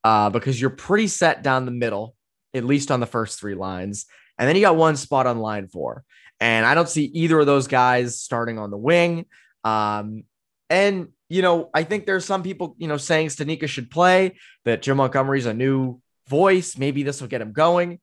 uh, 0.08 0.30
because 0.30 0.58
you're 0.58 0.70
pretty 0.70 1.06
set 1.06 1.42
down 1.42 1.66
the 1.66 1.70
middle, 1.70 2.16
at 2.54 2.64
least 2.64 2.90
on 2.90 2.98
the 2.98 3.06
first 3.06 3.38
three 3.38 3.54
lines. 3.54 4.06
And 4.38 4.48
then 4.48 4.56
you 4.56 4.62
got 4.62 4.74
one 4.74 4.96
spot 4.96 5.26
on 5.26 5.38
line 5.38 5.68
four. 5.68 6.02
And 6.40 6.64
I 6.64 6.74
don't 6.74 6.88
see 6.88 7.04
either 7.04 7.38
of 7.38 7.44
those 7.44 7.66
guys 7.66 8.18
starting 8.18 8.58
on 8.58 8.70
the 8.70 8.78
wing. 8.78 9.26
Um, 9.64 10.24
and, 10.70 11.08
you 11.28 11.42
know, 11.42 11.68
I 11.74 11.82
think 11.82 12.06
there's 12.06 12.24
some 12.24 12.42
people, 12.42 12.74
you 12.78 12.88
know, 12.88 12.96
saying 12.96 13.26
Studnicka 13.26 13.68
should 13.68 13.90
play, 13.90 14.38
that 14.64 14.80
Jim 14.80 14.96
Montgomery's 14.96 15.44
a 15.44 15.52
new 15.52 16.00
voice. 16.26 16.78
Maybe 16.78 17.02
this 17.02 17.20
will 17.20 17.28
get 17.28 17.42
him 17.42 17.52
going. 17.52 18.00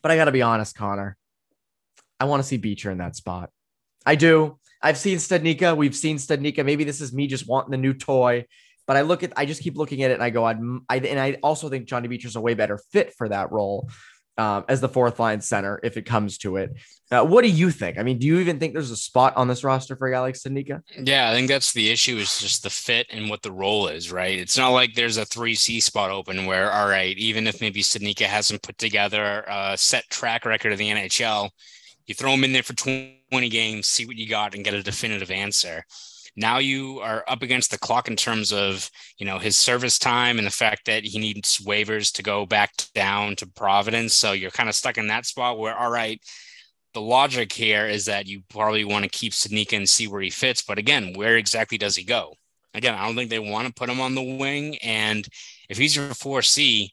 But 0.00 0.12
I 0.12 0.16
got 0.16 0.26
to 0.26 0.32
be 0.32 0.42
honest, 0.42 0.76
Connor. 0.76 1.16
I 2.20 2.26
want 2.26 2.40
to 2.40 2.46
see 2.46 2.58
Beecher 2.58 2.92
in 2.92 2.98
that 2.98 3.16
spot. 3.16 3.50
I 4.06 4.14
do. 4.14 4.60
I've 4.80 4.98
seen 4.98 5.18
Studnicka. 5.18 5.76
We've 5.76 5.96
seen 5.96 6.18
Studnicka. 6.18 6.64
Maybe 6.64 6.84
this 6.84 7.00
is 7.00 7.12
me 7.12 7.26
just 7.26 7.48
wanting 7.48 7.72
the 7.72 7.78
new 7.78 7.94
toy. 7.94 8.46
But 8.86 8.96
I 8.96 9.02
look 9.02 9.22
at, 9.22 9.32
I 9.36 9.46
just 9.46 9.62
keep 9.62 9.76
looking 9.76 10.02
at 10.02 10.10
it 10.10 10.14
and 10.14 10.22
I 10.22 10.30
go, 10.30 10.44
I'd, 10.44 10.58
I, 10.88 10.98
and 10.98 11.18
I 11.18 11.38
also 11.42 11.68
think 11.68 11.86
Johnny 11.86 12.08
Beecher's 12.08 12.36
a 12.36 12.40
way 12.40 12.54
better 12.54 12.78
fit 12.92 13.14
for 13.14 13.28
that 13.28 13.50
role 13.50 13.88
um, 14.36 14.64
as 14.68 14.80
the 14.80 14.88
fourth 14.88 15.18
line 15.20 15.40
center 15.40 15.80
if 15.82 15.96
it 15.96 16.02
comes 16.02 16.38
to 16.38 16.56
it. 16.56 16.74
Uh, 17.10 17.24
what 17.24 17.42
do 17.42 17.48
you 17.48 17.70
think? 17.70 17.98
I 17.98 18.02
mean, 18.02 18.18
do 18.18 18.26
you 18.26 18.38
even 18.40 18.58
think 18.58 18.72
there's 18.72 18.90
a 18.90 18.96
spot 18.96 19.36
on 19.36 19.46
this 19.46 19.62
roster 19.62 19.94
for 19.94 20.08
a 20.08 20.12
guy 20.12 20.20
like 20.20 20.34
Studnicka? 20.34 20.80
Yeah, 20.98 21.30
I 21.30 21.34
think 21.34 21.48
that's 21.48 21.72
the 21.72 21.90
issue 21.90 22.16
is 22.16 22.38
just 22.38 22.62
the 22.62 22.70
fit 22.70 23.06
and 23.10 23.30
what 23.30 23.42
the 23.42 23.52
role 23.52 23.88
is, 23.88 24.10
right? 24.10 24.38
It's 24.38 24.58
not 24.58 24.70
like 24.70 24.94
there's 24.94 25.18
a 25.18 25.26
3C 25.26 25.82
spot 25.82 26.10
open 26.10 26.46
where, 26.46 26.72
all 26.72 26.88
right, 26.88 27.16
even 27.16 27.46
if 27.46 27.60
maybe 27.60 27.82
Studnicka 27.82 28.26
hasn't 28.26 28.62
put 28.62 28.78
together 28.78 29.44
a 29.46 29.76
set 29.78 30.08
track 30.10 30.44
record 30.44 30.72
of 30.72 30.78
the 30.78 30.90
NHL, 30.90 31.50
you 32.06 32.14
throw 32.14 32.32
him 32.32 32.44
in 32.44 32.52
there 32.52 32.62
for 32.62 32.74
20 32.74 33.22
games, 33.48 33.86
see 33.86 34.06
what 34.06 34.16
you 34.16 34.28
got, 34.28 34.54
and 34.54 34.64
get 34.64 34.74
a 34.74 34.82
definitive 34.82 35.30
answer. 35.30 35.84
Now 36.36 36.58
you 36.58 37.00
are 37.00 37.24
up 37.28 37.42
against 37.42 37.70
the 37.70 37.78
clock 37.78 38.08
in 38.08 38.16
terms 38.16 38.52
of 38.52 38.90
you 39.18 39.26
know 39.26 39.38
his 39.38 39.56
service 39.56 39.98
time 39.98 40.38
and 40.38 40.46
the 40.46 40.50
fact 40.50 40.86
that 40.86 41.04
he 41.04 41.18
needs 41.18 41.58
waivers 41.58 42.12
to 42.14 42.22
go 42.22 42.46
back 42.46 42.72
down 42.94 43.36
to 43.36 43.46
Providence. 43.46 44.14
So 44.14 44.32
you're 44.32 44.50
kind 44.50 44.68
of 44.68 44.74
stuck 44.74 44.98
in 44.98 45.08
that 45.08 45.26
spot 45.26 45.58
where 45.58 45.76
all 45.76 45.90
right, 45.90 46.20
the 46.94 47.00
logic 47.00 47.52
here 47.52 47.86
is 47.86 48.06
that 48.06 48.26
you 48.26 48.42
probably 48.48 48.84
want 48.84 49.04
to 49.04 49.10
keep 49.10 49.32
Studnicka 49.32 49.76
and 49.76 49.88
see 49.88 50.08
where 50.08 50.22
he 50.22 50.30
fits. 50.30 50.62
But 50.62 50.78
again, 50.78 51.12
where 51.14 51.36
exactly 51.36 51.78
does 51.78 51.96
he 51.96 52.04
go? 52.04 52.34
Again, 52.72 52.94
I 52.94 53.06
don't 53.06 53.14
think 53.14 53.30
they 53.30 53.38
want 53.38 53.68
to 53.68 53.74
put 53.74 53.88
him 53.88 54.00
on 54.00 54.14
the 54.14 54.36
wing. 54.36 54.76
And 54.78 55.26
if 55.68 55.78
he's 55.78 55.94
your 55.94 56.08
4C, 56.08 56.88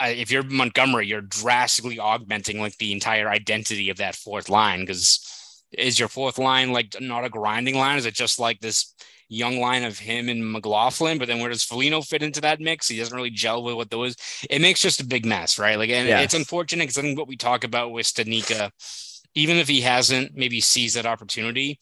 uh, 0.00 0.08
if 0.08 0.30
you're 0.30 0.42
Montgomery, 0.42 1.06
you're 1.06 1.20
drastically 1.20 1.98
augmenting 1.98 2.60
like 2.60 2.76
the 2.76 2.92
entire 2.92 3.28
identity 3.28 3.90
of 3.90 3.98
that 3.98 4.16
fourth 4.16 4.48
line 4.48 4.80
because 4.80 5.20
is 5.78 5.98
your 5.98 6.08
fourth 6.08 6.38
line 6.38 6.72
like 6.72 6.94
not 7.00 7.24
a 7.24 7.30
grinding 7.30 7.76
line? 7.76 7.98
Is 7.98 8.06
it 8.06 8.14
just 8.14 8.38
like 8.38 8.60
this 8.60 8.94
young 9.28 9.58
line 9.58 9.84
of 9.84 9.98
him 9.98 10.28
and 10.28 10.52
McLaughlin? 10.52 11.18
But 11.18 11.28
then 11.28 11.40
where 11.40 11.50
does 11.50 11.64
Foligno 11.64 12.02
fit 12.02 12.22
into 12.22 12.40
that 12.42 12.60
mix? 12.60 12.88
He 12.88 12.98
doesn't 12.98 13.16
really 13.16 13.30
gel 13.30 13.62
with 13.62 13.76
what 13.76 13.90
those. 13.90 14.16
It 14.48 14.60
makes 14.60 14.80
just 14.80 15.00
a 15.00 15.06
big 15.06 15.26
mess, 15.26 15.58
right? 15.58 15.78
Like, 15.78 15.90
and 15.90 16.08
yes. 16.08 16.24
it's 16.24 16.34
unfortunate 16.34 16.84
because 16.84 16.98
I 16.98 17.02
think 17.02 17.18
what 17.18 17.28
we 17.28 17.36
talk 17.36 17.64
about 17.64 17.92
with 17.92 18.06
Studnicka, 18.06 18.70
even 19.34 19.56
if 19.56 19.68
he 19.68 19.80
hasn't 19.80 20.34
maybe 20.34 20.60
seized 20.60 20.96
that 20.96 21.06
opportunity, 21.06 21.78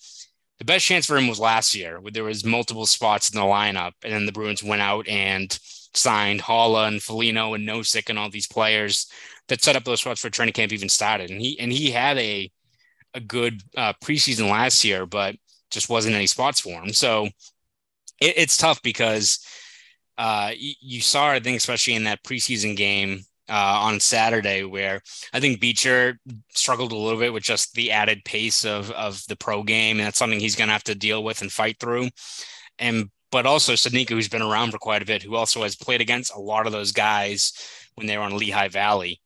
the 0.59 0.65
best 0.65 0.87
chance 0.87 1.07
for 1.07 1.17
him 1.17 1.29
was 1.29 1.41
last 1.41 1.75
year, 1.75 2.01
where 2.01 2.13
there 2.13 2.25
was 2.25 2.45
multiple 2.45 2.87
spots 2.87 3.31
in 3.31 3.39
the 3.39 3.45
lineup, 3.45 3.93
and 4.05 4.13
then 4.13 4.27
the 4.27 4.33
Bruins 4.33 4.63
went 4.63 4.83
out 4.83 5.09
and 5.09 5.59
signed 5.95 6.41
Haula 6.41 6.89
and 6.89 7.03
Foligno 7.03 7.55
and 7.55 7.69
Nosek 7.69 8.09
and 8.09 8.19
all 8.19 8.31
these 8.31 8.47
players 8.47 9.07
that 9.49 9.63
set 9.63 9.77
up 9.77 9.85
those 9.85 10.01
spots 10.01 10.21
for 10.21 10.31
training 10.31 10.55
camp 10.55 10.73
even 10.73 10.89
started. 10.89 11.31
And 11.31 11.41
he 11.41 11.59
and 11.59 11.73
he 11.73 11.91
had 11.91 12.17
a 12.19 12.51
a 13.15 13.21
good 13.21 13.63
uh, 13.77 13.93
preseason 14.03 14.51
last 14.51 14.85
year, 14.85 15.07
but 15.07 15.37
just 15.71 15.89
wasn't 15.89 16.15
any 16.15 16.27
spots 16.27 16.61
for 16.61 16.83
him. 16.83 16.93
So 16.93 17.27
it, 18.21 18.35
it's 18.37 18.57
tough 18.57 18.83
because 18.83 19.45
uh, 20.19 20.53
you, 20.57 20.75
you, 20.81 21.01
saw, 21.01 21.31
I 21.31 21.41
think, 21.41 21.57
especially 21.57 21.95
in 21.95 22.05
that 22.05 22.23
preseason 22.23 22.77
game 22.77 23.21
uh, 23.49 23.81
on 23.83 24.01
Saturday, 24.01 24.65
where 24.65 25.01
I 25.33 25.41
think 25.41 25.61
Beecher 25.61 26.19
struggled 26.55 26.93
a 26.93 26.97
little 26.97 27.19
bit 27.19 27.33
with 27.33 27.43
just 27.43 27.75
the 27.75 27.91
added 27.91 28.25
pace 28.25 28.65
of 28.65 28.91
of 28.93 29.23
the 29.29 29.37
pro 29.37 29.63
game, 29.63 29.99
and 29.99 30.07
that's 30.07 30.19
something 30.19 30.41
he's 30.41 30.57
going 30.57 30.69
to 30.69 30.75
have 30.75 30.85
to 30.85 30.95
deal 30.95 31.25
with 31.25 31.43
and 31.43 31.51
fight 31.51 31.79
through. 31.81 32.09
And 32.79 33.11
but 33.31 33.47
also 33.47 33.73
Studnicka, 33.73 34.11
who's 34.11 34.29
been 34.29 34.43
around 34.43 34.71
for 34.71 34.79
quite 34.79 35.03
a 35.03 35.07
bit, 35.07 35.23
who 35.23 35.35
also 35.35 35.63
has 35.63 35.75
played 35.75 36.01
against 36.03 36.35
a 36.35 36.41
lot 36.41 36.67
of 36.67 36.73
those 36.73 36.93
guys 36.93 37.53
when 37.95 38.07
they 38.07 38.17
were 38.17 38.25
on 38.25 38.37
Lehigh 38.37 38.69
Valley 38.69 39.22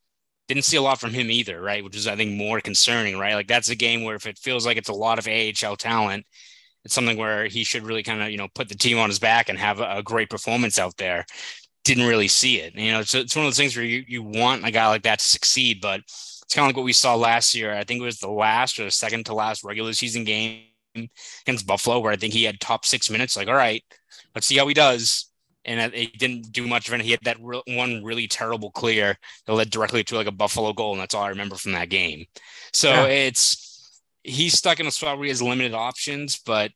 didn't 0.48 0.64
see 0.64 0.76
a 0.76 0.82
lot 0.82 1.00
from 1.00 1.12
him 1.12 1.30
either, 1.30 1.60
right? 1.60 1.82
Which 1.82 1.96
is, 1.96 2.06
I 2.06 2.16
think, 2.16 2.32
more 2.32 2.60
concerning, 2.60 3.18
right? 3.18 3.34
Like 3.34 3.48
that's 3.48 3.68
a 3.68 3.74
game 3.74 4.04
where 4.04 4.16
if 4.16 4.26
it 4.26 4.38
feels 4.38 4.64
like 4.64 4.76
it's 4.76 4.88
a 4.88 4.94
lot 4.94 5.18
of 5.18 5.26
AHL 5.26 5.76
talent, 5.76 6.24
it's 6.84 6.94
something 6.94 7.16
where 7.16 7.46
he 7.46 7.64
should 7.64 7.84
really 7.84 8.04
kind 8.04 8.22
of, 8.22 8.30
you 8.30 8.36
know, 8.36 8.48
put 8.54 8.68
the 8.68 8.76
team 8.76 8.98
on 8.98 9.08
his 9.08 9.18
back 9.18 9.48
and 9.48 9.58
have 9.58 9.80
a, 9.80 9.96
a 9.96 10.02
great 10.02 10.30
performance 10.30 10.78
out 10.78 10.96
there. 10.96 11.26
Didn't 11.84 12.06
really 12.06 12.28
see 12.28 12.60
it. 12.60 12.74
You 12.76 12.92
know, 12.92 13.00
it's, 13.00 13.14
it's 13.14 13.34
one 13.34 13.44
of 13.44 13.48
those 13.48 13.56
things 13.56 13.76
where 13.76 13.84
you, 13.84 14.04
you 14.06 14.22
want 14.22 14.64
a 14.64 14.70
guy 14.70 14.86
like 14.88 15.02
that 15.02 15.18
to 15.18 15.28
succeed, 15.28 15.80
but 15.80 16.00
it's 16.00 16.54
kind 16.54 16.64
of 16.64 16.68
like 16.68 16.76
what 16.76 16.84
we 16.84 16.92
saw 16.92 17.16
last 17.16 17.54
year. 17.54 17.74
I 17.74 17.82
think 17.82 18.00
it 18.00 18.04
was 18.04 18.18
the 18.18 18.30
last 18.30 18.78
or 18.78 18.84
the 18.84 18.90
second 18.92 19.26
to 19.26 19.34
last 19.34 19.64
regular 19.64 19.92
season 19.94 20.22
game 20.22 20.62
against 21.44 21.66
Buffalo, 21.66 21.98
where 21.98 22.12
I 22.12 22.16
think 22.16 22.32
he 22.32 22.44
had 22.44 22.60
top 22.60 22.84
six 22.84 23.10
minutes. 23.10 23.36
Like, 23.36 23.48
all 23.48 23.54
right, 23.54 23.82
let's 24.34 24.46
see 24.46 24.56
how 24.56 24.68
he 24.68 24.74
does 24.74 25.26
and 25.66 25.92
it 25.92 26.16
didn't 26.16 26.52
do 26.52 26.66
much 26.66 26.88
of 26.88 26.94
it. 26.94 27.00
He 27.00 27.10
had 27.10 27.20
that 27.24 27.38
one 27.40 28.04
really 28.04 28.28
terrible 28.28 28.70
clear 28.70 29.18
that 29.44 29.52
led 29.52 29.70
directly 29.70 30.04
to 30.04 30.14
like 30.14 30.28
a 30.28 30.32
Buffalo 30.32 30.72
goal, 30.72 30.92
and 30.92 31.00
that's 31.00 31.14
all 31.14 31.24
I 31.24 31.30
remember 31.30 31.56
from 31.56 31.72
that 31.72 31.90
game. 31.90 32.26
So 32.72 32.88
yeah. 32.88 33.04
it's 33.06 34.00
he's 34.22 34.56
stuck 34.56 34.80
in 34.80 34.86
a 34.86 34.90
spot 34.90 35.18
where 35.18 35.24
he 35.24 35.30
has 35.30 35.42
limited 35.42 35.74
options, 35.74 36.38
but 36.38 36.70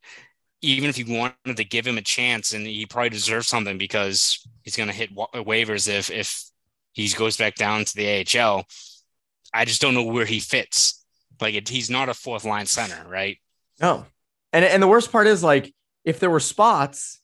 even 0.60 0.90
if 0.90 0.98
you 0.98 1.06
wanted 1.16 1.56
to 1.56 1.64
give 1.64 1.86
him 1.86 1.98
a 1.98 2.02
chance, 2.02 2.52
and 2.52 2.66
he 2.66 2.84
probably 2.84 3.10
deserves 3.10 3.46
something 3.46 3.78
because 3.78 4.46
he's 4.62 4.76
going 4.76 4.88
to 4.88 4.94
hit 4.94 5.12
wa- 5.12 5.28
waivers 5.34 5.88
if 5.88 6.10
if 6.10 6.44
he 6.92 7.08
goes 7.10 7.36
back 7.36 7.54
down 7.54 7.84
to 7.84 7.94
the 7.94 8.26
AHL. 8.38 8.64
I 9.54 9.64
just 9.64 9.80
don't 9.80 9.94
know 9.94 10.02
where 10.02 10.26
he 10.26 10.40
fits. 10.40 11.04
Like 11.40 11.54
it, 11.54 11.68
he's 11.68 11.90
not 11.90 12.08
a 12.08 12.14
fourth 12.14 12.44
line 12.44 12.66
center, 12.66 13.08
right? 13.08 13.38
No, 13.80 14.04
and 14.52 14.64
and 14.64 14.82
the 14.82 14.88
worst 14.88 15.12
part 15.12 15.28
is 15.28 15.44
like 15.44 15.72
if 16.04 16.18
there 16.18 16.28
were 16.28 16.40
spots 16.40 17.19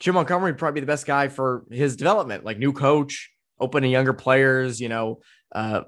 Jim 0.00 0.14
Montgomery 0.14 0.54
probably 0.54 0.80
be 0.80 0.84
the 0.84 0.92
best 0.92 1.06
guy 1.06 1.28
for 1.28 1.64
his 1.70 1.96
development, 1.96 2.44
like 2.44 2.58
new 2.58 2.72
coach, 2.72 3.30
open 3.58 3.78
opening 3.78 3.90
younger 3.90 4.12
players, 4.12 4.80
you 4.80 4.88
know, 4.88 5.20
uh, 5.52 5.82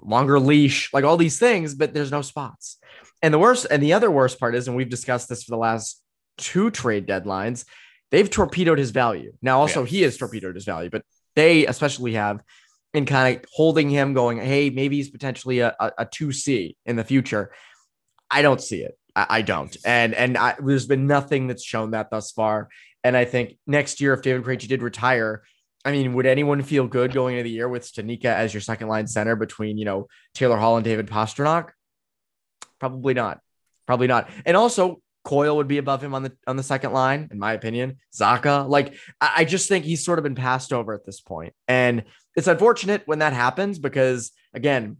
longer 0.00 0.38
leash, 0.38 0.92
like 0.92 1.04
all 1.04 1.16
these 1.16 1.38
things, 1.38 1.74
but 1.74 1.94
there's 1.94 2.10
no 2.10 2.22
spots. 2.22 2.78
And 3.22 3.32
the 3.32 3.38
worst, 3.38 3.66
and 3.70 3.82
the 3.82 3.94
other 3.94 4.10
worst 4.10 4.38
part 4.38 4.54
is, 4.54 4.68
and 4.68 4.76
we've 4.76 4.90
discussed 4.90 5.28
this 5.28 5.44
for 5.44 5.52
the 5.52 5.58
last 5.58 6.02
two 6.36 6.70
trade 6.70 7.06
deadlines, 7.06 7.64
they've 8.10 8.28
torpedoed 8.28 8.78
his 8.78 8.90
value. 8.90 9.32
Now, 9.40 9.60
also, 9.60 9.80
yeah. 9.80 9.88
he 9.88 10.02
has 10.02 10.18
torpedoed 10.18 10.54
his 10.54 10.64
value, 10.66 10.90
but 10.90 11.02
they 11.34 11.66
especially 11.66 12.12
have 12.14 12.42
in 12.92 13.06
kind 13.06 13.36
of 13.36 13.44
holding 13.52 13.88
him 13.90 14.12
going, 14.14 14.38
hey, 14.38 14.70
maybe 14.70 14.96
he's 14.96 15.10
potentially 15.10 15.60
a, 15.60 15.74
a, 15.80 15.92
a 15.98 16.06
2C 16.06 16.76
in 16.86 16.96
the 16.96 17.04
future. 17.04 17.52
I 18.30 18.42
don't 18.42 18.60
see 18.60 18.82
it. 18.82 18.96
I, 19.16 19.26
I 19.30 19.42
don't. 19.42 19.76
And 19.84 20.14
and 20.14 20.36
I, 20.36 20.54
there's 20.58 20.86
been 20.86 21.06
nothing 21.06 21.46
that's 21.46 21.64
shown 21.64 21.92
that 21.92 22.10
thus 22.10 22.30
far. 22.30 22.68
And 23.04 23.16
I 23.16 23.26
think 23.26 23.58
next 23.66 24.00
year, 24.00 24.14
if 24.14 24.22
David 24.22 24.42
Krejci 24.42 24.66
did 24.66 24.82
retire, 24.82 25.42
I 25.84 25.92
mean, 25.92 26.14
would 26.14 26.24
anyone 26.26 26.62
feel 26.62 26.86
good 26.86 27.12
going 27.12 27.36
into 27.36 27.44
the 27.44 27.50
year 27.50 27.68
with 27.68 27.84
Studnicka 27.84 28.24
as 28.24 28.54
your 28.54 28.62
second 28.62 28.88
line 28.88 29.06
center 29.06 29.36
between, 29.36 29.76
you 29.76 29.84
know, 29.84 30.08
Taylor 30.32 30.56
Hall 30.56 30.76
and 30.76 30.84
David 30.84 31.06
Pastrnak? 31.06 31.70
Probably 32.80 33.12
not. 33.12 33.40
Probably 33.86 34.06
not. 34.06 34.30
And 34.46 34.56
also, 34.56 35.02
Coyle 35.24 35.56
would 35.56 35.68
be 35.68 35.78
above 35.78 36.02
him 36.02 36.14
on 36.14 36.22
the 36.22 36.32
on 36.46 36.56
the 36.56 36.62
second 36.62 36.92
line, 36.92 37.28
in 37.30 37.38
my 37.38 37.52
opinion. 37.54 37.98
Zacha, 38.14 38.68
like 38.68 38.94
I 39.20 39.44
just 39.44 39.68
think 39.68 39.84
he's 39.84 40.04
sort 40.04 40.18
of 40.18 40.22
been 40.22 40.34
passed 40.34 40.72
over 40.72 40.92
at 40.92 41.06
this 41.06 41.20
point, 41.20 41.54
and 41.66 42.04
it's 42.36 42.46
unfortunate 42.46 43.02
when 43.06 43.20
that 43.20 43.32
happens 43.32 43.78
because 43.78 44.32
again, 44.52 44.98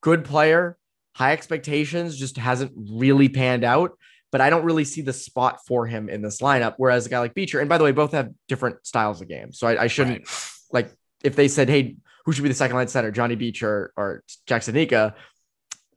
good 0.00 0.24
player, 0.24 0.78
high 1.14 1.32
expectations, 1.32 2.16
just 2.16 2.36
hasn't 2.36 2.72
really 2.76 3.28
panned 3.28 3.64
out 3.64 3.98
but 4.32 4.40
I 4.40 4.50
don't 4.50 4.64
really 4.64 4.84
see 4.84 5.02
the 5.02 5.12
spot 5.12 5.64
for 5.66 5.86
him 5.86 6.08
in 6.08 6.22
this 6.22 6.40
lineup. 6.40 6.74
Whereas 6.78 7.06
a 7.06 7.10
guy 7.10 7.20
like 7.20 7.34
Beecher, 7.34 7.60
and 7.60 7.68
by 7.68 7.78
the 7.78 7.84
way, 7.84 7.92
both 7.92 8.12
have 8.12 8.30
different 8.48 8.84
styles 8.84 9.20
of 9.20 9.28
game. 9.28 9.52
So 9.52 9.68
I, 9.68 9.84
I 9.84 9.86
shouldn't 9.86 10.20
right. 10.20 10.52
like 10.72 10.92
if 11.22 11.36
they 11.36 11.46
said, 11.46 11.68
hey, 11.68 11.96
who 12.24 12.32
should 12.32 12.42
be 12.42 12.48
the 12.48 12.54
second 12.54 12.76
line 12.76 12.88
center, 12.88 13.10
Johnny 13.10 13.36
Beecher 13.36 13.92
or 13.96 14.24
Jackson 14.46 14.74
Studnicka? 14.74 15.14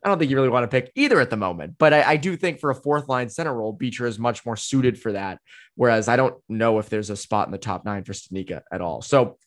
I 0.04 0.08
don't 0.08 0.20
think 0.20 0.30
you 0.30 0.38
really 0.38 0.50
want 0.50 0.64
to 0.64 0.68
pick 0.68 0.92
either 0.94 1.20
at 1.20 1.32
the 1.32 1.38
moment. 1.38 1.78
But 1.80 1.94
I, 1.94 2.04
I, 2.04 2.18
do 2.18 2.38
think 2.38 2.60
for 2.60 2.70
a 2.70 2.76
fourth 2.76 3.10
line 3.10 3.28
center 3.28 3.52
role, 3.52 3.74
Beecher 3.74 4.06
is 4.06 4.20
much 4.20 4.46
more 4.46 4.56
suited 4.56 5.00
for 5.00 5.14
that. 5.14 5.40
Whereas 5.74 6.08
I 6.08 6.16
don't 6.16 6.36
know 6.48 6.78
if 6.78 6.90
there's 6.90 7.10
a 7.10 7.16
spot 7.16 7.48
in 7.48 7.52
the 7.52 7.58
top 7.58 7.86
nine 7.86 8.04
for 8.04 8.14
Studnicka 8.14 8.62
at 8.72 8.82
all. 8.82 9.02
So 9.02 9.38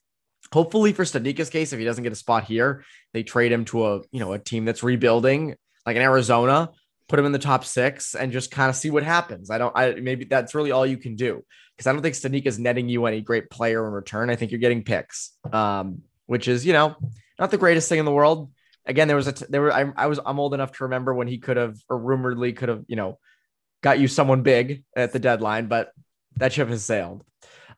hopefully 0.52 0.92
for 0.92 1.04
Studnicka's 1.04 1.50
case, 1.50 1.72
if 1.72 1.78
he 1.78 1.84
doesn't 1.84 2.02
get 2.02 2.12
a 2.12 2.16
spot 2.16 2.44
here, 2.44 2.84
they 3.12 3.22
trade 3.22 3.52
him 3.52 3.66
to 3.66 3.86
a 3.86 4.00
you 4.10 4.18
know 4.18 4.32
a 4.32 4.38
team 4.38 4.64
that's 4.64 4.82
rebuilding, 4.82 5.54
like 5.86 5.96
in 5.96 6.02
Arizona, 6.02 6.70
put 7.08 7.18
him 7.18 7.26
in 7.26 7.32
the 7.32 7.38
top 7.38 7.64
six 7.64 8.14
and 8.14 8.32
just 8.32 8.50
kind 8.50 8.68
of 8.68 8.76
see 8.76 8.90
what 8.90 9.02
happens. 9.02 9.50
I 9.50 9.58
don't, 9.58 9.72
I 9.74 9.94
maybe 9.94 10.24
that's 10.24 10.54
really 10.54 10.70
all 10.70 10.86
you 10.86 10.98
can 10.98 11.16
do 11.16 11.42
because 11.76 11.86
I 11.86 11.92
don't 11.92 12.02
think 12.02 12.14
Studnicka 12.14 12.46
is 12.46 12.58
netting 12.58 12.88
you 12.88 13.06
any 13.06 13.20
great 13.20 13.50
player 13.50 13.86
in 13.86 13.92
return. 13.92 14.30
I 14.30 14.36
think 14.36 14.50
you're 14.50 14.60
getting 14.60 14.84
picks, 14.84 15.32
um, 15.52 16.02
which 16.26 16.48
is, 16.48 16.66
you 16.66 16.72
know, 16.72 16.96
not 17.38 17.50
the 17.50 17.58
greatest 17.58 17.88
thing 17.88 17.98
in 17.98 18.04
the 18.04 18.12
world. 18.12 18.50
Again, 18.84 19.08
there 19.08 19.16
was 19.16 19.26
a, 19.26 19.32
t- 19.32 19.46
there 19.48 19.62
were, 19.62 19.72
I, 19.72 19.92
I 19.96 20.06
was, 20.06 20.20
I'm 20.24 20.38
old 20.38 20.54
enough 20.54 20.72
to 20.72 20.84
remember 20.84 21.14
when 21.14 21.28
he 21.28 21.38
could 21.38 21.56
have, 21.56 21.78
or 21.88 21.98
rumoredly 21.98 22.52
could 22.52 22.68
have, 22.68 22.84
you 22.88 22.96
know, 22.96 23.18
got 23.82 23.98
you 23.98 24.08
someone 24.08 24.42
big 24.42 24.84
at 24.96 25.12
the 25.12 25.18
deadline, 25.18 25.66
but 25.66 25.92
that 26.36 26.52
ship 26.52 26.68
has 26.68 26.84
sailed. 26.84 27.24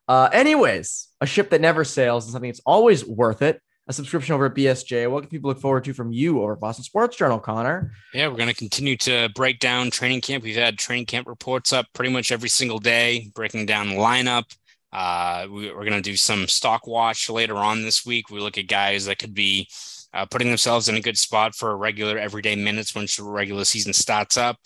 Uh, 0.09 0.29
anyways, 0.33 1.09
a 1.21 1.27
ship 1.27 1.51
that 1.51 1.61
never 1.61 1.85
sails 1.85 2.25
and 2.25 2.33
something 2.33 2.51
that's 2.51 2.63
always 2.67 3.05
worth 3.05 3.43
it 3.43 3.61
a 3.91 3.93
subscription 3.93 4.35
over 4.35 4.47
at 4.47 4.55
BSJ. 4.55 5.11
What 5.11 5.23
can 5.23 5.31
people 5.31 5.49
look 5.49 5.61
forward 5.61 5.85
to 5.85 5.93
from 5.93 6.13
you 6.13 6.43
over 6.43 6.57
Boston 6.57 6.85
Sports 6.85 7.17
Journal, 7.17 7.41
Connor? 7.41 7.93
Yeah, 8.15 8.29
we're 8.29 8.37
going 8.37 8.49
to 8.49 8.55
continue 8.55 8.97
to 8.99 9.29
break 9.35 9.59
down 9.59 9.91
training 9.91 10.21
camp. 10.21 10.45
We've 10.45 10.57
had 10.57 10.79
training 10.79 11.07
camp 11.07 11.27
reports 11.27 11.73
up 11.73 11.87
pretty 11.93 12.13
much 12.13 12.31
every 12.31 12.49
single 12.49 12.79
day, 12.79 13.31
breaking 13.35 13.67
down 13.67 13.89
lineup. 13.89 14.45
Uh, 14.93 15.47
we, 15.51 15.69
are 15.69 15.85
going 15.85 15.93
to 15.93 16.01
do 16.01 16.17
some 16.17 16.47
stock 16.47 16.87
watch 16.87 17.29
later 17.29 17.57
on 17.57 17.83
this 17.83 18.07
week. 18.07 18.31
We 18.31 18.41
look 18.41 18.59
at 18.59 18.69
guys 18.69 19.07
that 19.07 19.19
could 19.19 19.35
be 19.35 19.69
uh, 20.15 20.27
putting 20.27 20.49
themselves 20.49 20.89
in 20.89 20.95
a 20.95 21.01
good 21.01 21.19
spot 21.19 21.55
for 21.55 21.77
regular 21.77 22.17
everyday 22.17 22.55
minutes 22.55 22.95
once 22.95 23.17
the 23.17 23.25
regular 23.25 23.65
season 23.65 23.93
starts 23.93 24.37
up. 24.37 24.59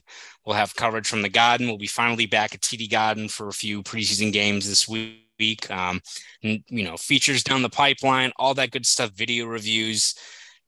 We'll 0.44 0.56
have 0.56 0.76
coverage 0.76 1.08
from 1.08 1.22
the 1.22 1.30
Garden. 1.30 1.66
We'll 1.66 1.78
be 1.78 1.86
finally 1.86 2.26
back 2.26 2.54
at 2.54 2.60
TD 2.60 2.90
Garden 2.90 3.28
for 3.28 3.48
a 3.48 3.52
few 3.52 3.82
preseason 3.82 4.32
games 4.32 4.68
this 4.68 4.86
week. 4.86 5.23
Um, 5.70 6.00
and, 6.42 6.62
you 6.68 6.84
know, 6.84 6.96
features 6.96 7.42
down 7.42 7.62
the 7.62 7.68
pipeline, 7.68 8.32
all 8.36 8.54
that 8.54 8.70
good 8.70 8.86
stuff, 8.86 9.10
video 9.12 9.46
reviews. 9.46 10.14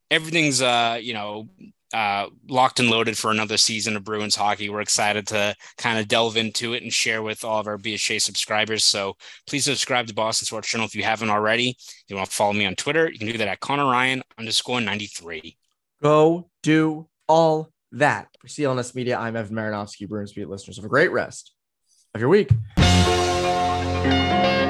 Everything's, 0.09 0.61
uh, 0.61 0.99
you 1.01 1.13
know, 1.13 1.47
uh, 1.93 2.27
locked 2.49 2.79
and 2.79 2.89
loaded 2.89 3.17
for 3.17 3.31
another 3.31 3.57
season 3.57 3.95
of 3.95 4.03
Bruins 4.03 4.35
hockey. 4.35 4.69
We're 4.69 4.81
excited 4.81 5.27
to 5.27 5.55
kind 5.77 5.99
of 5.99 6.07
delve 6.07 6.37
into 6.37 6.73
it 6.73 6.83
and 6.83 6.91
share 6.91 7.21
with 7.21 7.43
all 7.43 7.59
of 7.59 7.67
our 7.67 7.77
BSJ 7.77 8.21
subscribers. 8.21 8.83
So 8.83 9.15
please 9.47 9.65
subscribe 9.65 10.07
to 10.07 10.13
Boston 10.13 10.45
Sports 10.45 10.69
Journal 10.69 10.87
if 10.87 10.95
you 10.95 11.03
haven't 11.03 11.29
already. 11.29 11.69
If 11.69 12.03
you 12.09 12.15
want 12.15 12.29
to 12.29 12.35
follow 12.35 12.53
me 12.53 12.65
on 12.65 12.75
Twitter, 12.75 13.09
you 13.09 13.17
can 13.17 13.27
do 13.27 13.37
that 13.37 13.47
at 13.47 13.59
Connor 13.59 13.85
Ryan 13.85 14.23
underscore 14.37 14.81
93. 14.81 15.57
Go 16.01 16.49
do 16.61 17.07
all 17.27 17.71
that. 17.93 18.27
For 18.39 18.47
CLNS 18.47 18.95
Media, 18.95 19.17
I'm 19.17 19.35
Evan 19.35 19.55
Marinofsky, 19.55 20.07
Bruins 20.07 20.33
Beat 20.33 20.49
listeners. 20.49 20.77
Have 20.77 20.85
a 20.85 20.89
great 20.89 21.11
rest 21.11 21.53
of 22.13 22.21
your 22.21 22.29
week. 22.29 22.49
Música 23.47 24.66